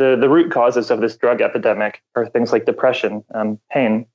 the, 0.02 0.18
the 0.20 0.30
root 0.30 0.52
causes 0.52 0.90
of 0.90 1.00
this 1.00 1.16
drug 1.16 1.42
epidemic 1.42 2.02
are 2.16 2.26
things 2.26 2.52
like 2.52 2.66
depression, 2.66 3.24
um, 3.36 3.60
pain. 3.72 4.08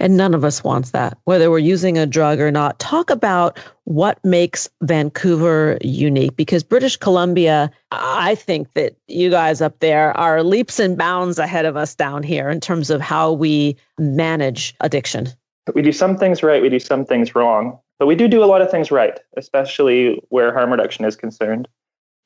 And 0.00 0.16
none 0.16 0.32
of 0.32 0.44
us 0.44 0.64
wants 0.64 0.92
that, 0.92 1.18
whether 1.24 1.50
we're 1.50 1.58
using 1.58 1.98
a 1.98 2.06
drug 2.06 2.40
or 2.40 2.50
not. 2.50 2.78
Talk 2.78 3.10
about 3.10 3.58
what 3.84 4.24
makes 4.24 4.70
Vancouver 4.82 5.76
unique 5.82 6.34
because 6.36 6.62
British 6.62 6.96
Columbia, 6.96 7.70
I 7.90 8.36
think 8.36 8.72
that 8.72 8.96
you 9.08 9.28
guys 9.28 9.60
up 9.60 9.78
there 9.80 10.16
are 10.16 10.42
leaps 10.42 10.78
and 10.78 10.96
bounds 10.96 11.38
ahead 11.38 11.66
of 11.66 11.76
us 11.76 11.94
down 11.94 12.22
here 12.22 12.48
in 12.48 12.60
terms 12.60 12.88
of 12.88 13.02
how 13.02 13.32
we 13.32 13.76
manage 13.98 14.74
addiction. 14.80 15.28
We 15.74 15.82
do 15.82 15.92
some 15.92 16.16
things 16.16 16.42
right, 16.42 16.62
we 16.62 16.70
do 16.70 16.80
some 16.80 17.04
things 17.04 17.34
wrong, 17.34 17.78
but 17.98 18.06
we 18.06 18.14
do 18.14 18.26
do 18.26 18.42
a 18.42 18.46
lot 18.46 18.62
of 18.62 18.70
things 18.70 18.90
right, 18.90 19.20
especially 19.36 20.18
where 20.30 20.54
harm 20.54 20.70
reduction 20.70 21.04
is 21.04 21.14
concerned. 21.14 21.68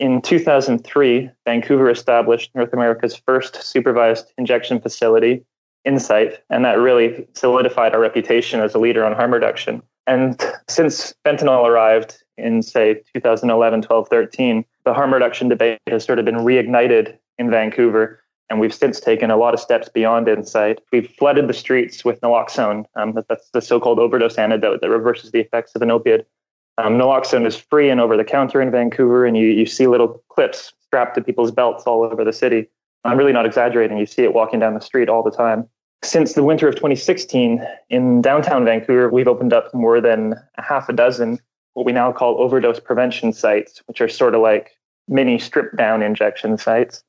In 0.02 0.20
2003, 0.20 1.30
Vancouver 1.44 1.88
established 1.88 2.50
North 2.56 2.72
America's 2.72 3.14
first 3.14 3.62
supervised 3.62 4.32
injection 4.36 4.80
facility, 4.80 5.44
Insite, 5.84 6.40
and 6.50 6.64
that 6.64 6.80
really 6.80 7.24
solidified 7.34 7.94
our 7.94 8.00
reputation 8.00 8.58
as 8.58 8.74
a 8.74 8.80
leader 8.80 9.04
on 9.04 9.12
harm 9.12 9.32
reduction. 9.32 9.80
And 10.08 10.44
since 10.68 11.14
fentanyl 11.24 11.68
arrived 11.68 12.20
in, 12.36 12.62
say, 12.62 13.00
2011, 13.14 13.82
12, 13.82 14.08
13, 14.08 14.64
the 14.84 14.92
harm 14.92 15.14
reduction 15.14 15.48
debate 15.48 15.78
has 15.86 16.04
sort 16.04 16.18
of 16.18 16.24
been 16.24 16.38
reignited 16.38 17.16
in 17.38 17.48
Vancouver. 17.48 18.24
And 18.50 18.58
we've 18.58 18.74
since 18.74 18.98
taken 18.98 19.30
a 19.30 19.36
lot 19.36 19.54
of 19.54 19.60
steps 19.60 19.88
beyond 19.88 20.26
Insite. 20.26 20.80
We've 20.92 21.08
flooded 21.16 21.46
the 21.46 21.54
streets 21.54 22.04
with 22.04 22.20
naloxone. 22.22 22.86
Um, 22.96 23.16
that's 23.28 23.50
the 23.52 23.62
so 23.62 23.78
called 23.78 24.00
overdose 24.00 24.36
antidote 24.36 24.80
that 24.80 24.90
reverses 24.90 25.30
the 25.30 25.38
effects 25.38 25.76
of 25.76 25.82
an 25.82 25.92
opiate. 25.92 26.26
Um, 26.78 26.98
naloxone 26.98 27.46
is 27.46 27.56
free 27.56 27.90
and 27.90 28.00
over 28.00 28.16
the 28.16 28.24
counter 28.24 28.60
in 28.60 28.70
Vancouver, 28.70 29.26
and 29.26 29.36
you, 29.36 29.46
you 29.46 29.66
see 29.66 29.86
little 29.86 30.22
clips 30.30 30.72
strapped 30.84 31.14
to 31.16 31.22
people's 31.22 31.50
belts 31.50 31.84
all 31.84 32.02
over 32.02 32.24
the 32.24 32.32
city. 32.32 32.68
I'm 33.04 33.18
really 33.18 33.32
not 33.32 33.46
exaggerating. 33.46 33.98
You 33.98 34.06
see 34.06 34.22
it 34.22 34.32
walking 34.32 34.60
down 34.60 34.74
the 34.74 34.80
street 34.80 35.08
all 35.08 35.22
the 35.22 35.30
time. 35.30 35.68
Since 36.02 36.32
the 36.32 36.42
winter 36.42 36.66
of 36.68 36.74
2016, 36.74 37.64
in 37.90 38.22
downtown 38.22 38.64
Vancouver, 38.64 39.08
we've 39.08 39.28
opened 39.28 39.52
up 39.52 39.72
more 39.74 40.00
than 40.00 40.34
a 40.56 40.62
half 40.62 40.88
a 40.88 40.92
dozen 40.92 41.38
what 41.74 41.86
we 41.86 41.92
now 41.92 42.12
call 42.12 42.40
overdose 42.40 42.80
prevention 42.80 43.32
sites, 43.32 43.82
which 43.86 44.00
are 44.00 44.08
sort 44.08 44.34
of 44.34 44.40
like 44.40 44.76
mini 45.08 45.38
strip 45.38 45.76
down 45.76 46.02
injection 46.02 46.58
sites. 46.58 47.02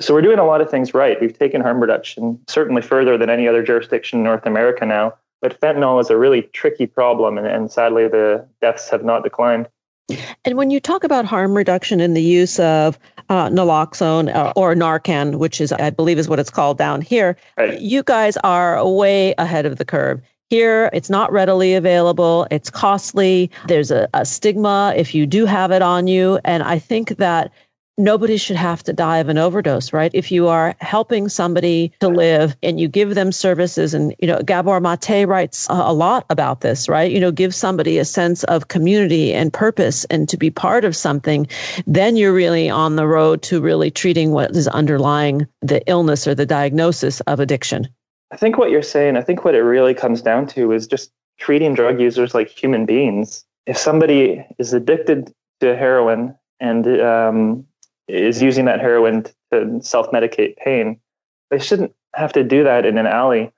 So 0.00 0.14
we're 0.14 0.22
doing 0.22 0.38
a 0.38 0.44
lot 0.44 0.60
of 0.60 0.70
things 0.70 0.94
right. 0.94 1.20
We've 1.20 1.36
taken 1.36 1.60
harm 1.60 1.80
reduction 1.80 2.40
certainly 2.48 2.82
further 2.82 3.16
than 3.16 3.30
any 3.30 3.48
other 3.48 3.62
jurisdiction 3.62 4.20
in 4.20 4.24
North 4.24 4.46
America 4.46 4.84
now. 4.84 5.14
But 5.46 5.60
fentanyl 5.60 6.00
is 6.00 6.10
a 6.10 6.16
really 6.16 6.42
tricky 6.42 6.86
problem, 6.86 7.38
and, 7.38 7.46
and 7.46 7.70
sadly, 7.70 8.08
the 8.08 8.44
deaths 8.60 8.88
have 8.88 9.04
not 9.04 9.22
declined. 9.22 9.68
And 10.44 10.56
when 10.56 10.72
you 10.72 10.80
talk 10.80 11.04
about 11.04 11.24
harm 11.24 11.56
reduction 11.56 12.00
in 12.00 12.14
the 12.14 12.22
use 12.22 12.58
of 12.58 12.98
uh, 13.28 13.48
naloxone 13.48 14.34
uh, 14.34 14.52
or 14.56 14.74
Narcan, 14.74 15.36
which 15.36 15.60
is, 15.60 15.70
I 15.70 15.90
believe, 15.90 16.18
is 16.18 16.28
what 16.28 16.40
it's 16.40 16.50
called 16.50 16.78
down 16.78 17.00
here, 17.00 17.36
right. 17.56 17.80
you 17.80 18.02
guys 18.02 18.36
are 18.38 18.84
way 18.84 19.36
ahead 19.38 19.66
of 19.66 19.76
the 19.76 19.84
curve. 19.84 20.20
Here, 20.50 20.90
it's 20.92 21.10
not 21.10 21.30
readily 21.30 21.74
available. 21.74 22.48
It's 22.50 22.68
costly. 22.68 23.48
There's 23.68 23.92
a, 23.92 24.08
a 24.14 24.26
stigma 24.26 24.94
if 24.96 25.14
you 25.14 25.26
do 25.26 25.46
have 25.46 25.70
it 25.70 25.82
on 25.82 26.08
you. 26.08 26.40
And 26.44 26.64
I 26.64 26.80
think 26.80 27.18
that 27.18 27.52
nobody 27.98 28.36
should 28.36 28.56
have 28.56 28.82
to 28.84 28.92
die 28.92 29.18
of 29.18 29.28
an 29.28 29.38
overdose, 29.38 29.92
right? 29.92 30.10
If 30.14 30.30
you 30.30 30.48
are 30.48 30.74
helping 30.80 31.28
somebody 31.28 31.92
to 32.00 32.08
live 32.08 32.56
and 32.62 32.78
you 32.78 32.88
give 32.88 33.14
them 33.14 33.32
services, 33.32 33.94
and, 33.94 34.14
you 34.18 34.28
know, 34.28 34.40
Gabor 34.42 34.80
Mate 34.80 35.26
writes 35.26 35.66
a 35.70 35.92
lot 35.92 36.26
about 36.30 36.60
this, 36.60 36.88
right? 36.88 37.10
You 37.10 37.20
know, 37.20 37.30
give 37.30 37.54
somebody 37.54 37.98
a 37.98 38.04
sense 38.04 38.44
of 38.44 38.68
community 38.68 39.32
and 39.32 39.52
purpose 39.52 40.04
and 40.06 40.28
to 40.28 40.36
be 40.36 40.50
part 40.50 40.84
of 40.84 40.94
something, 40.94 41.46
then 41.86 42.16
you're 42.16 42.34
really 42.34 42.68
on 42.68 42.96
the 42.96 43.06
road 43.06 43.42
to 43.42 43.60
really 43.60 43.90
treating 43.90 44.32
what 44.32 44.54
is 44.54 44.68
underlying 44.68 45.46
the 45.62 45.82
illness 45.88 46.26
or 46.26 46.34
the 46.34 46.46
diagnosis 46.46 47.20
of 47.22 47.40
addiction. 47.40 47.88
I 48.30 48.36
think 48.36 48.58
what 48.58 48.70
you're 48.70 48.82
saying, 48.82 49.16
I 49.16 49.22
think 49.22 49.44
what 49.44 49.54
it 49.54 49.62
really 49.62 49.94
comes 49.94 50.20
down 50.20 50.46
to 50.48 50.72
is 50.72 50.86
just 50.86 51.12
treating 51.38 51.74
drug 51.74 52.00
users 52.00 52.34
like 52.34 52.48
human 52.48 52.84
beings. 52.86 53.44
If 53.66 53.78
somebody 53.78 54.44
is 54.58 54.72
addicted 54.72 55.32
to 55.60 55.76
heroin 55.76 56.34
and 56.60 56.86
um, 57.00 57.66
is 58.08 58.40
using 58.42 58.64
that 58.66 58.80
heroin 58.80 59.24
to 59.52 59.80
self 59.82 60.10
medicate 60.10 60.56
pain, 60.56 61.00
they 61.50 61.58
shouldn't 61.58 61.92
have 62.14 62.32
to 62.32 62.44
do 62.44 62.64
that 62.64 62.86
in 62.86 62.98
an 62.98 63.06
alley 63.06 63.52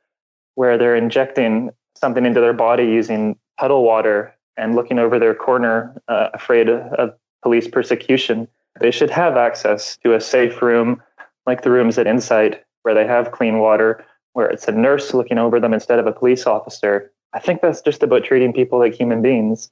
where 0.55 0.77
they're 0.77 0.97
injecting 0.97 1.71
something 1.97 2.25
into 2.25 2.41
their 2.41 2.53
body 2.53 2.85
using 2.85 3.37
puddle 3.59 3.85
water 3.85 4.35
and 4.57 4.75
looking 4.75 4.99
over 4.99 5.19
their 5.19 5.35
corner, 5.35 5.95
uh, 6.09 6.29
afraid 6.35 6.69
of 6.69 7.15
police 7.43 7.69
persecution. 7.69 8.49
They 8.81 8.91
should 8.91 9.11
have 9.11 9.37
access 9.37 9.97
to 9.99 10.15
a 10.15 10.21
safe 10.21 10.61
room 10.63 11.03
like 11.47 11.63
the 11.63 11.71
rooms 11.71 11.99
at 11.99 12.07
Insite 12.07 12.65
where 12.83 12.95
they 12.95 13.07
have 13.07 13.33
clean 13.33 13.59
water, 13.59 14.05
where 14.33 14.49
it's 14.49 14.69
a 14.69 14.73
nurse 14.73 15.15
looking 15.15 15.39
over 15.39 15.61
them 15.61 15.75
instead 15.75 15.99
of 15.99 16.07
a 16.07 16.13
police 16.13 16.47
officer. 16.47 17.13
I 17.33 17.39
think 17.39 17.61
that's 17.61 17.81
just 17.81 18.03
about 18.03 18.25
treating 18.25 18.53
people 18.53 18.79
like 18.79 18.95
human 18.95 19.23
beings. 19.23 19.71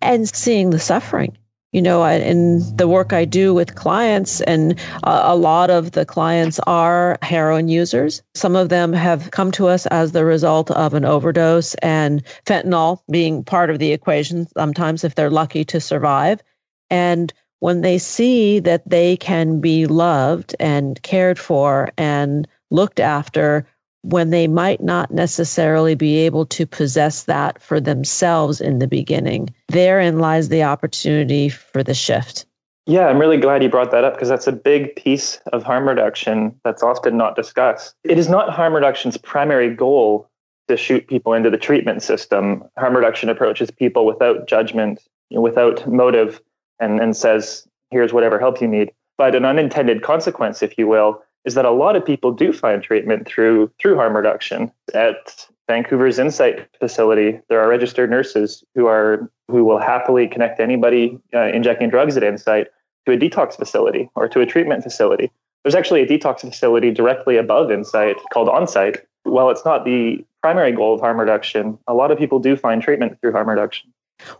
And 0.00 0.28
seeing 0.28 0.70
the 0.70 0.78
suffering 0.78 1.36
you 1.72 1.80
know, 1.80 2.04
in 2.04 2.60
the 2.76 2.86
work 2.86 3.14
I 3.14 3.24
do 3.24 3.54
with 3.54 3.74
clients, 3.74 4.42
and 4.42 4.78
a 5.04 5.34
lot 5.34 5.70
of 5.70 5.92
the 5.92 6.04
clients 6.04 6.60
are 6.66 7.18
heroin 7.22 7.68
users. 7.68 8.22
Some 8.34 8.56
of 8.56 8.68
them 8.68 8.92
have 8.92 9.30
come 9.30 9.50
to 9.52 9.68
us 9.68 9.86
as 9.86 10.12
the 10.12 10.24
result 10.24 10.70
of 10.70 10.92
an 10.92 11.06
overdose 11.06 11.74
and 11.76 12.22
fentanyl 12.46 13.00
being 13.10 13.42
part 13.42 13.70
of 13.70 13.78
the 13.78 13.92
equation, 13.92 14.46
sometimes 14.54 15.02
if 15.02 15.14
they're 15.14 15.30
lucky 15.30 15.64
to 15.64 15.80
survive. 15.80 16.42
And 16.90 17.32
when 17.60 17.80
they 17.80 17.96
see 17.96 18.58
that 18.60 18.88
they 18.88 19.16
can 19.16 19.60
be 19.60 19.86
loved 19.86 20.54
and 20.60 21.00
cared 21.02 21.38
for 21.38 21.90
and 21.96 22.46
looked 22.70 23.00
after 23.00 23.66
when 24.02 24.30
they 24.30 24.46
might 24.46 24.82
not 24.82 25.10
necessarily 25.10 25.94
be 25.94 26.18
able 26.18 26.44
to 26.46 26.66
possess 26.66 27.24
that 27.24 27.60
for 27.62 27.80
themselves 27.80 28.60
in 28.60 28.78
the 28.78 28.88
beginning. 28.88 29.48
Therein 29.68 30.18
lies 30.18 30.48
the 30.48 30.62
opportunity 30.62 31.48
for 31.48 31.82
the 31.82 31.94
shift. 31.94 32.46
Yeah, 32.86 33.06
I'm 33.06 33.18
really 33.18 33.36
glad 33.36 33.62
you 33.62 33.68
brought 33.68 33.92
that 33.92 34.02
up 34.02 34.14
because 34.14 34.28
that's 34.28 34.48
a 34.48 34.52
big 34.52 34.96
piece 34.96 35.38
of 35.52 35.62
harm 35.62 35.88
reduction 35.88 36.58
that's 36.64 36.82
often 36.82 37.16
not 37.16 37.36
discussed. 37.36 37.94
It 38.02 38.18
is 38.18 38.28
not 38.28 38.50
harm 38.50 38.74
reduction's 38.74 39.16
primary 39.16 39.72
goal 39.72 40.28
to 40.66 40.76
shoot 40.76 41.06
people 41.06 41.32
into 41.32 41.48
the 41.48 41.56
treatment 41.56 42.02
system. 42.02 42.64
Harm 42.76 42.96
reduction 42.96 43.28
approaches 43.28 43.70
people 43.70 44.04
without 44.04 44.48
judgment, 44.48 45.00
without 45.30 45.86
motive, 45.86 46.40
and, 46.80 46.98
and 47.00 47.16
says, 47.16 47.68
here's 47.92 48.12
whatever 48.12 48.40
help 48.40 48.60
you 48.60 48.66
need. 48.66 48.90
But 49.16 49.36
an 49.36 49.44
unintended 49.44 50.02
consequence, 50.02 50.60
if 50.62 50.76
you 50.76 50.88
will, 50.88 51.22
is 51.44 51.54
that 51.54 51.64
a 51.64 51.70
lot 51.70 51.96
of 51.96 52.04
people 52.04 52.32
do 52.32 52.52
find 52.52 52.82
treatment 52.82 53.26
through 53.26 53.70
through 53.80 53.96
harm 53.96 54.16
reduction. 54.16 54.70
At 54.94 55.46
Vancouver's 55.68 56.18
Insite 56.18 56.68
facility, 56.78 57.40
there 57.48 57.60
are 57.60 57.68
registered 57.68 58.10
nurses 58.10 58.64
who 58.74 58.86
are 58.86 59.30
who 59.48 59.64
will 59.64 59.78
happily 59.78 60.28
connect 60.28 60.60
anybody 60.60 61.18
uh, 61.34 61.48
injecting 61.48 61.90
drugs 61.90 62.16
at 62.16 62.22
Insite 62.22 62.68
to 63.06 63.12
a 63.12 63.16
detox 63.16 63.56
facility 63.56 64.08
or 64.14 64.28
to 64.28 64.40
a 64.40 64.46
treatment 64.46 64.82
facility. 64.82 65.30
There's 65.64 65.74
actually 65.74 66.02
a 66.02 66.06
detox 66.06 66.40
facility 66.40 66.90
directly 66.90 67.36
above 67.36 67.70
Insite 67.70 68.16
called 68.32 68.48
Onsite. 68.48 68.98
While 69.24 69.50
it's 69.50 69.64
not 69.64 69.84
the 69.84 70.24
primary 70.42 70.72
goal 70.72 70.94
of 70.94 71.00
harm 71.00 71.20
reduction, 71.20 71.78
a 71.86 71.94
lot 71.94 72.10
of 72.10 72.18
people 72.18 72.40
do 72.40 72.56
find 72.56 72.82
treatment 72.82 73.20
through 73.20 73.32
harm 73.32 73.48
reduction. 73.48 73.92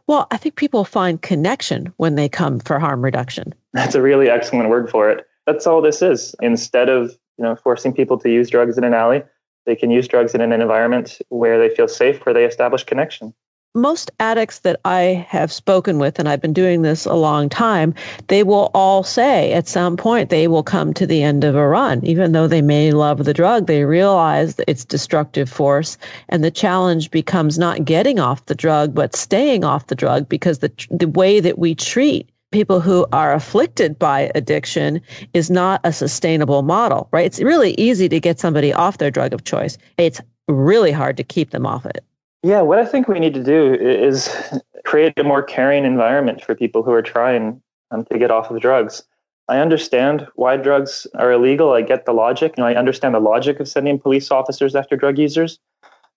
Well, 0.06 0.26
I 0.30 0.36
think 0.36 0.56
people 0.56 0.84
find 0.84 1.20
connection 1.22 1.92
when 1.96 2.14
they 2.14 2.28
come 2.28 2.60
for 2.60 2.78
harm 2.78 3.02
reduction. 3.02 3.54
That's 3.72 3.94
a 3.94 4.02
really 4.02 4.28
excellent 4.28 4.68
word 4.68 4.90
for 4.90 5.10
it 5.10 5.26
that's 5.46 5.66
all 5.66 5.82
this 5.82 6.02
is. 6.02 6.34
Instead 6.40 6.88
of 6.88 7.16
you 7.38 7.44
know 7.44 7.56
forcing 7.56 7.92
people 7.92 8.18
to 8.18 8.30
use 8.30 8.50
drugs 8.50 8.78
in 8.78 8.84
an 8.84 8.94
alley, 8.94 9.22
they 9.66 9.76
can 9.76 9.90
use 9.90 10.08
drugs 10.08 10.34
in 10.34 10.40
an 10.40 10.52
environment 10.52 11.18
where 11.28 11.58
they 11.58 11.74
feel 11.74 11.88
safe, 11.88 12.24
where 12.24 12.34
they 12.34 12.44
establish 12.44 12.84
connection. 12.84 13.34
Most 13.74 14.10
addicts 14.20 14.58
that 14.60 14.78
I 14.84 15.26
have 15.30 15.50
spoken 15.50 15.98
with, 15.98 16.18
and 16.18 16.28
I've 16.28 16.42
been 16.42 16.52
doing 16.52 16.82
this 16.82 17.06
a 17.06 17.14
long 17.14 17.48
time, 17.48 17.94
they 18.28 18.42
will 18.42 18.70
all 18.74 19.02
say 19.02 19.54
at 19.54 19.66
some 19.66 19.96
point 19.96 20.28
they 20.28 20.46
will 20.46 20.62
come 20.62 20.92
to 20.92 21.06
the 21.06 21.22
end 21.22 21.42
of 21.42 21.54
a 21.54 21.66
run. 21.66 22.04
Even 22.04 22.32
though 22.32 22.46
they 22.46 22.60
may 22.60 22.92
love 22.92 23.24
the 23.24 23.32
drug, 23.32 23.68
they 23.68 23.84
realize 23.84 24.60
its 24.66 24.84
destructive 24.84 25.48
force. 25.48 25.96
And 26.28 26.44
the 26.44 26.50
challenge 26.50 27.10
becomes 27.10 27.58
not 27.58 27.86
getting 27.86 28.20
off 28.20 28.44
the 28.44 28.54
drug, 28.54 28.94
but 28.94 29.16
staying 29.16 29.64
off 29.64 29.86
the 29.86 29.94
drug 29.94 30.28
because 30.28 30.58
the, 30.58 30.70
the 30.90 31.08
way 31.08 31.40
that 31.40 31.58
we 31.58 31.74
treat 31.74 32.28
people 32.52 32.80
who 32.80 33.06
are 33.12 33.32
afflicted 33.32 33.98
by 33.98 34.30
addiction 34.34 35.00
is 35.34 35.50
not 35.50 35.80
a 35.84 35.92
sustainable 35.92 36.62
model, 36.62 37.08
right? 37.10 37.26
It's 37.26 37.40
really 37.40 37.72
easy 37.72 38.08
to 38.08 38.20
get 38.20 38.38
somebody 38.38 38.72
off 38.72 38.98
their 38.98 39.10
drug 39.10 39.32
of 39.32 39.44
choice. 39.44 39.76
It's 39.98 40.20
really 40.46 40.92
hard 40.92 41.16
to 41.16 41.24
keep 41.24 41.50
them 41.50 41.66
off 41.66 41.84
it. 41.86 42.04
Yeah, 42.42 42.60
what 42.60 42.78
I 42.78 42.84
think 42.84 43.08
we 43.08 43.20
need 43.20 43.34
to 43.34 43.42
do 43.42 43.74
is 43.74 44.34
create 44.84 45.18
a 45.18 45.24
more 45.24 45.42
caring 45.42 45.84
environment 45.84 46.44
for 46.44 46.54
people 46.54 46.82
who 46.82 46.92
are 46.92 47.02
trying 47.02 47.60
um, 47.90 48.04
to 48.06 48.18
get 48.18 48.30
off 48.30 48.50
of 48.50 48.60
drugs. 48.60 49.02
I 49.48 49.58
understand 49.58 50.26
why 50.36 50.56
drugs 50.56 51.06
are 51.16 51.32
illegal. 51.32 51.72
I 51.72 51.82
get 51.82 52.04
the 52.04 52.12
logic. 52.12 52.56
Know, 52.56 52.66
I 52.66 52.74
understand 52.74 53.14
the 53.14 53.20
logic 53.20 53.60
of 53.60 53.68
sending 53.68 53.98
police 53.98 54.30
officers 54.30 54.74
after 54.74 54.96
drug 54.96 55.18
users. 55.18 55.58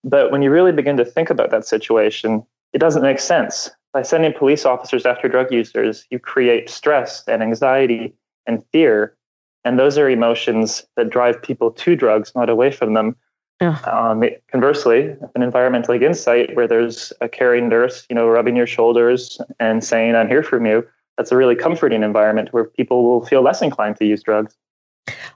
But 0.04 0.32
when 0.32 0.42
you 0.42 0.52
really 0.52 0.72
begin 0.72 0.98
to 0.98 1.06
think 1.06 1.30
about 1.30 1.50
that 1.52 1.66
situation, 1.66 2.46
it 2.74 2.78
doesn't 2.80 3.02
make 3.02 3.20
sense. 3.20 3.72
By 3.96 4.02
sending 4.02 4.34
police 4.34 4.66
officers 4.66 5.06
after 5.06 5.30
drug 5.30 5.54
users, 5.54 6.06
you 6.10 6.20
create 6.20 6.70
stress 6.70 7.24
and 7.30 7.42
anxiety 7.42 8.14
and 8.46 8.62
fear. 8.74 9.16
And 9.64 9.80
those 9.80 9.98
are 9.98 10.10
emotions 10.10 10.86
that 10.98 11.10
drive 11.10 11.42
people 11.42 11.72
to 11.72 11.96
drugs, 11.96 12.34
not 12.36 12.50
away 12.50 12.72
from 12.72 12.94
them. 12.94 13.16
Yeah. 13.62 13.80
Um, 13.90 14.22
conversely, 14.52 15.16
an 15.34 15.42
environment 15.42 15.88
like 15.88 16.02
Insite, 16.02 16.58
where 16.58 16.68
there's 16.68 17.14
a 17.22 17.30
caring 17.30 17.70
nurse, 17.70 18.06
you 18.10 18.16
know, 18.18 18.28
rubbing 18.28 18.58
your 18.58 18.68
shoulders 18.68 19.40
and 19.62 19.82
saying, 19.82 20.14
"I'm 20.14 20.28
here 20.28 20.44
for 20.44 20.62
you," 20.68 20.86
that's 21.16 21.32
a 21.32 21.38
really 21.38 21.56
comforting 21.56 22.04
environment 22.04 22.52
where 22.52 22.66
people 22.66 23.06
will 23.06 23.26
feel 23.26 23.44
less 23.44 23.62
inclined 23.62 23.96
to 24.00 24.06
use 24.06 24.22
drugs. 24.22 24.58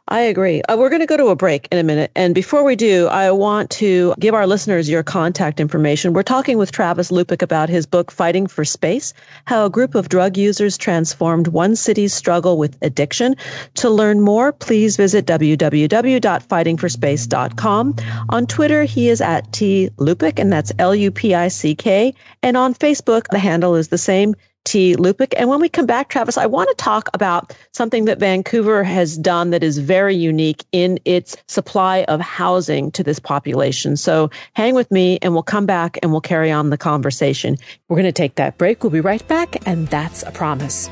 I 0.07 0.21
agree. 0.21 0.61
Uh, 0.63 0.77
we're 0.77 0.89
going 0.89 1.01
to 1.01 1.05
go 1.05 1.17
to 1.17 1.27
a 1.27 1.35
break 1.35 1.67
in 1.71 1.77
a 1.77 1.83
minute. 1.83 2.09
And 2.15 2.33
before 2.33 2.63
we 2.63 2.75
do, 2.75 3.05
I 3.07 3.29
want 3.29 3.69
to 3.71 4.15
give 4.19 4.33
our 4.33 4.47
listeners 4.47 4.89
your 4.89 5.03
contact 5.03 5.59
information. 5.59 6.13
We're 6.13 6.23
talking 6.23 6.57
with 6.57 6.71
Travis 6.71 7.11
Lupick 7.11 7.43
about 7.43 7.69
his 7.69 7.85
book, 7.85 8.11
Fighting 8.11 8.47
for 8.47 8.65
Space 8.65 9.13
How 9.45 9.67
a 9.67 9.69
Group 9.69 9.93
of 9.93 10.09
Drug 10.09 10.35
Users 10.35 10.79
Transformed 10.79 11.49
One 11.49 11.75
City's 11.75 12.11
Struggle 12.13 12.57
with 12.57 12.75
Addiction. 12.81 13.35
To 13.75 13.91
learn 13.91 14.21
more, 14.21 14.51
please 14.51 14.97
visit 14.97 15.27
www.fightingforspace.com. 15.27 17.95
On 18.29 18.47
Twitter, 18.47 18.83
he 18.83 19.09
is 19.09 19.21
at 19.21 19.53
T 19.53 19.91
Lupick, 19.97 20.39
and 20.39 20.51
that's 20.51 20.71
L 20.79 20.95
U 20.95 21.11
P 21.11 21.35
I 21.35 21.49
C 21.49 21.75
K. 21.75 22.15
And 22.41 22.57
on 22.57 22.73
Facebook, 22.73 23.27
the 23.29 23.37
handle 23.37 23.75
is 23.75 23.89
the 23.89 23.99
same, 23.99 24.33
T. 24.69 24.95
Lupick. 24.95 25.33
And 25.35 25.49
when 25.49 25.59
we 25.59 25.67
come 25.67 25.87
back, 25.87 26.09
Travis, 26.09 26.37
I 26.37 26.45
want 26.45 26.69
to 26.69 26.75
talk 26.75 27.09
about 27.15 27.57
something 27.71 28.05
that 28.05 28.19
Vancouver 28.19 28.83
has 28.83 29.17
done 29.17 29.49
that 29.49 29.63
is 29.63 29.79
very 29.79 30.15
unique 30.15 30.63
in 30.71 30.99
its 31.05 31.35
supply 31.47 32.03
of 32.03 32.21
housing 32.21 32.91
to 32.91 33.03
this 33.03 33.17
population. 33.17 33.97
So 33.97 34.29
hang 34.53 34.75
with 34.75 34.91
me 34.91 35.17
and 35.23 35.33
we'll 35.33 35.41
come 35.41 35.65
back 35.65 35.97
and 36.03 36.11
we'll 36.11 36.21
carry 36.21 36.51
on 36.51 36.69
the 36.69 36.77
conversation. 36.77 37.57
We're 37.87 37.95
going 37.95 38.05
to 38.05 38.11
take 38.11 38.35
that 38.35 38.59
break. 38.59 38.83
We'll 38.83 38.91
be 38.91 39.01
right 39.01 39.27
back. 39.27 39.57
And 39.67 39.87
that's 39.87 40.21
a 40.21 40.31
promise. 40.31 40.87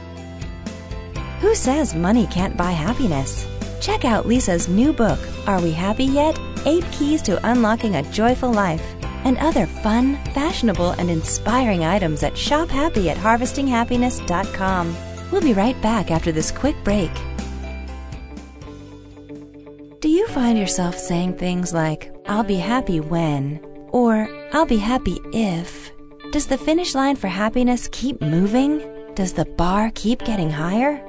Who 1.41 1.53
says 1.53 1.93
money 1.93 2.25
can't 2.25 2.57
buy 2.57 2.71
happiness? 2.71 3.45
Check 3.79 4.05
out 4.05 4.25
Lisa's 4.25 4.67
new 4.67 4.91
book, 4.93 5.19
Are 5.45 5.61
We 5.61 5.71
Happy 5.71 6.05
Yet? 6.05 6.39
Eight 6.65 6.85
Keys 6.91 7.21
to 7.23 7.39
Unlocking 7.49 7.95
a 7.95 8.03
Joyful 8.11 8.51
Life 8.51 8.83
and 9.23 9.37
other 9.37 9.65
fun, 9.65 10.17
fashionable, 10.33 10.91
and 10.91 11.09
inspiring 11.09 11.83
items 11.83 12.23
at 12.23 12.37
Shop 12.37 12.69
Happy 12.69 13.09
at 13.09 13.17
harvestinghappiness.com. 13.17 14.95
We'll 15.31 15.41
be 15.41 15.53
right 15.53 15.79
back 15.81 16.11
after 16.11 16.31
this 16.31 16.51
quick 16.51 16.75
break. 16.83 17.11
Do 19.99 20.09
you 20.09 20.27
find 20.27 20.57
yourself 20.57 20.97
saying 20.97 21.33
things 21.35 21.73
like, 21.73 22.13
I'll 22.27 22.43
be 22.43 22.55
happy 22.55 22.99
when, 22.99 23.59
or 23.89 24.29
I'll 24.53 24.65
be 24.65 24.77
happy 24.77 25.19
if? 25.33 25.91
Does 26.31 26.47
the 26.47 26.57
finish 26.57 26.93
line 26.95 27.15
for 27.15 27.27
happiness 27.27 27.89
keep 27.91 28.21
moving? 28.21 28.81
Does 29.15 29.33
the 29.33 29.45
bar 29.45 29.91
keep 29.95 30.19
getting 30.19 30.49
higher? 30.49 31.03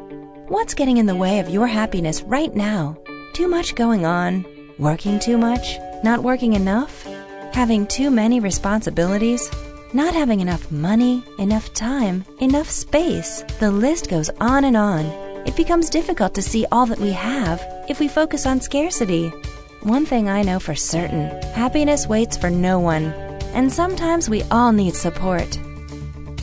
What's 0.48 0.74
getting 0.74 0.96
in 0.96 1.06
the 1.06 1.14
way 1.14 1.40
of 1.40 1.48
your 1.48 1.66
happiness 1.66 2.22
right 2.22 2.54
now? 2.54 2.96
Too 3.32 3.48
much 3.48 3.74
going 3.74 4.06
on? 4.06 4.46
Working 4.78 5.18
too 5.18 5.36
much? 5.38 5.78
Not 6.02 6.22
working 6.22 6.54
enough? 6.54 7.06
having 7.52 7.86
too 7.86 8.08
many 8.08 8.38
responsibilities, 8.38 9.50
not 9.92 10.14
having 10.14 10.38
enough 10.38 10.70
money, 10.70 11.24
enough 11.38 11.74
time, 11.74 12.24
enough 12.40 12.70
space. 12.70 13.42
The 13.58 13.70
list 13.70 14.08
goes 14.08 14.30
on 14.40 14.64
and 14.64 14.76
on. 14.76 15.06
It 15.44 15.56
becomes 15.56 15.90
difficult 15.90 16.34
to 16.34 16.42
see 16.42 16.66
all 16.70 16.86
that 16.86 17.00
we 17.00 17.10
have 17.10 17.60
if 17.88 17.98
we 17.98 18.06
focus 18.06 18.46
on 18.46 18.60
scarcity. 18.60 19.30
One 19.82 20.06
thing 20.06 20.28
I 20.28 20.42
know 20.42 20.60
for 20.60 20.76
certain 20.76 21.30
happiness 21.52 22.06
waits 22.06 22.36
for 22.36 22.48
no 22.50 22.78
one, 22.78 23.06
and 23.54 23.72
sometimes 23.72 24.30
we 24.30 24.42
all 24.52 24.70
need 24.70 24.94
support. 24.94 25.58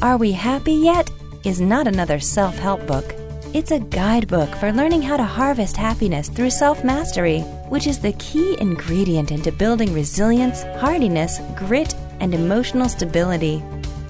Are 0.01 0.17
We 0.17 0.33
Happy 0.33 0.73
Yet? 0.73 1.09
is 1.45 1.61
not 1.61 1.87
another 1.87 2.19
self 2.19 2.57
help 2.57 2.85
book. 2.87 3.15
It's 3.55 3.71
a 3.71 3.79
guidebook 3.79 4.53
for 4.55 4.73
learning 4.73 5.01
how 5.01 5.15
to 5.15 5.23
harvest 5.23 5.77
happiness 5.77 6.27
through 6.27 6.49
self 6.49 6.83
mastery, 6.83 7.39
which 7.69 7.87
is 7.87 7.97
the 7.97 8.11
key 8.19 8.57
ingredient 8.59 9.31
into 9.31 9.49
building 9.49 9.93
resilience, 9.93 10.63
hardiness, 10.81 11.39
grit, 11.55 11.95
and 12.19 12.33
emotional 12.33 12.89
stability. 12.89 13.63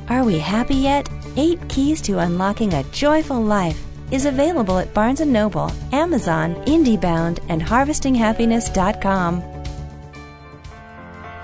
Are 0.10 0.24
we 0.24 0.40
happy 0.40 0.74
yet? 0.74 1.08
Eight 1.38 1.60
Keys 1.70 2.02
to 2.02 2.18
Unlocking 2.18 2.74
a 2.74 2.82
Joyful 2.86 3.40
Life 3.40 3.80
is 4.10 4.26
available 4.26 4.80
at 4.80 4.92
Barnes 4.96 5.22
& 5.22 5.26
Noble, 5.28 5.72
Amazon, 5.92 6.56
IndieBound, 6.66 7.38
and 7.48 7.62
HarvestingHappiness.com. 7.62 9.44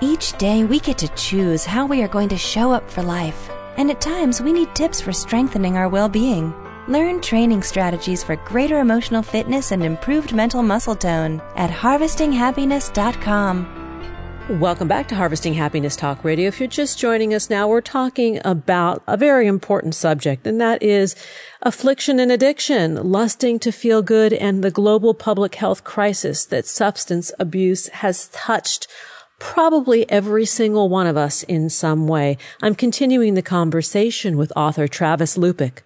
Each 0.00 0.36
day 0.38 0.64
we 0.64 0.80
get 0.80 0.98
to 0.98 1.08
choose 1.14 1.64
how 1.64 1.86
we 1.86 2.02
are 2.02 2.08
going 2.08 2.30
to 2.30 2.36
show 2.36 2.72
up 2.72 2.90
for 2.90 3.04
life, 3.04 3.48
and 3.76 3.92
at 3.92 4.00
times 4.00 4.42
we 4.42 4.52
need 4.52 4.74
tips 4.74 5.00
for 5.00 5.12
strengthening 5.12 5.76
our 5.76 5.88
well-being. 5.88 6.52
Learn 6.88 7.20
training 7.20 7.62
strategies 7.62 8.24
for 8.24 8.34
greater 8.34 8.80
emotional 8.80 9.22
fitness 9.22 9.70
and 9.70 9.84
improved 9.84 10.34
mental 10.34 10.64
muscle 10.64 10.96
tone 10.96 11.40
at 11.54 11.70
harvestinghappiness.com. 11.70 14.58
Welcome 14.58 14.88
back 14.88 15.06
to 15.06 15.14
Harvesting 15.14 15.54
Happiness 15.54 15.94
Talk 15.94 16.24
Radio. 16.24 16.48
If 16.48 16.58
you're 16.58 16.66
just 16.66 16.98
joining 16.98 17.34
us 17.34 17.48
now, 17.48 17.68
we're 17.68 17.80
talking 17.80 18.40
about 18.44 19.00
a 19.06 19.16
very 19.16 19.46
important 19.46 19.94
subject, 19.94 20.44
and 20.44 20.60
that 20.60 20.82
is 20.82 21.14
affliction 21.62 22.18
and 22.18 22.32
addiction, 22.32 22.96
lusting 22.96 23.60
to 23.60 23.70
feel 23.70 24.02
good, 24.02 24.32
and 24.32 24.64
the 24.64 24.72
global 24.72 25.14
public 25.14 25.54
health 25.54 25.84
crisis 25.84 26.44
that 26.46 26.66
substance 26.66 27.30
abuse 27.38 27.86
has 27.90 28.26
touched 28.30 28.88
probably 29.38 30.10
every 30.10 30.46
single 30.46 30.88
one 30.88 31.06
of 31.06 31.16
us 31.16 31.44
in 31.44 31.70
some 31.70 32.08
way. 32.08 32.38
I'm 32.60 32.74
continuing 32.74 33.34
the 33.34 33.42
conversation 33.42 34.36
with 34.36 34.52
author 34.56 34.88
Travis 34.88 35.38
Lupick. 35.38 35.82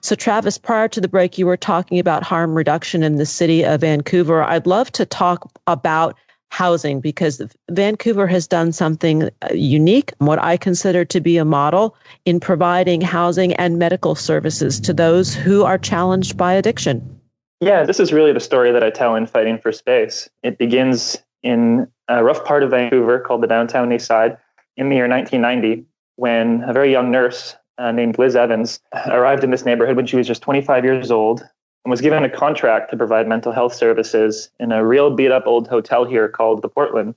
So, 0.00 0.14
Travis, 0.14 0.58
prior 0.58 0.88
to 0.88 1.00
the 1.00 1.08
break, 1.08 1.38
you 1.38 1.46
were 1.46 1.56
talking 1.56 1.98
about 1.98 2.22
harm 2.22 2.54
reduction 2.54 3.02
in 3.02 3.16
the 3.16 3.26
city 3.26 3.64
of 3.64 3.80
Vancouver. 3.80 4.42
I'd 4.42 4.66
love 4.66 4.90
to 4.92 5.06
talk 5.06 5.50
about 5.66 6.16
housing 6.50 7.00
because 7.00 7.42
Vancouver 7.70 8.26
has 8.26 8.46
done 8.46 8.72
something 8.72 9.24
uh, 9.24 9.52
unique, 9.52 10.12
what 10.18 10.38
I 10.38 10.56
consider 10.56 11.04
to 11.04 11.20
be 11.20 11.36
a 11.36 11.44
model 11.44 11.96
in 12.24 12.40
providing 12.40 13.00
housing 13.00 13.52
and 13.54 13.78
medical 13.78 14.14
services 14.14 14.80
to 14.80 14.92
those 14.92 15.34
who 15.34 15.64
are 15.64 15.78
challenged 15.78 16.36
by 16.36 16.54
addiction. 16.54 17.20
Yeah, 17.60 17.84
this 17.84 18.00
is 18.00 18.12
really 18.12 18.32
the 18.32 18.40
story 18.40 18.70
that 18.72 18.82
I 18.82 18.90
tell 18.90 19.16
in 19.16 19.26
Fighting 19.26 19.58
for 19.58 19.72
Space. 19.72 20.28
It 20.42 20.58
begins 20.58 21.18
in 21.42 21.88
a 22.08 22.22
rough 22.22 22.44
part 22.44 22.62
of 22.62 22.70
Vancouver 22.70 23.18
called 23.18 23.42
the 23.42 23.46
Downtown 23.46 23.92
East 23.92 24.06
Side 24.06 24.36
in 24.76 24.88
the 24.88 24.96
year 24.96 25.08
1990 25.08 25.86
when 26.16 26.62
a 26.66 26.72
very 26.72 26.90
young 26.90 27.10
nurse 27.10 27.56
uh, 27.78 27.92
named 27.92 28.18
Liz 28.18 28.36
Evans 28.36 28.80
arrived 29.06 29.44
in 29.44 29.50
this 29.50 29.64
neighborhood 29.64 29.96
when 29.96 30.06
she 30.06 30.16
was 30.16 30.26
just 30.26 30.42
25 30.42 30.84
years 30.84 31.10
old 31.10 31.42
and 31.84 31.90
was 31.90 32.00
given 32.00 32.24
a 32.24 32.30
contract 32.30 32.90
to 32.90 32.96
provide 32.96 33.28
mental 33.28 33.52
health 33.52 33.74
services 33.74 34.50
in 34.58 34.72
a 34.72 34.84
real 34.84 35.14
beat 35.14 35.30
up 35.30 35.46
old 35.46 35.68
hotel 35.68 36.04
here 36.04 36.28
called 36.28 36.62
the 36.62 36.68
Portland. 36.68 37.14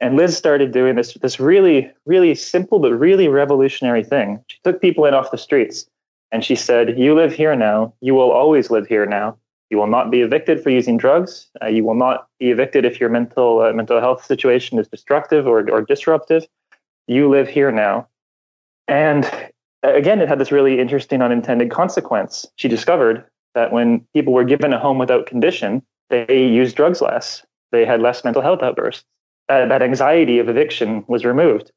And 0.00 0.16
Liz 0.16 0.36
started 0.36 0.72
doing 0.72 0.96
this 0.96 1.14
this 1.14 1.38
really 1.38 1.90
really 2.06 2.34
simple 2.34 2.78
but 2.78 2.92
really 2.92 3.28
revolutionary 3.28 4.02
thing. 4.02 4.42
She 4.48 4.58
took 4.64 4.80
people 4.80 5.04
in 5.04 5.14
off 5.14 5.30
the 5.30 5.38
streets 5.38 5.86
and 6.32 6.44
she 6.44 6.56
said, 6.56 6.98
"You 6.98 7.14
live 7.14 7.32
here 7.32 7.54
now. 7.54 7.92
You 8.00 8.14
will 8.14 8.32
always 8.32 8.70
live 8.70 8.86
here 8.86 9.06
now. 9.06 9.36
You 9.70 9.78
will 9.78 9.86
not 9.86 10.10
be 10.10 10.22
evicted 10.22 10.62
for 10.62 10.70
using 10.70 10.96
drugs. 10.96 11.48
Uh, 11.62 11.66
you 11.66 11.84
will 11.84 11.94
not 11.94 12.28
be 12.40 12.50
evicted 12.50 12.84
if 12.84 12.98
your 12.98 13.10
mental 13.10 13.60
uh, 13.60 13.72
mental 13.72 14.00
health 14.00 14.24
situation 14.24 14.78
is 14.78 14.88
destructive 14.88 15.46
or 15.46 15.70
or 15.70 15.82
disruptive. 15.82 16.46
You 17.06 17.28
live 17.28 17.48
here 17.48 17.70
now." 17.70 18.08
And 18.88 19.30
again, 19.82 20.20
it 20.20 20.28
had 20.28 20.38
this 20.38 20.52
really 20.52 20.78
interesting 20.78 21.22
unintended 21.22 21.70
consequence. 21.70 22.46
She 22.56 22.68
discovered 22.68 23.24
that 23.54 23.72
when 23.72 24.06
people 24.14 24.32
were 24.32 24.44
given 24.44 24.72
a 24.72 24.78
home 24.78 24.98
without 24.98 25.26
condition, 25.26 25.82
they 26.10 26.46
used 26.46 26.76
drugs 26.76 27.00
less. 27.00 27.44
They 27.70 27.84
had 27.84 28.00
less 28.00 28.24
mental 28.24 28.42
health 28.42 28.62
outbursts. 28.62 29.04
That 29.48 29.82
anxiety 29.82 30.38
of 30.38 30.48
eviction 30.48 31.04
was 31.08 31.24
removed, 31.24 31.72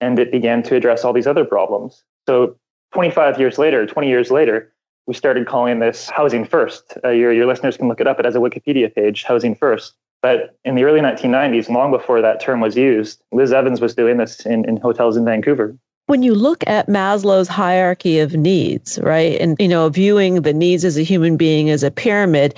and 0.00 0.18
it 0.18 0.30
began 0.30 0.62
to 0.64 0.76
address 0.76 1.04
all 1.04 1.12
these 1.12 1.26
other 1.26 1.44
problems. 1.44 2.04
So, 2.28 2.56
25 2.94 3.40
years 3.40 3.58
later, 3.58 3.84
20 3.84 4.08
years 4.08 4.30
later, 4.30 4.72
we 5.06 5.14
started 5.14 5.46
calling 5.46 5.80
this 5.80 6.08
housing 6.08 6.44
first. 6.44 6.96
Uh, 7.04 7.08
your, 7.10 7.32
your 7.32 7.46
listeners 7.46 7.76
can 7.76 7.88
look 7.88 8.00
it 8.00 8.06
up. 8.06 8.18
It 8.20 8.24
has 8.24 8.36
a 8.36 8.38
Wikipedia 8.38 8.94
page, 8.94 9.24
housing 9.24 9.54
first. 9.54 9.94
But 10.22 10.56
in 10.64 10.76
the 10.76 10.84
early 10.84 11.00
1990s, 11.00 11.68
long 11.68 11.90
before 11.90 12.20
that 12.22 12.40
term 12.40 12.60
was 12.60 12.76
used, 12.76 13.22
Liz 13.32 13.52
Evans 13.52 13.80
was 13.80 13.94
doing 13.94 14.18
this 14.18 14.46
in, 14.46 14.68
in 14.68 14.76
hotels 14.76 15.16
in 15.16 15.24
Vancouver 15.24 15.76
when 16.06 16.22
you 16.22 16.34
look 16.34 16.64
at 16.66 16.88
Maslow's 16.88 17.48
hierarchy 17.48 18.18
of 18.20 18.34
needs, 18.34 18.98
right, 19.02 19.38
and 19.40 19.56
you 19.58 19.68
know, 19.68 19.88
viewing 19.88 20.42
the 20.42 20.52
needs 20.52 20.84
as 20.84 20.96
a 20.96 21.02
human 21.02 21.36
being 21.36 21.68
as 21.68 21.82
a 21.82 21.90
pyramid, 21.90 22.54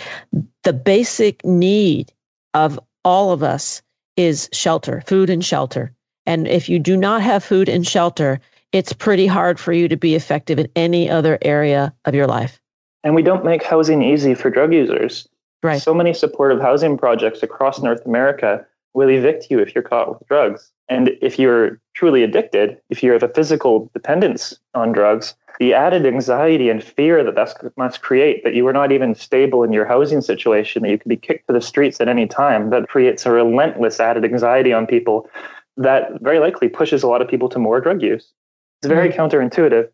the 0.64 0.72
basic 0.72 1.44
need 1.44 2.12
of 2.54 2.78
all 3.04 3.32
of 3.32 3.42
us 3.42 3.82
is 4.16 4.48
shelter, 4.52 5.02
food 5.06 5.30
and 5.30 5.44
shelter. 5.44 5.92
And 6.26 6.46
if 6.46 6.68
you 6.68 6.78
do 6.78 6.96
not 6.96 7.22
have 7.22 7.42
food 7.42 7.68
and 7.68 7.86
shelter, 7.86 8.40
it's 8.72 8.92
pretty 8.92 9.26
hard 9.26 9.58
for 9.58 9.72
you 9.72 9.88
to 9.88 9.96
be 9.96 10.14
effective 10.14 10.58
in 10.58 10.68
any 10.76 11.08
other 11.08 11.38
area 11.40 11.94
of 12.04 12.14
your 12.14 12.26
life. 12.26 12.60
And 13.02 13.14
we 13.14 13.22
don't 13.22 13.44
make 13.44 13.62
housing 13.62 14.02
easy 14.02 14.34
for 14.34 14.50
drug 14.50 14.74
users. 14.74 15.26
Right. 15.62 15.80
So 15.80 15.94
many 15.94 16.12
supportive 16.12 16.60
housing 16.60 16.98
projects 16.98 17.42
across 17.42 17.80
North 17.80 18.04
America 18.04 18.66
will 18.92 19.08
evict 19.08 19.46
you 19.50 19.58
if 19.58 19.74
you're 19.74 19.82
caught 19.82 20.08
with 20.08 20.28
drugs. 20.28 20.70
And 20.88 21.10
if 21.20 21.38
you're 21.38 21.80
truly 21.94 22.22
addicted, 22.22 22.78
if 22.88 23.02
you 23.02 23.12
have 23.12 23.22
a 23.22 23.28
physical 23.28 23.90
dependence 23.92 24.58
on 24.74 24.92
drugs, 24.92 25.34
the 25.58 25.74
added 25.74 26.06
anxiety 26.06 26.70
and 26.70 26.82
fear 26.82 27.24
that 27.24 27.34
that 27.34 27.72
must 27.76 28.00
create 28.00 28.44
that 28.44 28.54
you 28.54 28.66
are 28.66 28.72
not 28.72 28.92
even 28.92 29.14
stable 29.14 29.64
in 29.64 29.72
your 29.72 29.84
housing 29.84 30.20
situation, 30.20 30.82
that 30.82 30.90
you 30.90 30.98
could 30.98 31.08
be 31.08 31.16
kicked 31.16 31.48
to 31.48 31.52
the 31.52 31.60
streets 31.60 32.00
at 32.00 32.08
any 32.08 32.26
time, 32.26 32.70
that 32.70 32.88
creates 32.88 33.26
a 33.26 33.30
relentless 33.30 34.00
added 34.00 34.24
anxiety 34.24 34.72
on 34.72 34.86
people 34.86 35.28
that 35.76 36.20
very 36.20 36.38
likely 36.38 36.68
pushes 36.68 37.02
a 37.02 37.08
lot 37.08 37.22
of 37.22 37.28
people 37.28 37.48
to 37.48 37.58
more 37.58 37.80
drug 37.80 38.02
use. 38.02 38.32
It's 38.80 38.88
very 38.88 39.10
mm-hmm. 39.10 39.20
counterintuitive. 39.20 39.88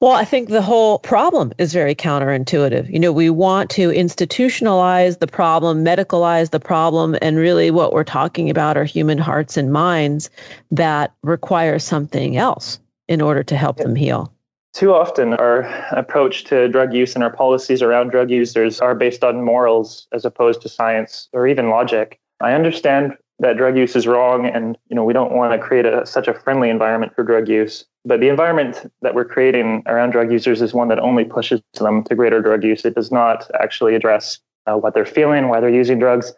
Well, 0.00 0.12
I 0.12 0.24
think 0.24 0.48
the 0.48 0.62
whole 0.62 1.00
problem 1.00 1.52
is 1.58 1.72
very 1.72 1.96
counterintuitive. 1.96 2.88
You 2.88 3.00
know, 3.00 3.10
we 3.10 3.30
want 3.30 3.68
to 3.70 3.88
institutionalize 3.88 5.18
the 5.18 5.26
problem, 5.26 5.84
medicalize 5.84 6.50
the 6.50 6.60
problem, 6.60 7.16
and 7.20 7.36
really 7.36 7.72
what 7.72 7.92
we're 7.92 8.04
talking 8.04 8.48
about 8.48 8.76
are 8.76 8.84
human 8.84 9.18
hearts 9.18 9.56
and 9.56 9.72
minds 9.72 10.30
that 10.70 11.12
require 11.24 11.80
something 11.80 12.36
else 12.36 12.78
in 13.08 13.20
order 13.20 13.42
to 13.42 13.56
help 13.56 13.78
them 13.78 13.96
heal. 13.96 14.32
Too 14.72 14.94
often, 14.94 15.34
our 15.34 15.62
approach 15.90 16.44
to 16.44 16.68
drug 16.68 16.94
use 16.94 17.16
and 17.16 17.24
our 17.24 17.32
policies 17.32 17.82
around 17.82 18.10
drug 18.10 18.30
users 18.30 18.78
are 18.80 18.94
based 18.94 19.24
on 19.24 19.42
morals 19.42 20.06
as 20.12 20.24
opposed 20.24 20.62
to 20.62 20.68
science 20.68 21.28
or 21.32 21.48
even 21.48 21.70
logic. 21.70 22.20
I 22.40 22.52
understand 22.52 23.16
that 23.40 23.56
drug 23.56 23.76
use 23.76 23.94
is 23.94 24.06
wrong 24.06 24.46
and 24.46 24.76
you 24.88 24.96
know 24.96 25.04
we 25.04 25.12
don't 25.12 25.32
want 25.32 25.52
to 25.52 25.58
create 25.58 25.86
a, 25.86 26.04
such 26.04 26.28
a 26.28 26.34
friendly 26.34 26.70
environment 26.70 27.14
for 27.14 27.22
drug 27.22 27.48
use. 27.48 27.84
But 28.04 28.20
the 28.20 28.28
environment 28.28 28.90
that 29.02 29.14
we're 29.14 29.24
creating 29.24 29.82
around 29.86 30.10
drug 30.10 30.32
users 30.32 30.62
is 30.62 30.72
one 30.72 30.88
that 30.88 30.98
only 30.98 31.24
pushes 31.24 31.60
them 31.74 32.04
to 32.04 32.14
greater 32.14 32.40
drug 32.40 32.64
use. 32.64 32.84
It 32.84 32.94
does 32.94 33.12
not 33.12 33.50
actually 33.60 33.94
address 33.94 34.38
uh, 34.66 34.76
what 34.76 34.94
they're 34.94 35.06
feeling 35.06 35.48
why 35.48 35.60
they're 35.60 35.70
using 35.70 35.98
drugs. 35.98 36.32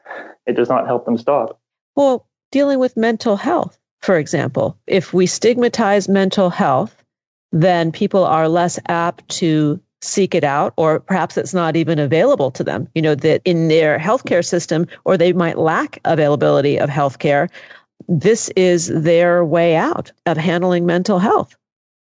It 0.47 0.57
does 0.57 0.69
not 0.69 0.87
help 0.87 1.05
them 1.05 1.19
stop. 1.19 1.61
Well 1.97 2.27
dealing 2.51 2.79
with 2.79 2.97
mental 2.97 3.37
health 3.37 3.79
for 4.01 4.19
example 4.19 4.77
if 4.87 5.13
we 5.13 5.27
stigmatize 5.27 6.09
mental 6.09 6.51
health 6.51 7.05
then 7.53 7.93
people 7.93 8.25
are 8.25 8.49
less 8.49 8.79
apt 8.89 9.29
to 9.29 9.81
seek 10.03 10.35
it 10.35 10.45
out, 10.45 10.73
or 10.77 11.01
perhaps 11.01 11.37
it's 11.37 11.55
not 11.55 11.77
even 11.77 11.99
available 11.99 12.51
to 12.53 12.65
them, 12.65 12.89
you 12.95 13.03
know, 13.03 13.15
that 13.15 13.43
in 13.45 13.69
their 13.69 13.99
healthcare 13.99 14.45
system, 14.45 14.87
or 15.05 15.17
they 15.17 15.33
might 15.33 15.59
lack 15.59 16.01
availability 16.05 16.79
of 16.79 16.89
healthcare. 16.89 17.49
This 18.09 18.49
is 18.57 18.89
their 18.89 19.45
way 19.45 19.77
out 19.77 20.11
of 20.27 20.37
handling 20.37 20.87
mental 20.87 21.19
health. 21.19 21.57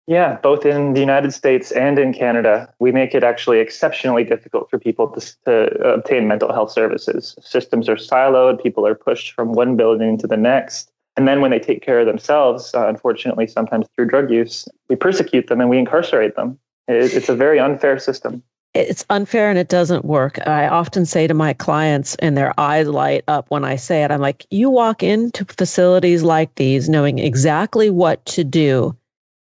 Yeah, 0.07 0.37
both 0.43 0.67
in 0.67 0.93
the 0.93 0.99
United 0.99 1.33
States 1.33 1.71
and 1.71 1.97
in 1.97 2.13
Canada, 2.13 2.71
we 2.77 2.91
make 2.91 3.15
it 3.15 3.23
actually 3.23 3.59
exceptionally 3.59 4.23
difficult 4.23 4.69
for 4.69 4.77
people 4.77 5.07
to, 5.07 5.35
to 5.45 5.93
obtain 5.93 6.27
mental 6.27 6.53
health 6.53 6.71
services. 6.71 7.35
Systems 7.41 7.89
are 7.89 7.95
siloed, 7.95 8.61
people 8.61 8.85
are 8.85 8.93
pushed 8.93 9.33
from 9.33 9.53
one 9.53 9.75
building 9.75 10.17
to 10.19 10.27
the 10.27 10.37
next. 10.37 10.91
And 11.17 11.27
then 11.27 11.41
when 11.41 11.49
they 11.49 11.59
take 11.59 11.81
care 11.81 12.01
of 12.01 12.05
themselves, 12.05 12.75
uh, 12.75 12.87
unfortunately, 12.87 13.47
sometimes 13.47 13.87
through 13.95 14.07
drug 14.07 14.29
use, 14.29 14.67
we 14.89 14.95
persecute 14.95 15.47
them 15.47 15.59
and 15.59 15.69
we 15.69 15.79
incarcerate 15.79 16.35
them. 16.35 16.59
It's 16.88 17.29
a 17.29 17.36
very 17.36 17.59
unfair 17.59 17.99
system. 17.99 18.43
It's 18.73 19.05
unfair 19.09 19.49
and 19.49 19.57
it 19.57 19.69
doesn't 19.69 20.03
work. 20.03 20.38
I 20.45 20.67
often 20.67 21.05
say 21.05 21.27
to 21.27 21.33
my 21.33 21.53
clients, 21.53 22.15
and 22.15 22.38
their 22.38 22.53
eyes 22.59 22.88
light 22.88 23.23
up 23.29 23.45
when 23.49 23.63
I 23.63 23.77
say 23.77 24.03
it, 24.03 24.11
I'm 24.11 24.19
like, 24.19 24.45
you 24.49 24.69
walk 24.69 25.01
into 25.01 25.45
facilities 25.45 26.23
like 26.23 26.53
these 26.55 26.89
knowing 26.89 27.19
exactly 27.19 27.89
what 27.89 28.25
to 28.25 28.43
do 28.43 28.95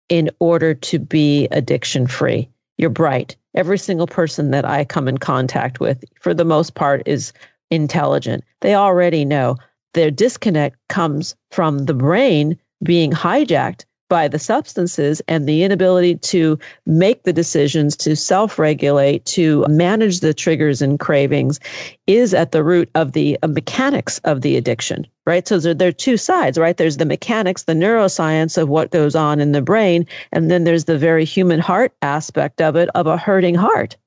in 0.09 0.29
order 0.39 0.73
to 0.73 0.99
be 0.99 1.47
addiction 1.51 2.05
free. 2.05 2.49
You're 2.77 2.89
bright. 2.89 3.37
Every 3.55 3.77
single 3.77 4.07
person 4.07 4.51
that 4.51 4.65
I 4.65 4.83
come 4.83 5.07
in 5.07 5.17
contact 5.17 5.79
with, 5.79 6.03
for 6.19 6.33
the 6.33 6.43
most 6.43 6.75
part, 6.75 7.01
is 7.07 7.31
intelligent. 7.71 8.43
They 8.59 8.75
already 8.75 9.23
know 9.23 9.55
their 9.93 10.11
disconnect 10.11 10.77
comes 10.89 11.33
from 11.51 11.85
the 11.85 11.93
brain 11.93 12.59
being 12.83 13.11
hijacked 13.11 13.85
by 14.13 14.27
the 14.27 14.37
substances 14.37 15.23
and 15.27 15.49
the 15.49 15.63
inability 15.63 16.17
to 16.17 16.59
make 16.85 17.23
the 17.23 17.33
decisions 17.33 17.97
to 17.97 18.15
self 18.15 18.59
regulate, 18.59 19.25
to 19.25 19.65
manage 19.67 20.19
the 20.19 20.35
triggers 20.35 20.83
and 20.83 20.99
cravings 20.99 21.59
is 22.05 22.31
at 22.31 22.51
the 22.51 22.63
root 22.63 22.91
of 22.93 23.13
the 23.13 23.39
uh, 23.41 23.47
mechanics 23.47 24.19
of 24.19 24.41
the 24.41 24.55
addiction, 24.55 25.07
right? 25.25 25.47
So 25.47 25.57
there, 25.57 25.73
there 25.73 25.87
are 25.87 25.91
two 25.91 26.17
sides, 26.17 26.59
right? 26.59 26.77
There's 26.77 26.97
the 26.97 27.07
mechanics, 27.07 27.63
the 27.63 27.73
neuroscience 27.73 28.55
of 28.55 28.69
what 28.69 28.91
goes 28.91 29.15
on 29.15 29.39
in 29.39 29.51
the 29.51 29.63
brain, 29.63 30.05
and 30.31 30.51
then 30.51 30.63
there's 30.63 30.85
the 30.85 30.99
very 30.99 31.25
human 31.25 31.59
heart 31.59 31.91
aspect 32.03 32.61
of 32.61 32.75
it, 32.75 32.89
of 32.93 33.07
a 33.07 33.17
hurting 33.17 33.55
heart. 33.55 33.97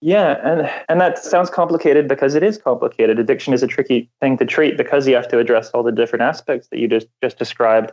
Yeah, 0.00 0.38
and 0.48 0.70
and 0.88 1.00
that 1.00 1.18
sounds 1.18 1.50
complicated 1.50 2.06
because 2.06 2.36
it 2.36 2.44
is 2.44 2.56
complicated. 2.56 3.18
Addiction 3.18 3.52
is 3.52 3.64
a 3.64 3.66
tricky 3.66 4.08
thing 4.20 4.38
to 4.38 4.44
treat 4.44 4.76
because 4.76 5.08
you 5.08 5.16
have 5.16 5.26
to 5.26 5.40
address 5.40 5.70
all 5.70 5.82
the 5.82 5.90
different 5.90 6.22
aspects 6.22 6.68
that 6.68 6.78
you 6.78 6.86
just 6.86 7.08
just 7.20 7.36
described. 7.36 7.90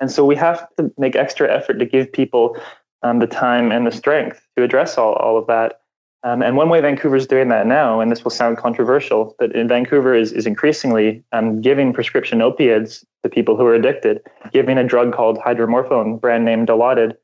And 0.00 0.10
so 0.10 0.24
we 0.24 0.36
have 0.36 0.68
to 0.76 0.92
make 0.98 1.16
extra 1.16 1.52
effort 1.52 1.74
to 1.74 1.84
give 1.84 2.12
people 2.12 2.56
um, 3.02 3.18
the 3.18 3.26
time 3.26 3.72
and 3.72 3.86
the 3.86 3.92
strength 3.92 4.46
to 4.56 4.62
address 4.62 4.98
all, 4.98 5.14
all 5.14 5.38
of 5.38 5.46
that. 5.46 5.80
Um, 6.24 6.42
and 6.42 6.56
one 6.56 6.68
way 6.68 6.80
Vancouver 6.80 7.14
is 7.14 7.28
doing 7.28 7.48
that 7.48 7.66
now, 7.66 8.00
and 8.00 8.10
this 8.10 8.24
will 8.24 8.32
sound 8.32 8.58
controversial, 8.58 9.36
but 9.38 9.54
in 9.54 9.68
Vancouver 9.68 10.14
is, 10.14 10.32
is 10.32 10.46
increasingly 10.46 11.22
um, 11.30 11.60
giving 11.60 11.92
prescription 11.92 12.42
opiates 12.42 13.04
to 13.22 13.28
people 13.28 13.56
who 13.56 13.64
are 13.64 13.74
addicted, 13.74 14.20
giving 14.52 14.78
a 14.78 14.84
drug 14.84 15.12
called 15.12 15.38
hydromorphone, 15.38 16.20
brand 16.20 16.44
name 16.44 16.66
Dilaudid, 16.66 17.16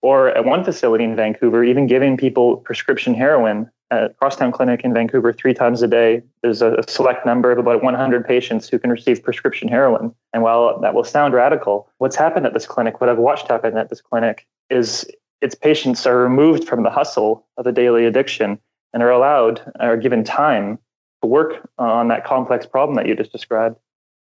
or 0.00 0.28
at 0.28 0.44
one 0.44 0.62
facility 0.62 1.02
in 1.02 1.16
Vancouver, 1.16 1.64
even 1.64 1.88
giving 1.88 2.16
people 2.16 2.58
prescription 2.58 3.14
heroin 3.14 3.68
at 3.90 4.16
Crosstown 4.16 4.52
Clinic 4.52 4.82
in 4.82 4.92
Vancouver 4.92 5.32
three 5.32 5.54
times 5.54 5.82
a 5.82 5.88
day. 5.88 6.22
There's 6.42 6.62
a, 6.62 6.82
select 6.88 7.24
number 7.24 7.52
of 7.52 7.58
about 7.58 7.82
100 7.82 8.26
patients 8.26 8.68
who 8.68 8.78
can 8.78 8.90
receive 8.90 9.22
prescription 9.22 9.68
heroin. 9.68 10.14
And 10.32 10.42
while 10.42 10.80
that 10.80 10.94
will 10.94 11.04
sound 11.04 11.34
radical, 11.34 11.88
what's 11.98 12.16
happened 12.16 12.46
at 12.46 12.54
this 12.54 12.66
clinic, 12.66 13.00
what 13.00 13.08
I've 13.08 13.18
watched 13.18 13.48
happen 13.48 13.76
at 13.76 13.88
this 13.88 14.00
clinic, 14.00 14.46
is 14.70 15.06
its 15.40 15.54
patients 15.54 16.06
are 16.06 16.16
removed 16.16 16.66
from 16.66 16.82
the 16.82 16.90
hustle 16.90 17.46
of 17.56 17.66
a 17.66 17.72
daily 17.72 18.06
addiction 18.06 18.58
and 18.92 19.02
are 19.02 19.10
allowed, 19.10 19.60
are 19.78 19.96
given 19.96 20.24
time 20.24 20.78
to 21.22 21.28
work 21.28 21.68
on 21.78 22.08
that 22.08 22.24
complex 22.24 22.66
problem 22.66 22.96
that 22.96 23.06
you 23.06 23.14
just 23.14 23.32
described. 23.32 23.76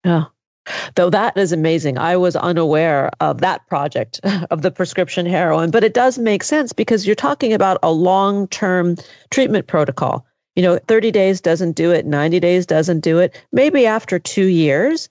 Yeah. 0.05 0.27
Though 0.95 1.11
that 1.11 1.37
is 1.37 1.53
amazing. 1.53 1.99
I 1.99 2.17
was 2.17 2.37
unaware 2.37 3.11
of 3.21 3.41
that 3.41 3.67
project 3.69 4.21
of 4.51 4.63
the 4.63 4.71
prescription 4.71 5.27
heroin, 5.27 5.71
but 5.71 5.85
it 5.85 5.95
does 5.95 6.19
make 6.19 6.43
sense 6.43 6.73
because 6.73 7.07
you're 7.07 7.17
talking 7.17 7.53
about 7.53 7.79
a 7.83 7.93
long 7.93 8.49
term 8.49 8.97
treatment 9.31 9.67
protocol. 9.67 10.27
You 10.57 10.63
know, 10.63 10.79
30 10.89 11.11
days 11.11 11.41
doesn't 11.41 11.73
do 11.73 11.93
it, 11.93 12.07
90 12.07 12.41
days 12.41 12.67
doesn't 12.67 13.01
do 13.01 13.19
it. 13.19 13.41
Maybe 13.53 13.87
after 13.87 14.19
two 14.19 14.47
years, 14.47 15.09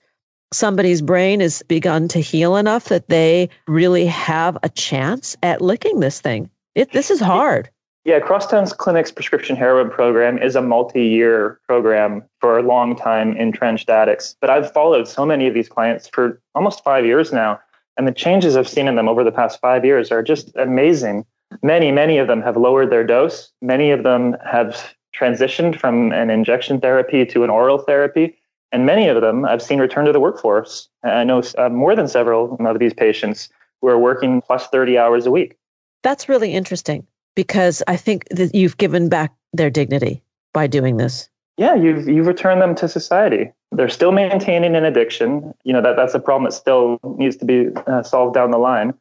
somebody's 0.52 1.02
brain 1.02 1.40
has 1.40 1.62
begun 1.62 2.08
to 2.08 2.20
heal 2.20 2.56
enough 2.56 2.86
that 2.86 3.08
they 3.08 3.48
really 3.66 4.06
have 4.06 4.58
a 4.62 4.68
chance 4.68 5.36
at 5.42 5.62
licking 5.62 6.00
this 6.00 6.20
thing. 6.20 6.50
It, 6.74 6.92
this 6.92 7.10
is 7.10 7.20
hard. 7.20 7.70
Yeah, 8.04 8.18
Crosstown's 8.18 8.72
Clinic's 8.72 9.12
prescription 9.12 9.56
heroin 9.56 9.90
program 9.90 10.38
is 10.38 10.56
a 10.56 10.62
multi 10.62 11.04
year 11.04 11.60
program 11.68 12.24
for 12.40 12.62
long 12.62 12.96
time 12.96 13.36
entrenched 13.36 13.90
addicts. 13.90 14.36
But 14.40 14.48
I've 14.48 14.72
followed 14.72 15.06
so 15.06 15.26
many 15.26 15.46
of 15.46 15.52
these 15.52 15.68
clients 15.68 16.08
for 16.08 16.40
almost 16.54 16.82
five 16.82 17.04
years 17.04 17.30
now. 17.30 17.60
And 17.98 18.08
the 18.08 18.12
changes 18.12 18.56
I've 18.56 18.68
seen 18.68 18.88
in 18.88 18.96
them 18.96 19.06
over 19.06 19.22
the 19.22 19.32
past 19.32 19.60
five 19.60 19.84
years 19.84 20.10
are 20.10 20.22
just 20.22 20.50
amazing. 20.56 21.26
Many, 21.62 21.92
many 21.92 22.16
of 22.16 22.26
them 22.26 22.40
have 22.40 22.56
lowered 22.56 22.90
their 22.90 23.04
dose. 23.04 23.52
Many 23.60 23.90
of 23.90 24.02
them 24.02 24.34
have 24.50 24.94
transitioned 25.14 25.78
from 25.78 26.10
an 26.12 26.30
injection 26.30 26.80
therapy 26.80 27.26
to 27.26 27.44
an 27.44 27.50
oral 27.50 27.78
therapy. 27.78 28.34
And 28.72 28.86
many 28.86 29.08
of 29.08 29.20
them 29.20 29.44
I've 29.44 29.60
seen 29.60 29.78
return 29.78 30.06
to 30.06 30.12
the 30.12 30.20
workforce. 30.20 30.88
I 31.04 31.24
know 31.24 31.42
uh, 31.58 31.68
more 31.68 31.94
than 31.94 32.08
several 32.08 32.56
of 32.66 32.78
these 32.78 32.94
patients 32.94 33.50
who 33.82 33.88
are 33.88 33.98
working 33.98 34.40
plus 34.40 34.68
30 34.68 34.96
hours 34.96 35.26
a 35.26 35.30
week. 35.30 35.58
That's 36.02 36.30
really 36.30 36.54
interesting 36.54 37.06
because 37.34 37.82
I 37.86 37.96
think 37.96 38.28
that 38.30 38.54
you've 38.54 38.76
given 38.76 39.08
back 39.08 39.32
their 39.52 39.70
dignity 39.70 40.22
by 40.52 40.66
doing 40.66 40.96
this. 40.96 41.28
Yeah, 41.56 41.74
you've 41.74 42.08
you've 42.08 42.26
returned 42.26 42.62
them 42.62 42.74
to 42.76 42.88
society. 42.88 43.52
They're 43.72 43.88
still 43.88 44.12
maintaining 44.12 44.74
an 44.74 44.84
addiction. 44.84 45.54
You 45.64 45.72
know 45.72 45.82
that 45.82 45.96
that's 45.96 46.14
a 46.14 46.20
problem 46.20 46.44
that 46.44 46.52
still 46.52 46.98
needs 47.18 47.36
to 47.36 47.44
be 47.44 47.68
uh, 47.86 48.02
solved 48.02 48.34
down 48.34 48.50
the 48.50 48.58
line. 48.58 48.94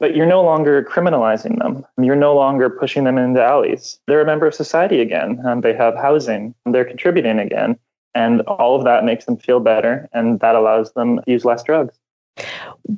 But 0.00 0.16
you're 0.16 0.26
no 0.26 0.42
longer 0.42 0.82
criminalizing 0.82 1.58
them. 1.58 1.84
You're 2.00 2.16
no 2.16 2.34
longer 2.34 2.70
pushing 2.70 3.04
them 3.04 3.18
into 3.18 3.42
alleys. 3.42 4.00
They're 4.06 4.22
a 4.22 4.26
member 4.26 4.46
of 4.46 4.54
society 4.54 5.00
again. 5.00 5.38
and 5.44 5.62
they 5.62 5.74
have 5.74 5.94
housing. 5.94 6.54
They're 6.64 6.86
contributing 6.86 7.38
again. 7.38 7.78
And 8.14 8.40
all 8.42 8.74
of 8.76 8.84
that 8.84 9.04
makes 9.04 9.26
them 9.26 9.36
feel 9.36 9.60
better. 9.60 10.08
And 10.14 10.40
that 10.40 10.54
allows 10.54 10.90
them 10.94 11.18
to 11.18 11.22
use 11.26 11.44
less 11.44 11.62
drugs. 11.62 11.98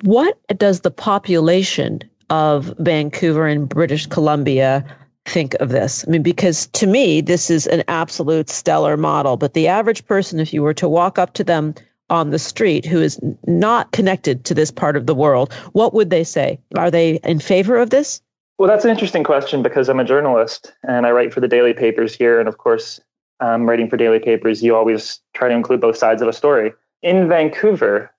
What 0.04 0.38
does 0.56 0.82
the 0.82 0.92
population 0.92 2.02
of 2.30 2.74
Vancouver 2.78 3.46
and 3.46 3.68
British 3.68 4.06
Columbia 4.06 4.84
think 5.26 5.54
of 5.54 5.70
this? 5.70 6.04
I 6.06 6.10
mean, 6.10 6.22
because 6.22 6.66
to 6.68 6.86
me, 6.86 7.20
this 7.20 7.50
is 7.50 7.66
an 7.66 7.84
absolute 7.88 8.50
stellar 8.50 8.96
model. 8.96 9.36
But 9.36 9.54
the 9.54 9.68
average 9.68 10.06
person, 10.06 10.40
if 10.40 10.52
you 10.52 10.62
were 10.62 10.74
to 10.74 10.88
walk 10.88 11.18
up 11.18 11.34
to 11.34 11.44
them 11.44 11.74
on 12.10 12.30
the 12.30 12.38
street 12.38 12.84
who 12.84 13.00
is 13.00 13.18
not 13.46 13.90
connected 13.92 14.44
to 14.44 14.54
this 14.54 14.70
part 14.70 14.96
of 14.96 15.06
the 15.06 15.14
world, 15.14 15.52
what 15.72 15.94
would 15.94 16.10
they 16.10 16.24
say? 16.24 16.58
Are 16.76 16.90
they 16.90 17.16
in 17.24 17.40
favor 17.40 17.76
of 17.78 17.90
this? 17.90 18.20
Well, 18.58 18.68
that's 18.68 18.84
an 18.84 18.90
interesting 18.90 19.24
question 19.24 19.62
because 19.62 19.88
I'm 19.88 19.98
a 19.98 20.04
journalist 20.04 20.72
and 20.86 21.06
I 21.06 21.10
write 21.10 21.32
for 21.32 21.40
the 21.40 21.48
daily 21.48 21.72
papers 21.72 22.14
here. 22.14 22.38
And 22.38 22.48
of 22.48 22.58
course, 22.58 23.00
um, 23.40 23.68
writing 23.68 23.88
for 23.88 23.96
daily 23.96 24.20
papers, 24.20 24.62
you 24.62 24.76
always 24.76 25.20
try 25.34 25.48
to 25.48 25.54
include 25.54 25.80
both 25.80 25.96
sides 25.96 26.22
of 26.22 26.28
a 26.28 26.32
story. 26.32 26.72
In 27.02 27.28
Vancouver, 27.28 28.12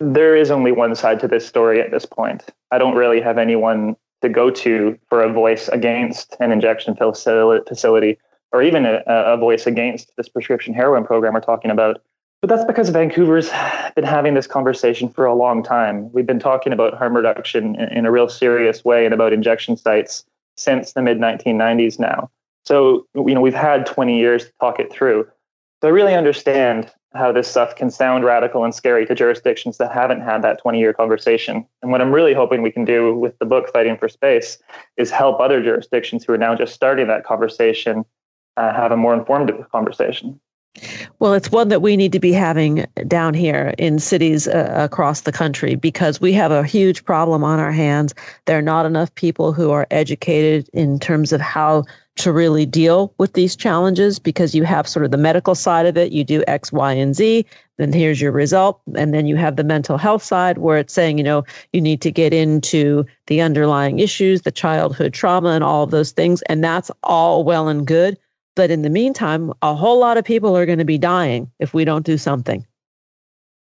there 0.00 0.34
is 0.34 0.50
only 0.50 0.72
one 0.72 0.94
side 0.94 1.20
to 1.20 1.28
this 1.28 1.46
story 1.46 1.80
at 1.80 1.90
this 1.90 2.06
point. 2.06 2.44
I 2.70 2.78
don't 2.78 2.96
really 2.96 3.20
have 3.20 3.38
anyone 3.38 3.96
to 4.22 4.28
go 4.28 4.50
to 4.50 4.98
for 5.08 5.22
a 5.22 5.32
voice 5.32 5.68
against 5.68 6.36
an 6.40 6.52
injection 6.52 6.96
facility 6.96 8.18
or 8.52 8.62
even 8.62 8.84
a, 8.84 9.02
a 9.06 9.36
voice 9.36 9.66
against 9.66 10.16
this 10.16 10.28
prescription 10.28 10.74
heroin 10.74 11.04
program 11.04 11.34
we're 11.34 11.40
talking 11.40 11.70
about. 11.70 12.02
But 12.40 12.48
that's 12.48 12.64
because 12.64 12.88
Vancouver's 12.88 13.50
been 13.94 14.04
having 14.04 14.34
this 14.34 14.46
conversation 14.46 15.10
for 15.10 15.26
a 15.26 15.34
long 15.34 15.62
time. 15.62 16.10
We've 16.12 16.26
been 16.26 16.40
talking 16.40 16.72
about 16.72 16.94
harm 16.94 17.14
reduction 17.14 17.76
in, 17.76 17.92
in 17.92 18.06
a 18.06 18.10
real 18.10 18.28
serious 18.28 18.84
way 18.84 19.04
and 19.04 19.12
about 19.12 19.32
injection 19.32 19.76
sites 19.76 20.24
since 20.56 20.94
the 20.94 21.02
mid 21.02 21.18
1990s 21.18 21.98
now. 21.98 22.30
So, 22.64 23.06
you 23.14 23.34
know, 23.34 23.40
we've 23.40 23.54
had 23.54 23.86
20 23.86 24.18
years 24.18 24.46
to 24.46 24.52
talk 24.60 24.80
it 24.80 24.90
through. 24.90 25.26
So 25.82 25.88
I 25.88 25.90
really 25.90 26.14
understand 26.14 26.90
how 27.14 27.32
this 27.32 27.48
stuff 27.48 27.74
can 27.74 27.90
sound 27.90 28.24
radical 28.24 28.64
and 28.64 28.74
scary 28.74 29.04
to 29.06 29.14
jurisdictions 29.14 29.78
that 29.78 29.92
haven't 29.92 30.20
had 30.20 30.42
that 30.42 30.60
20 30.60 30.78
year 30.78 30.92
conversation. 30.92 31.66
And 31.82 31.90
what 31.90 32.00
I'm 32.00 32.12
really 32.12 32.34
hoping 32.34 32.62
we 32.62 32.70
can 32.70 32.84
do 32.84 33.14
with 33.14 33.38
the 33.38 33.46
book 33.46 33.72
Fighting 33.72 33.96
for 33.96 34.08
Space 34.08 34.58
is 34.96 35.10
help 35.10 35.40
other 35.40 35.62
jurisdictions 35.62 36.24
who 36.24 36.32
are 36.32 36.38
now 36.38 36.54
just 36.54 36.74
starting 36.74 37.08
that 37.08 37.24
conversation 37.24 38.04
uh, 38.56 38.72
have 38.72 38.92
a 38.92 38.96
more 38.96 39.14
informed 39.14 39.52
conversation. 39.72 40.38
Well, 41.18 41.34
it's 41.34 41.50
one 41.50 41.68
that 41.68 41.82
we 41.82 41.96
need 41.96 42.12
to 42.12 42.20
be 42.20 42.32
having 42.32 42.86
down 43.08 43.34
here 43.34 43.74
in 43.76 43.98
cities 43.98 44.46
uh, 44.46 44.72
across 44.76 45.22
the 45.22 45.32
country 45.32 45.74
because 45.74 46.20
we 46.20 46.32
have 46.34 46.52
a 46.52 46.64
huge 46.64 47.04
problem 47.04 47.42
on 47.42 47.58
our 47.58 47.72
hands. 47.72 48.14
There 48.46 48.56
are 48.56 48.62
not 48.62 48.86
enough 48.86 49.14
people 49.16 49.52
who 49.52 49.72
are 49.72 49.86
educated 49.90 50.70
in 50.72 50.98
terms 51.00 51.32
of 51.32 51.40
how 51.40 51.84
to 52.16 52.32
really 52.32 52.66
deal 52.66 53.14
with 53.18 53.32
these 53.32 53.56
challenges 53.56 54.18
because 54.18 54.54
you 54.54 54.64
have 54.64 54.86
sort 54.86 55.04
of 55.04 55.10
the 55.10 55.16
medical 55.16 55.54
side 55.54 55.86
of 55.86 55.96
it. 55.96 56.12
You 56.12 56.24
do 56.24 56.44
X, 56.46 56.72
Y, 56.72 56.92
and 56.92 57.14
Z, 57.14 57.46
then 57.78 57.92
here's 57.92 58.20
your 58.20 58.32
result. 58.32 58.80
And 58.94 59.14
then 59.14 59.26
you 59.26 59.36
have 59.36 59.56
the 59.56 59.64
mental 59.64 59.96
health 59.96 60.22
side 60.22 60.58
where 60.58 60.76
it's 60.76 60.92
saying, 60.92 61.16
you 61.16 61.24
know, 61.24 61.44
you 61.72 61.80
need 61.80 62.02
to 62.02 62.10
get 62.10 62.34
into 62.34 63.06
the 63.26 63.40
underlying 63.40 64.00
issues, 64.00 64.42
the 64.42 64.50
childhood 64.50 65.14
trauma, 65.14 65.50
and 65.50 65.64
all 65.64 65.84
of 65.84 65.90
those 65.90 66.12
things. 66.12 66.42
And 66.42 66.62
that's 66.62 66.90
all 67.02 67.42
well 67.42 67.68
and 67.68 67.86
good. 67.86 68.18
But 68.54 68.70
in 68.70 68.82
the 68.82 68.90
meantime, 68.90 69.52
a 69.62 69.74
whole 69.74 69.98
lot 69.98 70.18
of 70.18 70.24
people 70.24 70.56
are 70.56 70.66
going 70.66 70.78
to 70.78 70.84
be 70.84 70.98
dying 70.98 71.50
if 71.58 71.72
we 71.72 71.86
don't 71.86 72.04
do 72.04 72.18
something. 72.18 72.66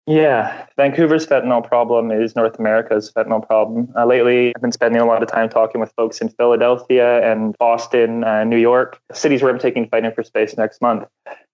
Yeah, 0.09 0.65
Vancouver's 0.75 1.27
fentanyl 1.27 1.63
problem 1.63 2.09
is 2.09 2.35
North 2.35 2.57
America's 2.57 3.11
fentanyl 3.11 3.45
problem. 3.45 3.93
Uh, 3.95 4.07
lately, 4.07 4.51
I've 4.55 4.61
been 4.63 4.71
spending 4.71 4.99
a 4.99 5.05
lot 5.05 5.21
of 5.21 5.29
time 5.29 5.49
talking 5.49 5.79
with 5.79 5.93
folks 5.95 6.19
in 6.19 6.29
Philadelphia 6.29 7.21
and 7.31 7.55
Boston, 7.59 8.23
uh, 8.23 8.43
New 8.43 8.57
York, 8.57 8.99
cities 9.13 9.43
where 9.43 9.53
I'm 9.53 9.59
taking 9.59 9.87
Fighting 9.87 10.11
for 10.11 10.23
Space 10.23 10.57
next 10.57 10.81
month. 10.81 11.05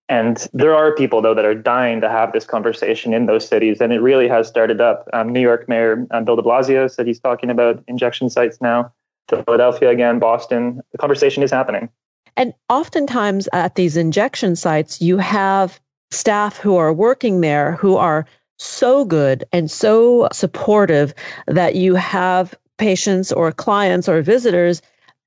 And 0.07 0.47
there 0.53 0.73
are 0.73 0.95
people, 0.95 1.21
though, 1.21 1.33
that 1.33 1.43
are 1.43 1.53
dying 1.53 1.99
to 1.99 2.07
have 2.07 2.31
this 2.31 2.45
conversation 2.45 3.13
in 3.13 3.25
those 3.25 3.45
cities. 3.45 3.81
And 3.81 3.91
it 3.91 3.99
really 3.99 4.29
has 4.29 4.47
started 4.47 4.79
up. 4.79 5.09
Um, 5.11 5.33
New 5.33 5.41
York 5.41 5.67
Mayor 5.67 6.07
um, 6.11 6.23
Bill 6.23 6.37
de 6.37 6.41
Blasio 6.41 6.89
said 6.89 7.07
he's 7.07 7.19
talking 7.19 7.49
about 7.49 7.83
injection 7.89 8.29
sites 8.29 8.61
now. 8.61 8.89
Philadelphia 9.27 9.89
again, 9.89 10.17
Boston. 10.17 10.79
The 10.93 10.97
conversation 10.97 11.43
is 11.43 11.51
happening. 11.51 11.89
And 12.37 12.53
oftentimes 12.69 13.49
at 13.51 13.75
these 13.75 13.97
injection 13.97 14.55
sites, 14.55 15.01
you 15.01 15.17
have 15.17 15.77
staff 16.11 16.57
who 16.57 16.77
are 16.77 16.93
working 16.93 17.41
there 17.41 17.73
who 17.73 17.97
are 17.97 18.25
so 18.57 19.05
good 19.05 19.43
and 19.51 19.69
so 19.69 20.27
supportive 20.31 21.13
that 21.47 21.75
you 21.75 21.95
have 21.95 22.53
patients 22.77 23.31
or 23.31 23.51
clients 23.51 24.07
or 24.09 24.21
visitors 24.21 24.81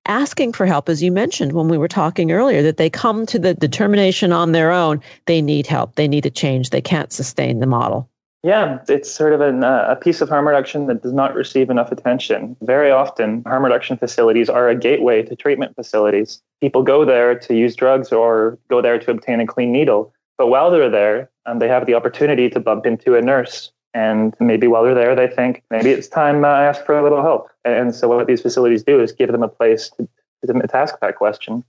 asking 0.06 0.52
for 0.52 0.66
help, 0.66 0.88
as 0.88 1.02
you 1.02 1.12
mentioned 1.12 1.52
when 1.52 1.68
we 1.68 1.78
were 1.78 1.88
talking 1.88 2.32
earlier, 2.32 2.62
that 2.62 2.78
they 2.78 2.90
come 2.90 3.26
to 3.26 3.38
the 3.38 3.54
determination 3.54 4.32
on 4.32 4.52
their 4.52 4.72
own 4.72 5.00
they 5.26 5.42
need 5.42 5.66
help, 5.66 5.94
they 5.94 6.08
need 6.08 6.26
a 6.26 6.30
change, 6.30 6.70
they 6.70 6.80
can't 6.80 7.12
sustain 7.12 7.60
the 7.60 7.66
model. 7.66 8.08
Yeah, 8.44 8.78
it's 8.88 9.10
sort 9.10 9.32
of 9.32 9.40
an, 9.40 9.64
uh, 9.64 9.86
a 9.88 9.96
piece 9.96 10.20
of 10.20 10.28
harm 10.28 10.46
reduction 10.46 10.86
that 10.86 11.02
does 11.02 11.12
not 11.12 11.34
receive 11.34 11.70
enough 11.70 11.90
attention. 11.90 12.56
Very 12.62 12.90
often, 12.90 13.42
harm 13.44 13.64
reduction 13.64 13.96
facilities 13.96 14.48
are 14.48 14.68
a 14.68 14.76
gateway 14.76 15.22
to 15.24 15.34
treatment 15.34 15.74
facilities. 15.74 16.40
People 16.60 16.84
go 16.84 17.04
there 17.04 17.36
to 17.36 17.54
use 17.54 17.74
drugs 17.74 18.12
or 18.12 18.56
go 18.70 18.80
there 18.80 18.98
to 18.98 19.10
obtain 19.10 19.40
a 19.40 19.46
clean 19.46 19.72
needle. 19.72 20.14
But 20.38 20.46
while 20.46 20.70
they're 20.70 20.88
there, 20.88 21.30
um, 21.46 21.58
they 21.58 21.68
have 21.68 21.86
the 21.86 21.94
opportunity 21.94 22.48
to 22.50 22.60
bump 22.60 22.86
into 22.86 23.16
a 23.16 23.20
nurse. 23.20 23.72
And 23.92 24.34
maybe 24.38 24.68
while 24.68 24.84
they're 24.84 24.94
there, 24.94 25.16
they 25.16 25.26
think 25.26 25.64
maybe 25.70 25.90
it's 25.90 26.08
time 26.08 26.44
I 26.44 26.64
ask 26.64 26.84
for 26.84 26.96
a 26.96 27.02
little 27.02 27.22
help. 27.22 27.48
And 27.64 27.94
so 27.94 28.08
what 28.08 28.26
these 28.26 28.40
facilities 28.40 28.84
do 28.84 29.00
is 29.00 29.12
give 29.12 29.32
them 29.32 29.42
a 29.42 29.48
place 29.48 29.90
to, 29.96 30.08
to 30.46 30.76
ask 30.76 30.98
that 31.00 31.16
question. 31.16 31.64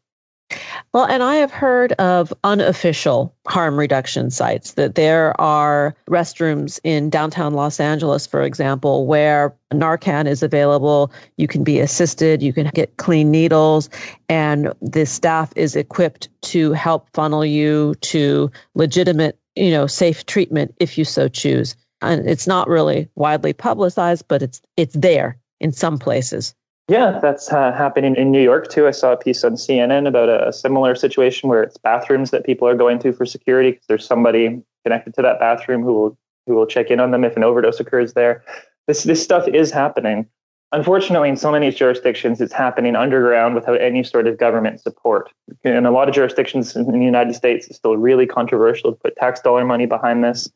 Well, 0.93 1.05
and 1.05 1.21
I 1.21 1.35
have 1.35 1.51
heard 1.51 1.93
of 1.93 2.33
unofficial 2.43 3.33
harm 3.47 3.77
reduction 3.77 4.31
sites 4.31 4.73
that 4.73 4.95
there 4.95 5.39
are 5.39 5.95
restrooms 6.09 6.79
in 6.83 7.09
downtown 7.09 7.53
Los 7.53 7.79
Angeles, 7.79 8.25
for 8.25 8.41
example, 8.41 9.05
where 9.05 9.55
Narcan 9.73 10.27
is 10.27 10.43
available. 10.43 11.11
You 11.37 11.47
can 11.47 11.63
be 11.63 11.79
assisted, 11.79 12.41
you 12.41 12.53
can 12.53 12.69
get 12.73 12.97
clean 12.97 13.31
needles, 13.31 13.89
and 14.27 14.73
the 14.81 15.05
staff 15.05 15.51
is 15.55 15.75
equipped 15.75 16.29
to 16.43 16.73
help 16.73 17.07
funnel 17.13 17.45
you 17.45 17.95
to 18.01 18.51
legitimate, 18.75 19.37
you 19.55 19.71
know, 19.71 19.87
safe 19.87 20.25
treatment 20.25 20.73
if 20.79 20.97
you 20.97 21.05
so 21.05 21.27
choose. 21.27 21.75
And 22.01 22.27
it's 22.27 22.47
not 22.47 22.67
really 22.67 23.09
widely 23.15 23.53
publicized, 23.53 24.27
but 24.27 24.41
it's 24.41 24.61
it's 24.77 24.95
there 24.95 25.37
in 25.59 25.71
some 25.71 25.99
places. 25.99 26.55
Yeah, 26.89 27.19
that's 27.21 27.53
uh, 27.53 27.71
happening 27.71 28.15
in 28.15 28.31
New 28.31 28.41
York 28.41 28.67
too. 28.67 28.87
I 28.87 28.91
saw 28.91 29.13
a 29.13 29.17
piece 29.17 29.43
on 29.43 29.53
CNN 29.53 30.07
about 30.07 30.27
a, 30.27 30.47
a 30.47 30.51
similar 30.51 30.95
situation 30.95 31.47
where 31.47 31.61
it's 31.61 31.77
bathrooms 31.77 32.31
that 32.31 32.43
people 32.43 32.67
are 32.67 32.73
going 32.73 32.97
to 32.99 33.13
for 33.13 33.27
security 33.27 33.71
because 33.71 33.85
there's 33.85 34.05
somebody 34.05 34.59
connected 34.83 35.13
to 35.13 35.21
that 35.21 35.39
bathroom 35.39 35.83
who 35.83 35.93
will 35.93 36.17
who 36.47 36.55
will 36.55 36.65
check 36.65 36.89
in 36.89 36.99
on 36.99 37.11
them 37.11 37.23
if 37.23 37.37
an 37.37 37.43
overdose 37.43 37.79
occurs 37.79 38.13
there. 38.13 38.43
This 38.87 39.03
this 39.03 39.23
stuff 39.23 39.47
is 39.47 39.69
happening. 39.69 40.25
Unfortunately, 40.71 41.29
in 41.29 41.37
so 41.37 41.51
many 41.51 41.69
jurisdictions, 41.69 42.41
it's 42.41 42.53
happening 42.53 42.95
underground 42.95 43.53
without 43.53 43.79
any 43.79 44.03
sort 44.03 44.25
of 44.25 44.39
government 44.39 44.81
support. 44.81 45.31
In 45.63 45.85
a 45.85 45.91
lot 45.91 46.09
of 46.09 46.15
jurisdictions 46.15 46.75
in 46.75 46.85
the 46.85 47.05
United 47.05 47.35
States, 47.35 47.67
it's 47.67 47.77
still 47.77 47.97
really 47.97 48.25
controversial 48.25 48.91
to 48.91 48.97
put 48.97 49.15
tax 49.15 49.41
dollar 49.41 49.63
money 49.63 49.85
behind 49.85 50.23
this. 50.23 50.49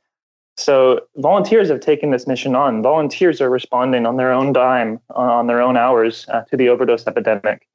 So 0.58 1.02
volunteers 1.18 1.70
have 1.70 1.80
taken 1.80 2.12
this 2.12 2.28
mission 2.28 2.56
on. 2.56 2.84
Volunteers 2.84 3.42
are 3.42 3.50
responding 3.50 4.06
on 4.06 4.18
their 4.18 4.32
own 4.32 4.54
dime, 4.54 5.00
uh, 5.10 5.20
on 5.20 5.48
their 5.48 5.62
own 5.62 5.78
hours 5.78 6.26
uh, 6.30 6.42
to 6.44 6.58
the 6.58 6.70
overdose 6.70 7.08
epidemic. 7.08 7.68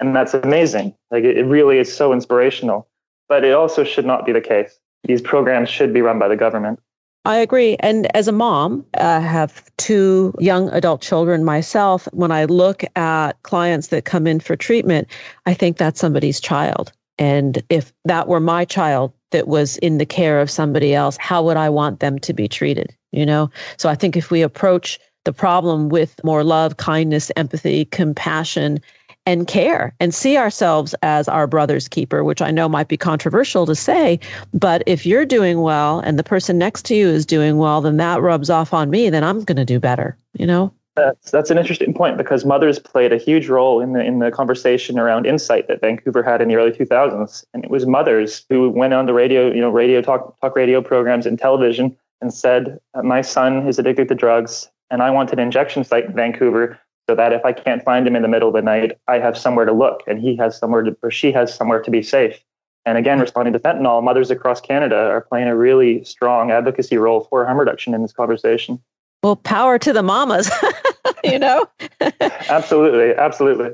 And 0.00 0.14
that's 0.16 0.34
amazing. 0.34 0.94
Like 1.10 1.24
it 1.24 1.44
really 1.44 1.78
is 1.78 1.94
so 1.94 2.12
inspirational. 2.12 2.88
But 3.28 3.44
it 3.44 3.52
also 3.52 3.84
should 3.84 4.04
not 4.04 4.26
be 4.26 4.32
the 4.32 4.40
case. 4.40 4.78
These 5.04 5.22
programs 5.22 5.68
should 5.68 5.94
be 5.94 6.02
run 6.02 6.18
by 6.18 6.28
the 6.28 6.36
government. 6.36 6.80
I 7.26 7.36
agree. 7.36 7.76
And 7.80 8.14
as 8.14 8.28
a 8.28 8.32
mom, 8.32 8.84
I 9.00 9.20
have 9.20 9.64
two 9.78 10.34
young 10.38 10.68
adult 10.70 11.00
children 11.00 11.42
myself. 11.42 12.06
When 12.12 12.30
I 12.30 12.44
look 12.44 12.84
at 12.96 13.42
clients 13.44 13.88
that 13.88 14.04
come 14.04 14.26
in 14.26 14.40
for 14.40 14.56
treatment, 14.56 15.08
I 15.46 15.54
think 15.54 15.78
that's 15.78 16.00
somebody's 16.00 16.38
child. 16.38 16.92
And 17.16 17.62
if 17.70 17.94
that 18.04 18.28
were 18.28 18.40
my 18.40 18.66
child 18.66 19.12
that 19.34 19.48
was 19.48 19.78
in 19.78 19.98
the 19.98 20.06
care 20.06 20.40
of 20.40 20.48
somebody 20.48 20.94
else, 20.94 21.16
how 21.18 21.42
would 21.42 21.56
I 21.56 21.68
want 21.68 21.98
them 21.98 22.20
to 22.20 22.32
be 22.32 22.46
treated? 22.46 22.94
You 23.10 23.26
know? 23.26 23.50
So 23.76 23.88
I 23.88 23.96
think 23.96 24.16
if 24.16 24.30
we 24.30 24.42
approach 24.42 25.00
the 25.24 25.32
problem 25.32 25.88
with 25.88 26.22
more 26.22 26.44
love, 26.44 26.76
kindness, 26.76 27.32
empathy, 27.36 27.86
compassion, 27.86 28.78
and 29.26 29.48
care 29.48 29.92
and 29.98 30.14
see 30.14 30.36
ourselves 30.36 30.94
as 31.02 31.28
our 31.28 31.48
brother's 31.48 31.88
keeper, 31.88 32.22
which 32.22 32.42
I 32.42 32.52
know 32.52 32.68
might 32.68 32.88
be 32.88 32.96
controversial 32.96 33.66
to 33.66 33.74
say, 33.74 34.20
but 34.52 34.82
if 34.86 35.04
you're 35.04 35.24
doing 35.24 35.62
well 35.62 35.98
and 35.98 36.16
the 36.16 36.22
person 36.22 36.58
next 36.58 36.84
to 36.86 36.94
you 36.94 37.08
is 37.08 37.26
doing 37.26 37.56
well, 37.56 37.80
then 37.80 37.96
that 37.96 38.22
rubs 38.22 38.50
off 38.50 38.72
on 38.72 38.90
me, 38.90 39.10
then 39.10 39.24
I'm 39.24 39.42
going 39.42 39.56
to 39.56 39.64
do 39.64 39.80
better, 39.80 40.16
you 40.34 40.46
know? 40.46 40.72
That's 40.96 41.32
that's 41.32 41.50
an 41.50 41.58
interesting 41.58 41.92
point 41.92 42.16
because 42.18 42.44
mothers 42.44 42.78
played 42.78 43.12
a 43.12 43.16
huge 43.16 43.48
role 43.48 43.80
in 43.80 43.94
the 43.94 44.00
in 44.00 44.20
the 44.20 44.30
conversation 44.30 44.98
around 44.98 45.26
Insite 45.26 45.66
that 45.66 45.80
Vancouver 45.80 46.22
had 46.22 46.40
in 46.40 46.48
the 46.48 46.54
early 46.54 46.70
2000s, 46.70 47.44
and 47.52 47.64
it 47.64 47.70
was 47.70 47.84
mothers 47.84 48.46
who 48.48 48.70
went 48.70 48.94
on 48.94 49.06
the 49.06 49.12
radio, 49.12 49.52
you 49.52 49.60
know, 49.60 49.70
radio 49.70 50.00
talk 50.00 50.38
talk 50.40 50.54
radio 50.54 50.80
programs 50.80 51.26
and 51.26 51.36
television, 51.36 51.96
and 52.20 52.32
said, 52.32 52.78
uh, 52.94 53.02
"My 53.02 53.22
son 53.22 53.66
is 53.66 53.78
addicted 53.78 54.08
to 54.08 54.14
drugs, 54.14 54.70
and 54.88 55.02
I 55.02 55.10
want 55.10 55.32
an 55.32 55.40
injection 55.40 55.82
site 55.82 56.04
in 56.04 56.12
Vancouver 56.12 56.78
so 57.08 57.16
that 57.16 57.32
if 57.32 57.44
I 57.44 57.52
can't 57.52 57.84
find 57.84 58.06
him 58.06 58.14
in 58.14 58.22
the 58.22 58.28
middle 58.28 58.48
of 58.48 58.54
the 58.54 58.62
night, 58.62 58.96
I 59.08 59.18
have 59.18 59.36
somewhere 59.36 59.64
to 59.64 59.72
look, 59.72 60.04
and 60.06 60.20
he 60.20 60.36
has 60.36 60.56
somewhere 60.56 60.82
to, 60.82 60.96
or 61.02 61.10
she 61.10 61.32
has 61.32 61.52
somewhere 61.52 61.82
to 61.82 61.90
be 61.90 62.02
safe." 62.02 62.40
And 62.86 62.98
again, 62.98 63.18
responding 63.18 63.52
to 63.54 63.58
fentanyl, 63.58 64.02
mothers 64.02 64.30
across 64.30 64.60
Canada 64.60 64.96
are 64.96 65.22
playing 65.22 65.48
a 65.48 65.56
really 65.56 66.04
strong 66.04 66.52
advocacy 66.52 66.98
role 66.98 67.22
for 67.30 67.44
harm 67.44 67.58
reduction 67.58 67.94
in 67.94 68.02
this 68.02 68.12
conversation. 68.12 68.80
Well, 69.24 69.36
power 69.36 69.78
to 69.78 69.92
the 69.94 70.02
mamas, 70.02 70.50
you 71.24 71.38
know? 71.38 71.66
absolutely. 72.20 73.14
Absolutely. 73.14 73.70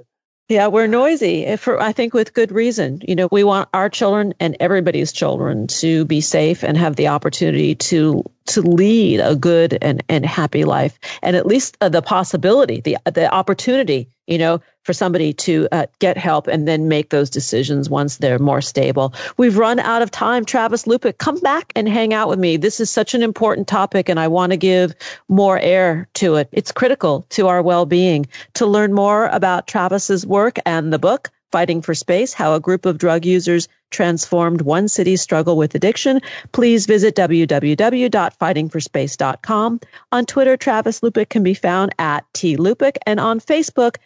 Yeah, 0.48 0.68
we're 0.68 0.86
noisy 0.86 1.56
for 1.56 1.80
I 1.80 1.90
think 1.90 2.14
with 2.14 2.34
good 2.34 2.52
reason. 2.52 3.00
You 3.06 3.16
know, 3.16 3.28
we 3.32 3.42
want 3.42 3.68
our 3.74 3.88
children 3.88 4.32
and 4.38 4.56
everybody's 4.60 5.10
children 5.10 5.66
to 5.66 6.04
be 6.04 6.20
safe 6.20 6.62
and 6.62 6.76
have 6.76 6.94
the 6.94 7.08
opportunity 7.08 7.74
to 7.74 8.22
to 8.46 8.62
lead 8.62 9.18
a 9.18 9.34
good 9.34 9.76
and, 9.82 10.04
and 10.08 10.24
happy 10.24 10.64
life 10.64 10.98
and 11.20 11.34
at 11.34 11.46
least 11.46 11.76
uh, 11.80 11.88
the 11.88 12.02
possibility 12.02 12.80
the 12.80 12.96
the 13.04 13.32
opportunity 13.32 14.08
you 14.26 14.38
know 14.38 14.60
for 14.90 14.94
somebody 14.94 15.32
to 15.32 15.68
uh, 15.70 15.86
get 16.00 16.16
help 16.16 16.48
and 16.48 16.66
then 16.66 16.88
make 16.88 17.10
those 17.10 17.30
decisions 17.30 17.88
once 17.88 18.16
they're 18.16 18.40
more 18.40 18.60
stable. 18.60 19.14
We've 19.36 19.56
run 19.56 19.78
out 19.78 20.02
of 20.02 20.10
time. 20.10 20.44
Travis 20.44 20.82
lupick 20.82 21.18
come 21.18 21.38
back 21.38 21.72
and 21.76 21.88
hang 21.88 22.12
out 22.12 22.28
with 22.28 22.40
me. 22.40 22.56
This 22.56 22.80
is 22.80 22.90
such 22.90 23.14
an 23.14 23.22
important 23.22 23.68
topic 23.68 24.08
and 24.08 24.18
i 24.18 24.26
want 24.26 24.50
to 24.50 24.56
give 24.56 24.92
more 25.28 25.60
air 25.60 26.08
to 26.14 26.34
it. 26.34 26.48
It's 26.50 26.72
critical 26.72 27.24
to 27.30 27.46
our 27.46 27.62
well-being. 27.62 28.26
To 28.54 28.66
learn 28.66 28.92
more 28.92 29.28
about 29.28 29.68
travis's 29.68 30.26
work 30.26 30.58
and 30.66 30.92
the 30.92 30.98
book 30.98 31.30
Fighting 31.52 31.82
for 31.82 31.94
Space 31.94 32.32
How 32.32 32.54
a 32.54 32.60
Group 32.60 32.86
of 32.86 32.98
Drug 32.98 33.24
Users 33.24 33.68
Transformed 33.90 34.62
One 34.62 34.88
City's 34.88 35.20
Struggle 35.20 35.56
with 35.56 35.74
Addiction, 35.74 36.20
please 36.52 36.86
visit 36.86 37.16
www.fightingforspace.com. 37.16 39.80
On 40.12 40.26
Twitter, 40.26 40.56
Travis 40.56 41.00
Lupick 41.00 41.28
can 41.28 41.42
be 41.42 41.54
found 41.54 41.92
at 41.98 42.24
T 42.32 42.56
Lupick, 42.56 42.98
and 43.04 43.18
on 43.18 43.40
Facebook, 43.40 43.96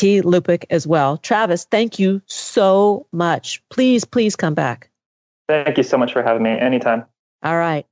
T 0.00 0.22
Lupick 0.22 0.64
as 0.70 0.86
well. 0.86 1.18
Travis, 1.18 1.66
thank 1.66 1.98
you 1.98 2.22
so 2.24 3.06
much. 3.12 3.62
Please, 3.68 4.02
please 4.06 4.34
come 4.34 4.54
back. 4.54 4.88
Thank 5.46 5.76
you 5.76 5.82
so 5.82 5.98
much 5.98 6.14
for 6.14 6.22
having 6.22 6.42
me. 6.42 6.52
Anytime. 6.52 7.04
All 7.42 7.58
right. 7.58 7.84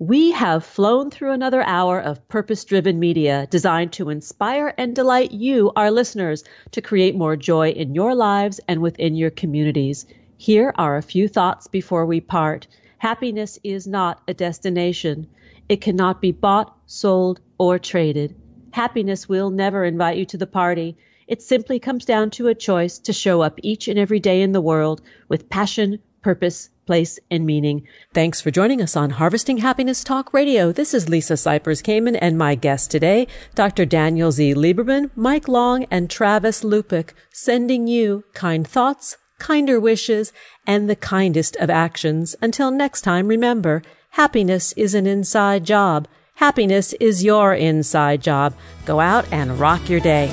We 0.00 0.32
have 0.32 0.66
flown 0.66 1.08
through 1.08 1.30
another 1.30 1.62
hour 1.62 2.00
of 2.00 2.26
purpose 2.26 2.64
driven 2.64 2.98
media 2.98 3.46
designed 3.48 3.92
to 3.92 4.10
inspire 4.10 4.74
and 4.76 4.92
delight 4.92 5.30
you, 5.30 5.70
our 5.76 5.92
listeners, 5.92 6.42
to 6.72 6.82
create 6.82 7.14
more 7.14 7.36
joy 7.36 7.70
in 7.70 7.94
your 7.94 8.16
lives 8.16 8.58
and 8.66 8.82
within 8.82 9.14
your 9.14 9.30
communities. 9.30 10.04
Here 10.36 10.74
are 10.76 10.96
a 10.96 11.02
few 11.02 11.28
thoughts 11.28 11.68
before 11.68 12.06
we 12.06 12.20
part. 12.20 12.66
Happiness 12.98 13.56
is 13.62 13.86
not 13.86 14.20
a 14.26 14.34
destination. 14.34 15.28
It 15.68 15.80
cannot 15.80 16.20
be 16.20 16.32
bought, 16.32 16.76
sold, 16.86 17.38
or 17.56 17.78
traded. 17.78 18.34
Happiness 18.72 19.28
will 19.28 19.50
never 19.50 19.84
invite 19.84 20.18
you 20.18 20.24
to 20.26 20.36
the 20.36 20.46
party. 20.48 20.96
It 21.28 21.42
simply 21.42 21.80
comes 21.80 22.04
down 22.04 22.30
to 22.30 22.46
a 22.46 22.54
choice 22.54 22.98
to 23.00 23.12
show 23.12 23.42
up 23.42 23.58
each 23.62 23.88
and 23.88 23.98
every 23.98 24.20
day 24.20 24.42
in 24.42 24.52
the 24.52 24.60
world 24.60 25.02
with 25.28 25.50
passion, 25.50 25.98
purpose, 26.22 26.70
place, 26.86 27.18
and 27.30 27.44
meaning. 27.44 27.86
Thanks 28.14 28.40
for 28.40 28.52
joining 28.52 28.80
us 28.80 28.94
on 28.94 29.10
Harvesting 29.10 29.58
Happiness 29.58 30.04
Talk 30.04 30.32
Radio. 30.32 30.70
This 30.70 30.94
is 30.94 31.08
Lisa 31.08 31.34
Cypers 31.34 31.82
Kamen 31.82 32.16
and 32.20 32.38
my 32.38 32.54
guest 32.54 32.92
today, 32.92 33.26
Dr. 33.56 33.84
Daniel 33.84 34.30
Z. 34.30 34.54
Lieberman, 34.54 35.10
Mike 35.16 35.48
Long, 35.48 35.84
and 35.90 36.08
Travis 36.08 36.62
Lupick, 36.62 37.10
sending 37.32 37.88
you 37.88 38.22
kind 38.32 38.66
thoughts, 38.66 39.16
kinder 39.40 39.80
wishes, 39.80 40.32
and 40.64 40.88
the 40.88 40.96
kindest 40.96 41.56
of 41.56 41.70
actions. 41.70 42.36
Until 42.40 42.70
next 42.70 43.00
time, 43.00 43.26
remember, 43.26 43.82
happiness 44.10 44.72
is 44.74 44.94
an 44.94 45.08
inside 45.08 45.64
job. 45.64 46.06
Happiness 46.36 46.92
is 47.00 47.24
your 47.24 47.52
inside 47.52 48.22
job. 48.22 48.54
Go 48.84 49.00
out 49.00 49.26
and 49.32 49.58
rock 49.58 49.88
your 49.88 50.00
day. 50.00 50.30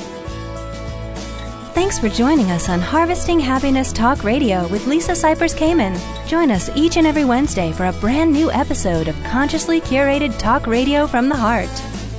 Thanks 1.73 1.97
for 1.97 2.07
joining 2.07 2.51
us 2.51 2.69
on 2.69 2.79
Harvesting 2.79 3.39
Happiness 3.39 3.91
Talk 3.91 4.23
Radio 4.23 4.67
with 4.67 4.85
Lisa 4.85 5.13
Cypers 5.13 5.55
Kamen. 5.55 5.99
Join 6.27 6.51
us 6.51 6.69
each 6.75 6.97
and 6.97 7.07
every 7.07 7.25
Wednesday 7.25 7.71
for 7.71 7.87
a 7.87 7.93
brand 7.93 8.31
new 8.31 8.51
episode 8.51 9.07
of 9.07 9.23
consciously 9.23 9.81
curated 9.81 10.37
talk 10.37 10.67
radio 10.67 11.07
from 11.07 11.29
the 11.29 11.35
heart. 11.35 11.69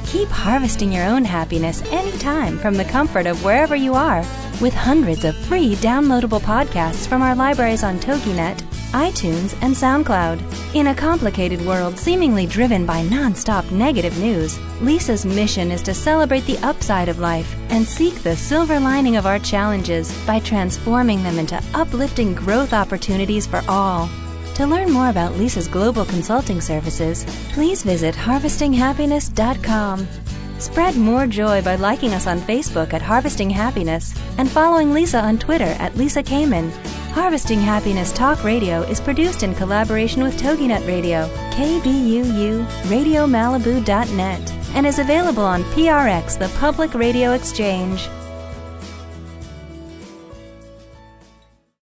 Keep 0.06 0.28
harvesting 0.28 0.92
your 0.92 1.04
own 1.04 1.24
happiness 1.24 1.82
anytime 1.92 2.58
from 2.58 2.74
the 2.74 2.84
comfort 2.84 3.26
of 3.26 3.44
wherever 3.44 3.74
you 3.76 3.94
are 3.94 4.20
with 4.60 4.74
hundreds 4.74 5.24
of 5.24 5.36
free 5.36 5.74
downloadable 5.76 6.40
podcasts 6.40 7.06
from 7.06 7.22
our 7.22 7.34
libraries 7.34 7.82
on 7.82 7.98
TogiNet 7.98 8.62
iTunes, 8.94 9.60
and 9.60 9.74
SoundCloud. 9.74 10.40
In 10.74 10.86
a 10.86 10.94
complicated 10.94 11.60
world 11.66 11.98
seemingly 11.98 12.46
driven 12.46 12.86
by 12.86 13.02
nonstop 13.02 13.68
negative 13.72 14.16
news, 14.18 14.58
Lisa's 14.80 15.26
mission 15.26 15.72
is 15.72 15.82
to 15.82 15.92
celebrate 15.92 16.46
the 16.46 16.58
upside 16.58 17.08
of 17.08 17.18
life 17.18 17.56
and 17.70 17.84
seek 17.84 18.14
the 18.22 18.36
silver 18.36 18.78
lining 18.78 19.16
of 19.16 19.26
our 19.26 19.40
challenges 19.40 20.16
by 20.26 20.38
transforming 20.38 21.22
them 21.24 21.40
into 21.40 21.60
uplifting 21.74 22.34
growth 22.34 22.72
opportunities 22.72 23.46
for 23.46 23.62
all. 23.68 24.08
To 24.54 24.66
learn 24.66 24.90
more 24.90 25.10
about 25.10 25.36
Lisa's 25.36 25.68
global 25.68 26.04
consulting 26.04 26.60
services, 26.60 27.24
please 27.52 27.82
visit 27.82 28.14
harvestinghappiness.com. 28.14 30.08
Spread 30.58 30.96
more 30.96 31.26
joy 31.26 31.60
by 31.62 31.74
liking 31.74 32.14
us 32.14 32.26
on 32.26 32.38
Facebook 32.40 32.92
at 32.92 33.02
Harvesting 33.02 33.50
Happiness 33.50 34.14
and 34.38 34.48
following 34.48 34.92
Lisa 34.92 35.20
on 35.20 35.38
Twitter 35.38 35.74
at 35.78 35.96
Lisa 35.96 36.22
Kamen 36.22 36.70
Harvesting 37.14 37.60
Happiness 37.60 38.12
Talk 38.12 38.42
Radio 38.42 38.82
is 38.82 39.00
produced 39.00 39.44
in 39.44 39.54
collaboration 39.54 40.20
with 40.20 40.36
TogiNet 40.36 40.84
Radio, 40.84 41.28
KBUU, 41.52 42.66
RadioMalibu.net, 42.90 44.52
and 44.74 44.84
is 44.84 44.98
available 44.98 45.44
on 45.44 45.62
PRX, 45.62 46.36
the 46.36 46.48
Public 46.58 46.92
Radio 46.92 47.30
Exchange. 47.34 48.08